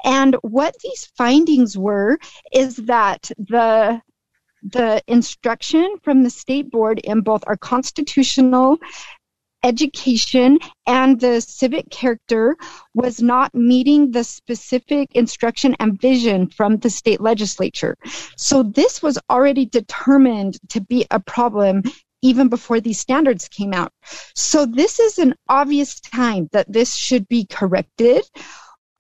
And 0.05 0.37
what 0.43 0.75
these 0.83 1.11
findings 1.17 1.79
were 1.79 2.19
is 2.53 2.77
that 2.77 3.31
the 3.39 4.03
the 4.63 5.03
instruction 5.07 5.97
from 6.03 6.23
the 6.23 6.31
state 6.31 6.71
board 6.71 6.99
in 6.99 7.21
both 7.21 7.45
our 7.47 7.57
constitutional 7.57 8.79
education 9.65 10.59
and 10.87 11.19
the 11.19 11.41
civic 11.41 11.91
character 11.91 12.57
was 12.95 13.21
not 13.21 13.55
meeting 13.55 14.11
the 14.11 14.23
specific 14.23 15.09
instruction 15.15 15.75
and 15.81 16.01
vision 16.01 16.49
from 16.49 16.77
the 16.77 16.91
state 16.91 17.21
legislature. 17.21 17.97
So 18.37 18.63
this 18.63 19.03
was 19.03 19.19
already 19.31 19.67
determined 19.67 20.59
to 20.69 20.81
be 20.81 21.07
a 21.11 21.19
problem 21.19 21.83
even 22.23 22.49
before 22.49 22.81
these 22.81 23.01
standards 23.01 23.49
came 23.49 23.73
out. 23.73 23.93
So 24.35 24.67
this 24.67 25.01
is 25.01 25.19
an 25.19 25.35
obvious 25.49 26.01
time 26.01 26.49
that 26.53 26.71
this 26.73 26.95
should 26.95 27.29
be 27.29 27.47
corrected. 27.47 28.23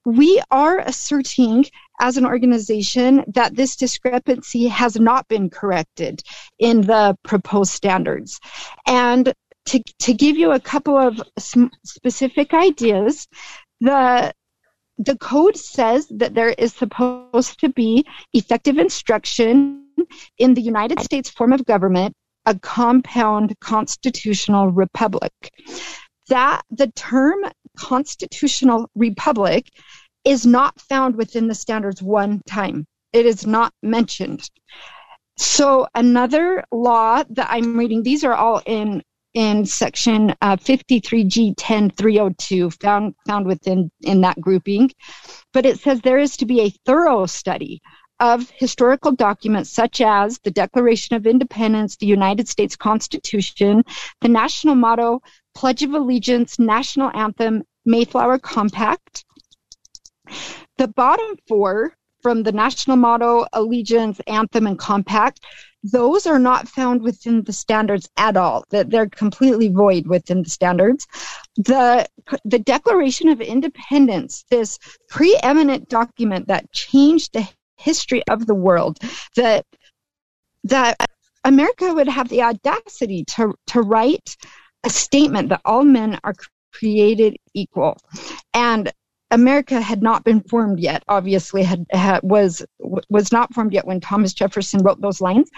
We 0.04 0.42
are 0.50 0.80
asserting 0.80 1.64
as 2.00 2.16
an 2.16 2.26
organization 2.26 3.24
that 3.28 3.54
this 3.54 3.76
discrepancy 3.76 4.66
has 4.66 4.96
not 4.96 5.26
been 5.28 5.48
corrected 5.48 6.22
in 6.58 6.82
the 6.82 7.16
proposed 7.22 7.72
standards. 7.72 8.40
And 8.86 9.32
to, 9.66 9.82
to 10.00 10.14
give 10.14 10.36
you 10.36 10.52
a 10.52 10.60
couple 10.60 10.96
of 10.96 11.20
specific 11.38 12.54
ideas, 12.54 13.26
the 13.80 14.32
the 14.98 15.16
code 15.18 15.56
says 15.56 16.06
that 16.08 16.34
there 16.34 16.50
is 16.50 16.72
supposed 16.72 17.58
to 17.58 17.68
be 17.68 18.06
effective 18.32 18.78
instruction 18.78 19.88
in 20.38 20.54
the 20.54 20.60
United 20.60 21.00
States 21.00 21.28
form 21.30 21.52
of 21.52 21.64
government, 21.66 22.14
a 22.46 22.56
compound 22.58 23.54
constitutional 23.60 24.68
republic. 24.70 25.32
that 26.28 26.62
the 26.70 26.90
term 26.92 27.40
constitutional 27.76 28.88
republic 28.94 29.68
is 30.24 30.46
not 30.46 30.80
found 30.80 31.16
within 31.16 31.48
the 31.48 31.54
standards 31.54 32.02
one 32.02 32.40
time. 32.46 32.86
It 33.12 33.26
is 33.26 33.46
not 33.46 33.72
mentioned. 33.82 34.48
So 35.36 35.86
another 35.94 36.64
law 36.72 37.24
that 37.30 37.48
I'm 37.50 37.76
reading, 37.76 38.02
these 38.02 38.24
are 38.24 38.34
all 38.34 38.62
in 38.64 39.02
in 39.35 39.66
section 39.66 40.32
uh, 40.41 40.57
53G 40.57 41.57
10302 41.57 42.70
found 42.70 43.14
found 43.26 43.47
within 43.47 43.91
in 44.03 44.20
that 44.22 44.41
grouping, 44.41 44.91
but 45.53 45.66
it 45.66 45.80
says 45.80 46.01
there 46.01 46.18
is 46.18 46.37
to 46.37 46.47
be 46.47 46.61
a 46.61 46.70
thorough 46.87 47.26
study 47.26 47.82
of 48.20 48.49
historical 48.51 49.12
documents 49.12 49.70
such 49.70 50.01
as 50.01 50.39
the 50.45 50.51
Declaration 50.51 51.16
of 51.16 51.26
Independence, 51.26 51.97
the 51.97 52.07
United 52.07 52.49
States 52.49 52.76
Constitution, 52.76 53.82
the 54.20 54.28
national 54.28 54.76
motto, 54.76 55.20
Pledge 55.55 55.82
of 55.82 55.95
Allegiance, 55.95 56.59
national 56.59 57.11
anthem, 57.14 57.64
Mayflower 57.85 58.39
Compact. 58.39 59.24
The 60.78 60.89
bottom 60.89 61.37
four 61.49 61.95
from 62.22 62.43
the 62.43 62.53
national 62.53 62.97
motto, 62.97 63.47
allegiance, 63.53 64.18
anthem, 64.26 64.66
and 64.66 64.78
compact, 64.78 65.41
those 65.85 66.26
are 66.26 66.39
not 66.39 66.66
found 66.66 67.03
within 67.03 67.43
the 67.45 67.53
standards 67.53 68.09
at 68.16 68.37
all. 68.37 68.64
That 68.70 68.91
they're 68.91 69.09
completely 69.09 69.68
void 69.68 70.07
within 70.07 70.43
the 70.43 70.51
standards. 70.51 71.07
The 71.57 72.07
the 72.45 72.59
Declaration 72.59 73.28
of 73.28 73.41
Independence, 73.41 74.45
this 74.51 74.78
preeminent 75.09 75.89
document 75.89 76.49
that 76.49 76.72
changed 76.72 77.35
the 77.35 77.47
history 77.76 78.22
of 78.28 78.47
the 78.47 78.55
world, 78.55 78.99
that 79.37 79.66
that 80.64 80.97
America 81.45 81.93
would 81.93 82.09
have 82.09 82.30
the 82.30 82.43
audacity 82.43 83.24
to 83.37 83.55
to 83.68 83.82
write 83.82 84.37
a 84.85 84.91
statement 84.91 85.51
that 85.51 85.61
all 85.66 85.85
men 85.85 86.18
are 86.24 86.35
created 86.72 87.37
equal, 87.53 87.99
and 88.55 88.91
America 89.35 89.80
had 89.80 90.01
not 90.01 90.22
been 90.22 90.41
formed 90.43 90.78
yet. 90.78 91.03
Obviously, 91.09 91.64
had, 91.64 91.85
had, 91.91 92.20
was 92.22 92.64
was 92.78 93.32
not 93.32 93.53
formed 93.53 93.72
yet 93.72 93.87
when 93.87 94.01
Thomas 94.01 94.32
Jefferson 94.32 94.80
wrote 94.82 95.01
those 95.01 95.20
lines. 95.20 95.51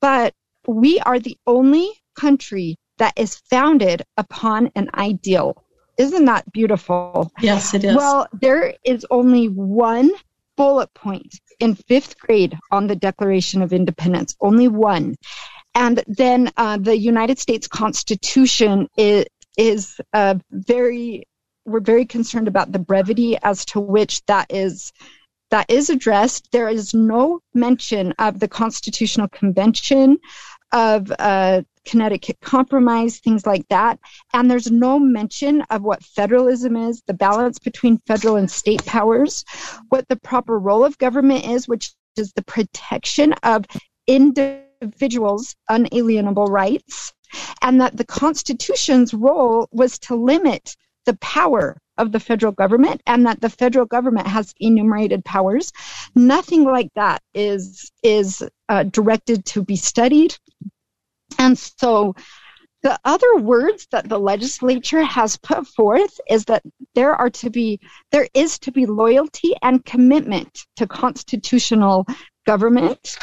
But 0.00 0.32
we 0.68 1.00
are 1.00 1.18
the 1.18 1.36
only 1.46 1.90
country 2.18 2.76
that 2.98 3.14
is 3.16 3.36
founded 3.50 4.04
upon 4.16 4.70
an 4.76 4.90
ideal. 4.94 5.64
Isn't 5.98 6.24
that 6.26 6.50
beautiful? 6.52 7.32
Yes, 7.40 7.74
it 7.74 7.82
is. 7.82 7.96
Well, 7.96 8.28
there 8.32 8.74
is 8.84 9.04
only 9.10 9.46
one 9.46 10.12
bullet 10.56 10.92
point 10.94 11.40
in 11.58 11.74
fifth 11.74 12.18
grade 12.18 12.56
on 12.70 12.86
the 12.86 12.96
Declaration 12.96 13.60
of 13.60 13.72
Independence. 13.72 14.36
Only 14.40 14.68
one. 14.68 15.16
And 15.74 16.02
then 16.06 16.52
uh, 16.56 16.78
the 16.78 16.96
United 16.96 17.38
States 17.38 17.66
Constitution 17.66 18.88
is, 18.96 19.26
is 19.58 20.00
uh, 20.12 20.36
very 20.50 21.24
we're 21.66 21.80
very 21.80 22.06
concerned 22.06 22.48
about 22.48 22.72
the 22.72 22.78
brevity 22.78 23.36
as 23.42 23.64
to 23.66 23.80
which 23.80 24.24
that 24.26 24.46
is 24.50 24.92
that 25.50 25.70
is 25.70 25.90
addressed. 25.90 26.50
There 26.50 26.68
is 26.68 26.92
no 26.92 27.40
mention 27.54 28.12
of 28.18 28.40
the 28.40 28.48
Constitutional 28.48 29.28
Convention, 29.28 30.18
of 30.72 31.12
uh, 31.18 31.62
Connecticut 31.84 32.38
Compromise, 32.40 33.18
things 33.18 33.46
like 33.46 33.66
that. 33.68 33.98
And 34.32 34.50
there's 34.50 34.70
no 34.70 34.98
mention 34.98 35.62
of 35.70 35.82
what 35.82 36.02
federalism 36.02 36.76
is, 36.76 37.02
the 37.06 37.14
balance 37.14 37.58
between 37.58 37.98
federal 38.06 38.36
and 38.36 38.50
state 38.50 38.84
powers, 38.86 39.44
what 39.88 40.08
the 40.08 40.16
proper 40.16 40.58
role 40.58 40.84
of 40.84 40.98
government 40.98 41.46
is, 41.46 41.68
which 41.68 41.94
is 42.16 42.32
the 42.32 42.44
protection 42.44 43.32
of 43.44 43.64
individuals' 44.08 45.54
unalienable 45.68 46.46
rights, 46.46 47.12
and 47.62 47.80
that 47.80 47.96
the 47.96 48.04
Constitution's 48.04 49.14
role 49.14 49.68
was 49.70 49.98
to 50.00 50.16
limit 50.16 50.76
the 51.06 51.16
power 51.16 51.78
of 51.98 52.12
the 52.12 52.20
federal 52.20 52.52
government 52.52 53.00
and 53.06 53.26
that 53.26 53.40
the 53.40 53.48
federal 53.48 53.86
government 53.86 54.26
has 54.26 54.52
enumerated 54.60 55.24
powers. 55.24 55.72
Nothing 56.14 56.64
like 56.64 56.90
that 56.94 57.22
is 57.34 57.90
is 58.02 58.46
uh, 58.68 58.82
directed 58.84 59.44
to 59.46 59.64
be 59.64 59.76
studied. 59.76 60.36
And 61.38 61.58
so 61.58 62.14
the 62.82 62.98
other 63.04 63.36
words 63.38 63.88
that 63.90 64.08
the 64.08 64.18
legislature 64.18 65.02
has 65.02 65.36
put 65.38 65.66
forth 65.66 66.20
is 66.28 66.44
that 66.44 66.62
there 66.94 67.14
are 67.14 67.30
to 67.30 67.50
be 67.50 67.80
there 68.12 68.28
is 68.34 68.58
to 68.60 68.72
be 68.72 68.86
loyalty 68.86 69.54
and 69.62 69.84
commitment 69.84 70.66
to 70.76 70.86
constitutional 70.86 72.06
government. 72.46 73.18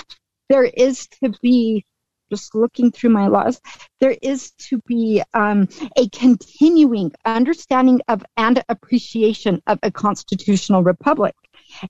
There 0.49 0.65
is 0.65 1.07
to 1.23 1.33
be 1.41 1.85
just 2.33 2.55
looking 2.55 2.91
through 2.91 3.11
my 3.11 3.27
laws, 3.27 3.61
there 3.99 4.17
is 4.23 4.51
to 4.51 4.79
be 4.87 5.21
um, 5.35 5.67
a 5.97 6.09
continuing 6.09 7.11
understanding 7.25 8.01
of 8.07 8.25
and 8.37 8.63
appreciation 8.69 9.61
of 9.67 9.77
a 9.83 9.91
constitutional 9.91 10.81
republic. 10.83 11.35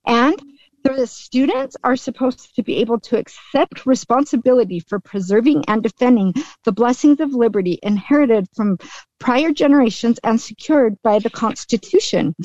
And 0.05 0.35
the 0.83 1.07
students 1.07 1.77
are 1.83 1.95
supposed 1.95 2.55
to 2.55 2.63
be 2.63 2.77
able 2.77 2.99
to 2.99 3.17
accept 3.17 3.85
responsibility 3.85 4.81
for 4.81 4.99
preserving 4.99 5.63
and 5.67 5.81
defending 5.81 6.33
the 6.65 6.73
blessings 6.73 7.21
of 7.21 7.33
liberty 7.33 7.79
inherited 7.83 8.47
from 8.53 8.77
prior 9.19 9.53
generations 9.53 10.19
and 10.23 10.41
secured 10.41 11.01
by 11.01 11.19
the 11.19 11.29
Constitution. 11.29 12.35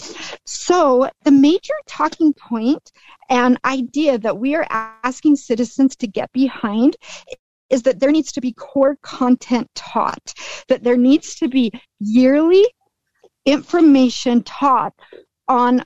So, 0.46 1.10
the 1.24 1.32
major 1.32 1.74
talking 1.88 2.32
point 2.32 2.92
and 3.28 3.58
idea 3.64 4.18
that 4.18 4.38
we 4.38 4.54
are 4.54 4.66
asking 4.70 5.36
citizens 5.36 5.96
to 5.96 6.06
get 6.06 6.30
behind 6.32 6.96
is 7.70 7.82
that 7.82 8.00
there 8.00 8.10
needs 8.10 8.32
to 8.32 8.40
be 8.40 8.52
core 8.52 8.96
content 9.02 9.68
taught, 9.74 10.34
that 10.68 10.82
there 10.82 10.96
needs 10.96 11.34
to 11.36 11.48
be 11.48 11.72
yearly 12.00 12.66
information 13.44 14.42
taught 14.42 14.94
on 15.48 15.84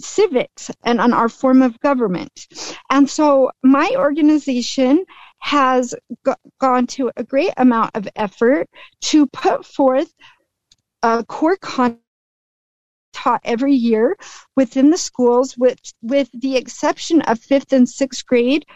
civics 0.00 0.70
and 0.84 1.00
on 1.00 1.12
our 1.12 1.28
form 1.28 1.62
of 1.62 1.78
government. 1.80 2.46
And 2.90 3.08
so 3.08 3.50
my 3.62 3.92
organization 3.96 5.04
has 5.38 5.94
gone 6.60 6.86
to 6.86 7.10
a 7.16 7.24
great 7.24 7.52
amount 7.56 7.90
of 7.94 8.08
effort 8.16 8.68
to 9.02 9.26
put 9.26 9.64
forth 9.64 10.12
a 11.02 11.24
core 11.24 11.56
content 11.56 12.00
taught 13.12 13.40
every 13.44 13.72
year 13.72 14.16
within 14.56 14.90
the 14.90 14.98
schools 14.98 15.56
with 15.56 15.78
with 16.02 16.28
the 16.34 16.56
exception 16.56 17.22
of 17.22 17.38
5th 17.38 17.72
and 17.72 17.86
6th 17.86 18.26
grade 18.26 18.66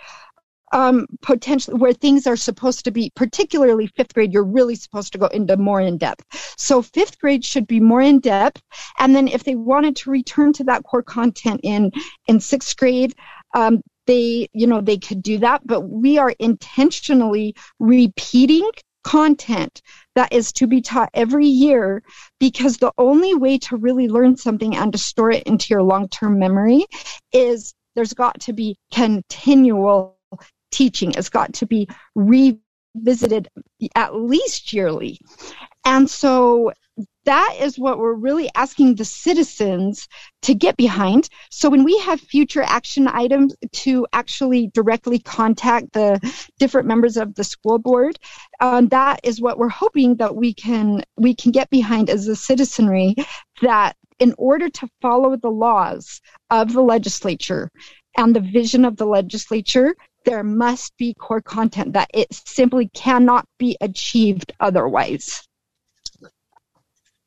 um, 0.73 1.07
potentially 1.23 1.79
where 1.79 1.93
things 1.93 2.27
are 2.27 2.37
supposed 2.37 2.85
to 2.85 2.91
be, 2.91 3.11
particularly 3.15 3.87
fifth 3.87 4.15
grade, 4.15 4.33
you're 4.33 4.45
really 4.45 4.75
supposed 4.75 5.13
to 5.13 5.19
go 5.19 5.27
into 5.27 5.57
more 5.57 5.81
in 5.81 5.99
depth. 5.99 6.25
So 6.57 6.83
fifth 6.83 7.19
grade 7.19 7.45
should 7.45 7.67
be 7.67 7.81
more 7.81 8.01
in 8.03 8.21
depth. 8.21 8.63
And 8.99 9.15
then 9.15 9.29
if 9.29 9.45
they 9.45 9.55
wanted 9.55 9.97
to 9.97 10.11
return 10.11 10.53
to 10.55 10.65
that 10.65 10.85
core 10.85 11.03
content 11.03 11.61
in, 11.63 11.91
in 12.27 12.41
sixth 12.41 12.77
grade, 12.77 13.15
um, 13.55 13.81
they, 14.07 14.49
you 14.53 14.67
know, 14.67 14.81
they 14.81 14.99
could 14.99 15.23
do 15.23 15.39
that, 15.39 15.67
but 15.67 15.83
we 15.83 16.19
are 16.19 16.35
intentionally 16.39 17.55
repeating 17.79 18.69
content 19.05 19.81
that 20.17 20.33
is 20.33 20.53
to 20.53 20.67
be 20.67 20.81
taught 20.81 21.11
every 21.15 21.47
year 21.47 22.03
because 22.41 22.77
the 22.77 22.93
only 22.99 23.35
way 23.35 23.57
to 23.57 23.77
really 23.77 24.09
learn 24.09 24.37
something 24.37 24.77
and 24.77 24.93
to 24.93 24.99
store 24.99 25.31
it 25.31 25.43
into 25.45 25.69
your 25.71 25.83
long-term 25.83 26.39
memory 26.39 26.85
is 27.33 27.75
there's 27.95 28.13
got 28.13 28.41
to 28.41 28.53
be 28.53 28.77
continual 28.93 30.18
teaching 30.71 31.13
has 31.13 31.29
got 31.29 31.53
to 31.55 31.67
be 31.67 31.89
revisited 32.15 33.49
at 33.95 34.15
least 34.15 34.73
yearly. 34.73 35.19
And 35.85 36.09
so 36.09 36.73
that 37.25 37.57
is 37.61 37.79
what 37.79 37.99
we're 37.99 38.15
really 38.15 38.49
asking 38.55 38.95
the 38.95 39.05
citizens 39.05 40.09
to 40.43 40.55
get 40.55 40.77
behind. 40.77 41.29
So 41.51 41.69
when 41.69 41.85
we 41.85 41.99
have 41.99 42.21
future 42.21 42.63
action 42.63 43.07
items 43.07 43.55
to 43.73 44.07
actually 44.13 44.71
directly 44.73 45.19
contact 45.19 45.93
the 45.93 46.19
different 46.59 46.89
members 46.89 47.17
of 47.17 47.35
the 47.35 47.45
school 47.45 47.79
board, 47.79 48.19
um, 48.61 48.89
that 48.89 49.21
is 49.25 49.41
what 49.41 49.59
we're 49.59 49.69
hoping 49.69 50.17
that 50.17 50.35
we 50.37 50.55
can 50.55 51.03
we 51.17 51.35
can 51.35 51.53
get 51.53 51.69
behind 51.71 52.09
as 52.09 52.27
a 52.29 52.37
citizenry 52.37 53.15
that 53.63 53.97
in 54.19 54.35
order 54.39 54.69
to 54.69 54.89
follow 55.01 55.37
the 55.37 55.51
laws 55.51 56.21
of 56.51 56.73
the 56.73 56.83
legislature 56.83 57.71
and 58.17 58.35
the 58.35 58.41
vision 58.41 58.85
of 58.85 58.97
the 58.97 59.07
legislature, 59.07 59.95
there 60.29 60.45
must 60.45 60.95
be 60.99 61.15
core 61.15 61.41
content 61.41 61.95
that 61.95 62.11
it 62.13 62.29
simply 62.33 62.91
cannot 62.93 63.47
be 63.59 63.79
achieved 63.81 64.53
otherwise. 64.61 65.49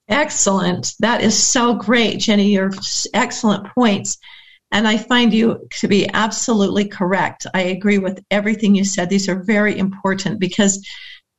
Excellent. 0.08 0.94
That 1.00 1.22
is 1.22 1.42
so 1.42 1.74
great, 1.74 2.20
Jenny. 2.20 2.52
Your 2.52 2.72
excellent 3.14 3.66
points. 3.74 4.20
And 4.72 4.88
I 4.88 4.98
find 4.98 5.34
you 5.34 5.68
to 5.80 5.88
be 5.88 6.08
absolutely 6.14 6.86
correct. 6.86 7.48
I 7.56 7.62
agree 7.64 7.98
with 7.98 8.24
everything 8.30 8.76
you 8.76 8.86
said. 8.86 9.10
These 9.10 9.28
are 9.28 9.44
very 9.44 9.80
important 9.80 10.40
because 10.40 10.88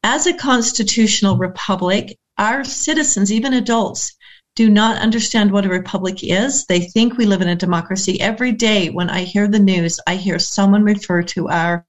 as 0.03 0.27
a 0.27 0.35
constitutional 0.35 1.37
republic, 1.37 2.19
our 2.39 2.65
citizens, 2.65 3.31
even 3.31 3.55
adults, 3.55 4.17
do 4.55 4.69
not 4.69 5.01
understand 5.01 5.51
what 5.51 5.65
a 5.65 5.71
republic 5.71 6.23
is. 6.23 6.67
They 6.67 6.81
think 6.81 7.17
we 7.17 7.27
live 7.27 7.41
in 7.41 7.49
a 7.49 7.57
democracy. 7.57 8.21
Every 8.21 8.53
day 8.53 8.91
when 8.91 9.09
I 9.09 9.23
hear 9.23 9.49
the 9.49 9.59
news, 9.59 9.99
I 10.07 10.17
hear 10.17 10.39
someone 10.39 10.85
refer 10.85 11.23
to 11.23 11.49
our 11.49 11.87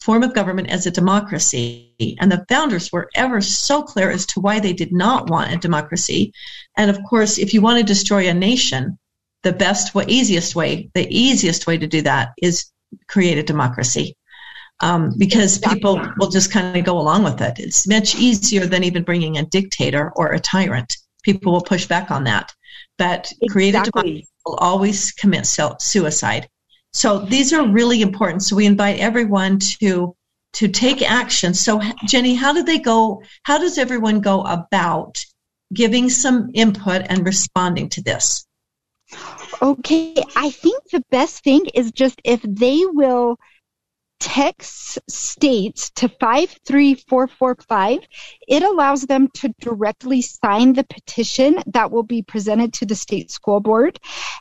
form 0.00 0.22
of 0.22 0.34
government 0.34 0.70
as 0.70 0.86
a 0.86 0.90
democracy. 0.90 2.16
And 2.20 2.30
the 2.30 2.44
founders 2.48 2.90
were 2.92 3.08
ever 3.14 3.40
so 3.40 3.82
clear 3.82 4.10
as 4.10 4.26
to 4.26 4.40
why 4.40 4.60
they 4.60 4.72
did 4.72 4.92
not 4.92 5.30
want 5.30 5.52
a 5.52 5.56
democracy. 5.56 6.32
And 6.76 6.90
of 6.90 6.98
course, 7.08 7.38
if 7.38 7.54
you 7.54 7.60
want 7.60 7.78
to 7.78 7.84
destroy 7.84 8.28
a 8.28 8.34
nation, 8.34 8.98
the 9.42 9.52
best 9.52 9.94
way, 9.94 10.04
easiest 10.08 10.56
way, 10.56 10.90
the 10.94 11.06
easiest 11.08 11.66
way 11.66 11.78
to 11.78 11.86
do 11.86 12.02
that 12.02 12.30
is 12.42 12.70
create 13.08 13.38
a 13.38 13.42
democracy. 13.42 14.16
Um, 14.80 15.14
because 15.18 15.58
people 15.58 16.00
will 16.18 16.30
just 16.30 16.52
kind 16.52 16.76
of 16.76 16.84
go 16.84 17.00
along 17.00 17.24
with 17.24 17.40
it. 17.40 17.58
It's 17.58 17.88
much 17.88 18.14
easier 18.14 18.64
than 18.64 18.84
even 18.84 19.02
bringing 19.02 19.36
a 19.36 19.44
dictator 19.44 20.12
or 20.14 20.32
a 20.32 20.38
tyrant. 20.38 20.96
People 21.22 21.52
will 21.52 21.62
push 21.62 21.86
back 21.86 22.10
on 22.10 22.24
that. 22.24 22.52
But 22.96 23.30
create 23.50 23.74
a 23.74 23.82
democracy 23.82 24.26
will 24.44 24.56
always 24.56 25.12
commit 25.12 25.46
suicide. 25.46 26.48
So 26.92 27.18
these 27.18 27.52
are 27.52 27.66
really 27.68 28.02
important. 28.02 28.42
So 28.42 28.56
we 28.56 28.66
invite 28.66 28.98
everyone 28.98 29.58
to 29.80 30.14
to 30.54 30.68
take 30.68 31.02
action. 31.02 31.54
So 31.54 31.80
Jenny, 32.06 32.34
how 32.34 32.52
do 32.52 32.62
they 32.62 32.78
go? 32.78 33.22
How 33.42 33.58
does 33.58 33.78
everyone 33.78 34.20
go 34.20 34.42
about 34.42 35.18
giving 35.72 36.08
some 36.08 36.50
input 36.54 37.02
and 37.08 37.24
responding 37.24 37.90
to 37.90 38.02
this? 38.02 38.46
Okay, 39.60 40.14
I 40.36 40.50
think 40.50 40.82
the 40.90 41.02
best 41.10 41.42
thing 41.42 41.66
is 41.74 41.92
just 41.92 42.20
if 42.24 42.40
they 42.42 42.84
will 42.84 43.38
text 44.20 44.98
states 45.08 45.90
to 45.90 46.08
53445, 46.08 48.00
it 48.46 48.62
allows 48.62 49.02
them 49.02 49.28
to 49.34 49.54
directly 49.60 50.22
sign 50.22 50.72
the 50.72 50.84
petition 50.84 51.62
that 51.66 51.90
will 51.90 52.02
be 52.02 52.22
presented 52.22 52.72
to 52.74 52.86
the 52.86 52.94
state 52.94 53.30
school 53.30 53.60
board. 53.60 53.98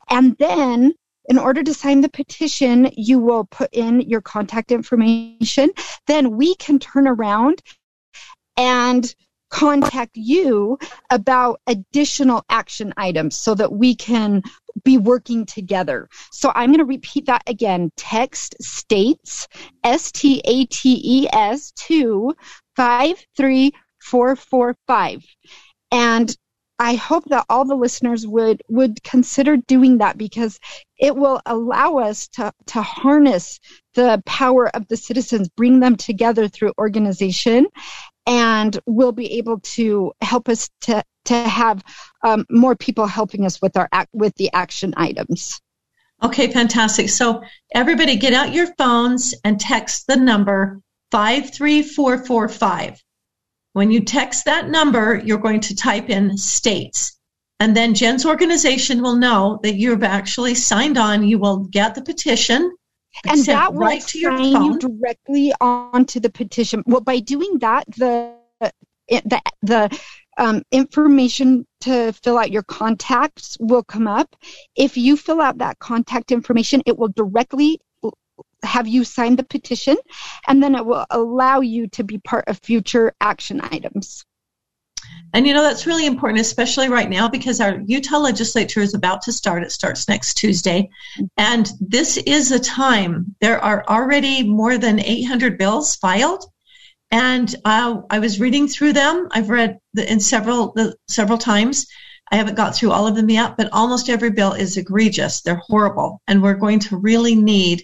And 0.09 0.35
then 0.37 0.93
in 1.29 1.37
order 1.37 1.61
to 1.63 1.73
sign 1.73 2.01
the 2.01 2.09
petition, 2.09 2.89
you 2.95 3.19
will 3.19 3.45
put 3.45 3.69
in 3.73 4.01
your 4.01 4.21
contact 4.21 4.71
information. 4.71 5.69
Then 6.07 6.37
we 6.37 6.55
can 6.55 6.79
turn 6.79 7.07
around 7.07 7.61
and 8.55 9.13
contact 9.49 10.11
you 10.15 10.77
about 11.09 11.61
additional 11.67 12.43
action 12.49 12.93
items 12.97 13.37
so 13.37 13.55
that 13.55 13.71
we 13.71 13.95
can 13.95 14.43
be 14.83 14.97
working 14.97 15.45
together. 15.45 16.09
So 16.31 16.51
I'm 16.53 16.69
going 16.69 16.79
to 16.79 16.85
repeat 16.85 17.27
that 17.27 17.43
again. 17.47 17.91
Text 17.97 18.55
states 18.61 19.47
S 19.83 20.11
T 20.11 20.41
A 20.45 20.65
T 20.65 21.01
E 21.03 21.27
S 21.31 21.71
to 21.71 22.35
53445. 22.75 25.25
And 25.91 26.35
I 26.79 26.93
hope 26.93 27.25
that 27.25 27.45
all 27.49 27.65
the 27.65 27.75
listeners 27.75 28.27
would 28.27 28.61
would 28.69 29.01
consider 29.03 29.57
doing 29.57 29.97
that 29.97 30.17
because 30.17 30.59
it 30.99 31.15
will 31.15 31.41
allow 31.45 31.97
us 31.97 32.27
to 32.33 32.53
to 32.67 32.81
harness 32.83 33.59
the 33.95 34.21
power 34.27 34.67
of 34.75 34.87
the 34.87 34.97
citizens, 34.97 35.49
bring 35.49 35.79
them 35.79 35.95
together 35.95 36.47
through 36.47 36.73
organization, 36.77 37.65
and 38.27 38.77
will 38.85 39.13
be 39.13 39.37
able 39.37 39.61
to 39.61 40.11
help 40.21 40.49
us 40.49 40.69
to 40.81 41.03
to 41.25 41.33
have 41.33 41.83
um, 42.23 42.45
more 42.49 42.75
people 42.75 43.07
helping 43.07 43.45
us 43.45 43.61
with 43.61 43.75
our 43.77 43.89
with 44.13 44.35
the 44.35 44.51
action 44.53 44.93
items. 44.97 45.59
Okay, 46.21 46.51
fantastic. 46.51 47.09
So 47.09 47.41
everybody 47.73 48.15
get 48.15 48.33
out 48.33 48.53
your 48.53 48.67
phones 48.77 49.33
and 49.43 49.59
text 49.59 50.07
the 50.07 50.15
number 50.15 50.81
53445. 51.11 53.01
When 53.73 53.91
you 53.91 54.01
text 54.01 54.45
that 54.45 54.67
number, 54.69 55.21
you're 55.23 55.37
going 55.37 55.61
to 55.61 55.75
type 55.75 56.09
in 56.09 56.35
states. 56.37 57.17
And 57.59 57.77
then 57.77 57.93
Jen's 57.93 58.25
organization 58.25 59.03
will 59.03 59.15
know 59.15 59.59
that 59.63 59.75
you've 59.75 60.03
actually 60.03 60.55
signed 60.55 60.97
on. 60.97 61.27
You 61.27 61.37
will 61.37 61.65
get 61.65 61.93
the 61.93 62.01
petition 62.01 62.75
and 63.25 63.43
that 63.45 63.73
will 63.73 63.81
right 63.81 64.01
to 64.01 64.19
your 64.19 64.37
phone. 64.37 64.63
you 64.63 64.79
directly 64.79 65.53
onto 65.61 66.19
the 66.19 66.29
petition. 66.29 66.83
Well, 66.85 67.01
by 67.01 67.19
doing 67.19 67.59
that, 67.59 67.85
the 67.97 68.33
the 69.09 69.41
the 69.61 69.99
um, 70.37 70.63
information 70.71 71.65
to 71.81 72.13
fill 72.13 72.37
out 72.37 72.51
your 72.51 72.63
contacts 72.63 73.57
will 73.59 73.83
come 73.83 74.07
up. 74.07 74.35
If 74.75 74.97
you 74.97 75.17
fill 75.17 75.41
out 75.41 75.57
that 75.59 75.79
contact 75.79 76.31
information, 76.31 76.83
it 76.85 76.97
will 76.97 77.09
directly 77.09 77.79
have 78.63 78.87
you 78.87 79.03
sign 79.03 79.35
the 79.35 79.43
petition, 79.43 79.97
and 80.47 80.61
then 80.61 80.75
it 80.75 80.85
will 80.85 81.05
allow 81.09 81.61
you 81.61 81.87
to 81.87 82.03
be 82.03 82.17
part 82.19 82.45
of 82.47 82.59
future 82.59 83.13
action 83.21 83.61
items. 83.63 84.25
And 85.33 85.45
you 85.45 85.53
know, 85.53 85.63
that's 85.63 85.85
really 85.85 86.05
important, 86.05 86.39
especially 86.39 86.89
right 86.89 87.09
now 87.09 87.27
because 87.27 87.59
our 87.59 87.81
Utah 87.85 88.17
legislature 88.17 88.81
is 88.81 88.93
about 88.93 89.21
to 89.23 89.33
start. 89.33 89.63
It 89.63 89.71
starts 89.71 90.07
next 90.07 90.35
Tuesday. 90.35 90.89
And 91.37 91.69
this 91.79 92.17
is 92.17 92.51
a 92.51 92.59
time, 92.59 93.35
there 93.41 93.59
are 93.63 93.83
already 93.87 94.43
more 94.43 94.77
than 94.77 94.99
800 94.99 95.57
bills 95.57 95.95
filed. 95.95 96.45
And 97.11 97.53
uh, 97.63 98.01
I 98.09 98.19
was 98.19 98.39
reading 98.39 98.67
through 98.67 98.93
them. 98.93 99.27
I've 99.31 99.49
read 99.49 99.79
the, 99.93 100.11
in 100.11 100.19
several 100.19 100.73
the, 100.73 100.95
several 101.07 101.37
times. 101.37 101.87
I 102.31 102.35
haven't 102.35 102.55
got 102.55 102.75
through 102.75 102.91
all 102.91 103.07
of 103.07 103.15
them 103.15 103.29
yet, 103.29 103.55
but 103.55 103.69
almost 103.71 104.09
every 104.09 104.31
bill 104.31 104.51
is 104.51 104.75
egregious. 104.75 105.41
They're 105.41 105.61
horrible, 105.67 106.21
and 106.27 106.43
we're 106.43 106.55
going 106.55 106.79
to 106.81 106.97
really 106.97 107.35
need 107.35 107.83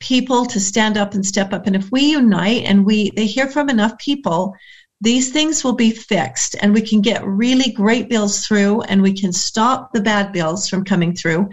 people 0.00 0.46
to 0.46 0.60
stand 0.60 0.96
up 0.96 1.14
and 1.14 1.24
step 1.24 1.52
up. 1.52 1.66
And 1.66 1.76
if 1.76 1.90
we 1.90 2.12
unite 2.12 2.64
and 2.64 2.86
we 2.86 3.10
they 3.10 3.26
hear 3.26 3.46
from 3.46 3.68
enough 3.68 3.98
people, 3.98 4.54
these 5.00 5.30
things 5.30 5.62
will 5.62 5.74
be 5.74 5.90
fixed, 5.90 6.56
and 6.60 6.72
we 6.72 6.80
can 6.80 7.02
get 7.02 7.26
really 7.26 7.70
great 7.72 8.08
bills 8.08 8.46
through, 8.46 8.80
and 8.82 9.02
we 9.02 9.12
can 9.12 9.32
stop 9.32 9.92
the 9.92 10.00
bad 10.00 10.32
bills 10.32 10.68
from 10.68 10.84
coming 10.84 11.14
through. 11.14 11.50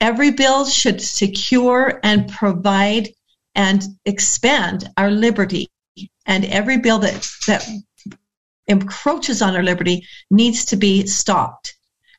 Every 0.00 0.30
bill 0.32 0.66
should 0.66 1.00
secure 1.00 2.00
and 2.02 2.28
provide 2.28 3.08
and 3.54 3.82
expand 4.04 4.90
our 4.96 5.10
liberty 5.10 5.70
and 6.26 6.44
every 6.44 6.78
bill 6.78 6.98
that 7.00 7.28
that 7.46 7.66
encroaches 8.66 9.42
on 9.42 9.56
our 9.56 9.62
liberty 9.62 10.06
needs 10.30 10.64
to 10.66 10.76
be 10.76 11.06
stopped. 11.06 11.74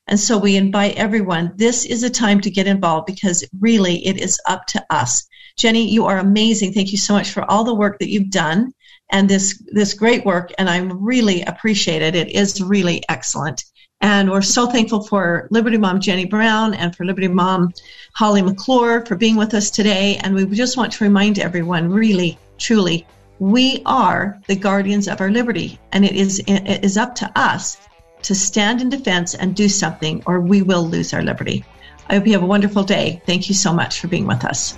And 0.08 0.20
so 0.20 0.38
we 0.38 0.58
invite 0.58 0.98
everyone. 0.98 1.54
This 1.56 1.86
is 1.86 2.04
a 2.04 2.10
time 2.10 2.42
to 2.42 2.52
get 2.52 2.68
involved 2.68 3.06
because 3.06 3.44
really 3.60 4.06
it 4.06 4.20
is 4.20 4.40
up 4.48 4.66
to 4.68 4.86
us. 4.90 5.26
Jenny, 5.56 5.90
you 5.90 6.06
are 6.06 6.18
amazing. 6.18 6.74
Thank 6.74 6.92
you 6.92 6.98
so 6.98 7.14
much 7.14 7.30
for 7.30 7.50
all 7.50 7.64
the 7.64 7.76
work 7.76 8.00
that 8.00 8.10
you've 8.10 8.32
done 8.32 8.74
and 9.14 9.30
this 9.30 9.64
this 9.68 9.94
great 9.94 10.26
work 10.26 10.52
and 10.58 10.70
I 10.70 10.80
really 10.80 11.44
appreciate 11.44 12.02
it. 12.02 12.16
It 12.16 12.30
is 12.30 12.62
really 12.62 13.02
excellent. 13.08 13.64
And 14.02 14.30
we're 14.30 14.42
so 14.42 14.68
thankful 14.68 15.04
for 15.04 15.48
Liberty 15.50 15.78
Mom 15.78 16.02
Jenny 16.02 16.26
Brown 16.26 16.74
and 16.74 16.94
for 16.94 17.06
Liberty 17.06 17.30
Mom 17.30 17.72
Holly 18.16 18.42
McClure 18.42 19.06
for 19.06 19.16
being 19.16 19.38
with 19.38 19.54
us 19.54 19.72
today. 19.72 20.20
And 20.22 20.36
we 20.36 20.46
just 20.48 20.76
want 20.76 20.92
to 20.92 21.04
remind 21.06 21.40
everyone, 21.40 21.90
really, 21.90 22.38
truly, 22.58 23.08
we 23.40 23.82
are 23.86 24.42
the 24.48 24.56
guardians 24.56 25.08
of 25.08 25.22
our 25.22 25.32
liberty, 25.32 25.80
and 25.92 26.04
it 26.04 26.16
is 26.16 26.40
it 26.48 26.84
is 26.84 26.98
up 26.98 27.16
to 27.16 27.32
us 27.36 27.78
to 28.24 28.36
stand 28.36 28.82
in 28.82 28.90
defense 28.90 29.36
and 29.36 29.56
do 29.56 29.70
something, 29.70 30.22
or 30.26 30.42
we 30.42 30.62
will 30.62 30.88
lose 30.88 31.14
our 31.14 31.24
liberty. 31.24 31.64
I 32.10 32.16
hope 32.16 32.28
you 32.28 32.34
have 32.34 32.44
a 32.44 32.48
wonderful 32.48 32.84
day. 32.84 33.22
Thank 33.26 33.48
you 33.48 33.56
so 33.56 33.74
much 33.74 34.02
for 34.02 34.08
being 34.08 34.28
with 34.28 34.44
us. 34.44 34.78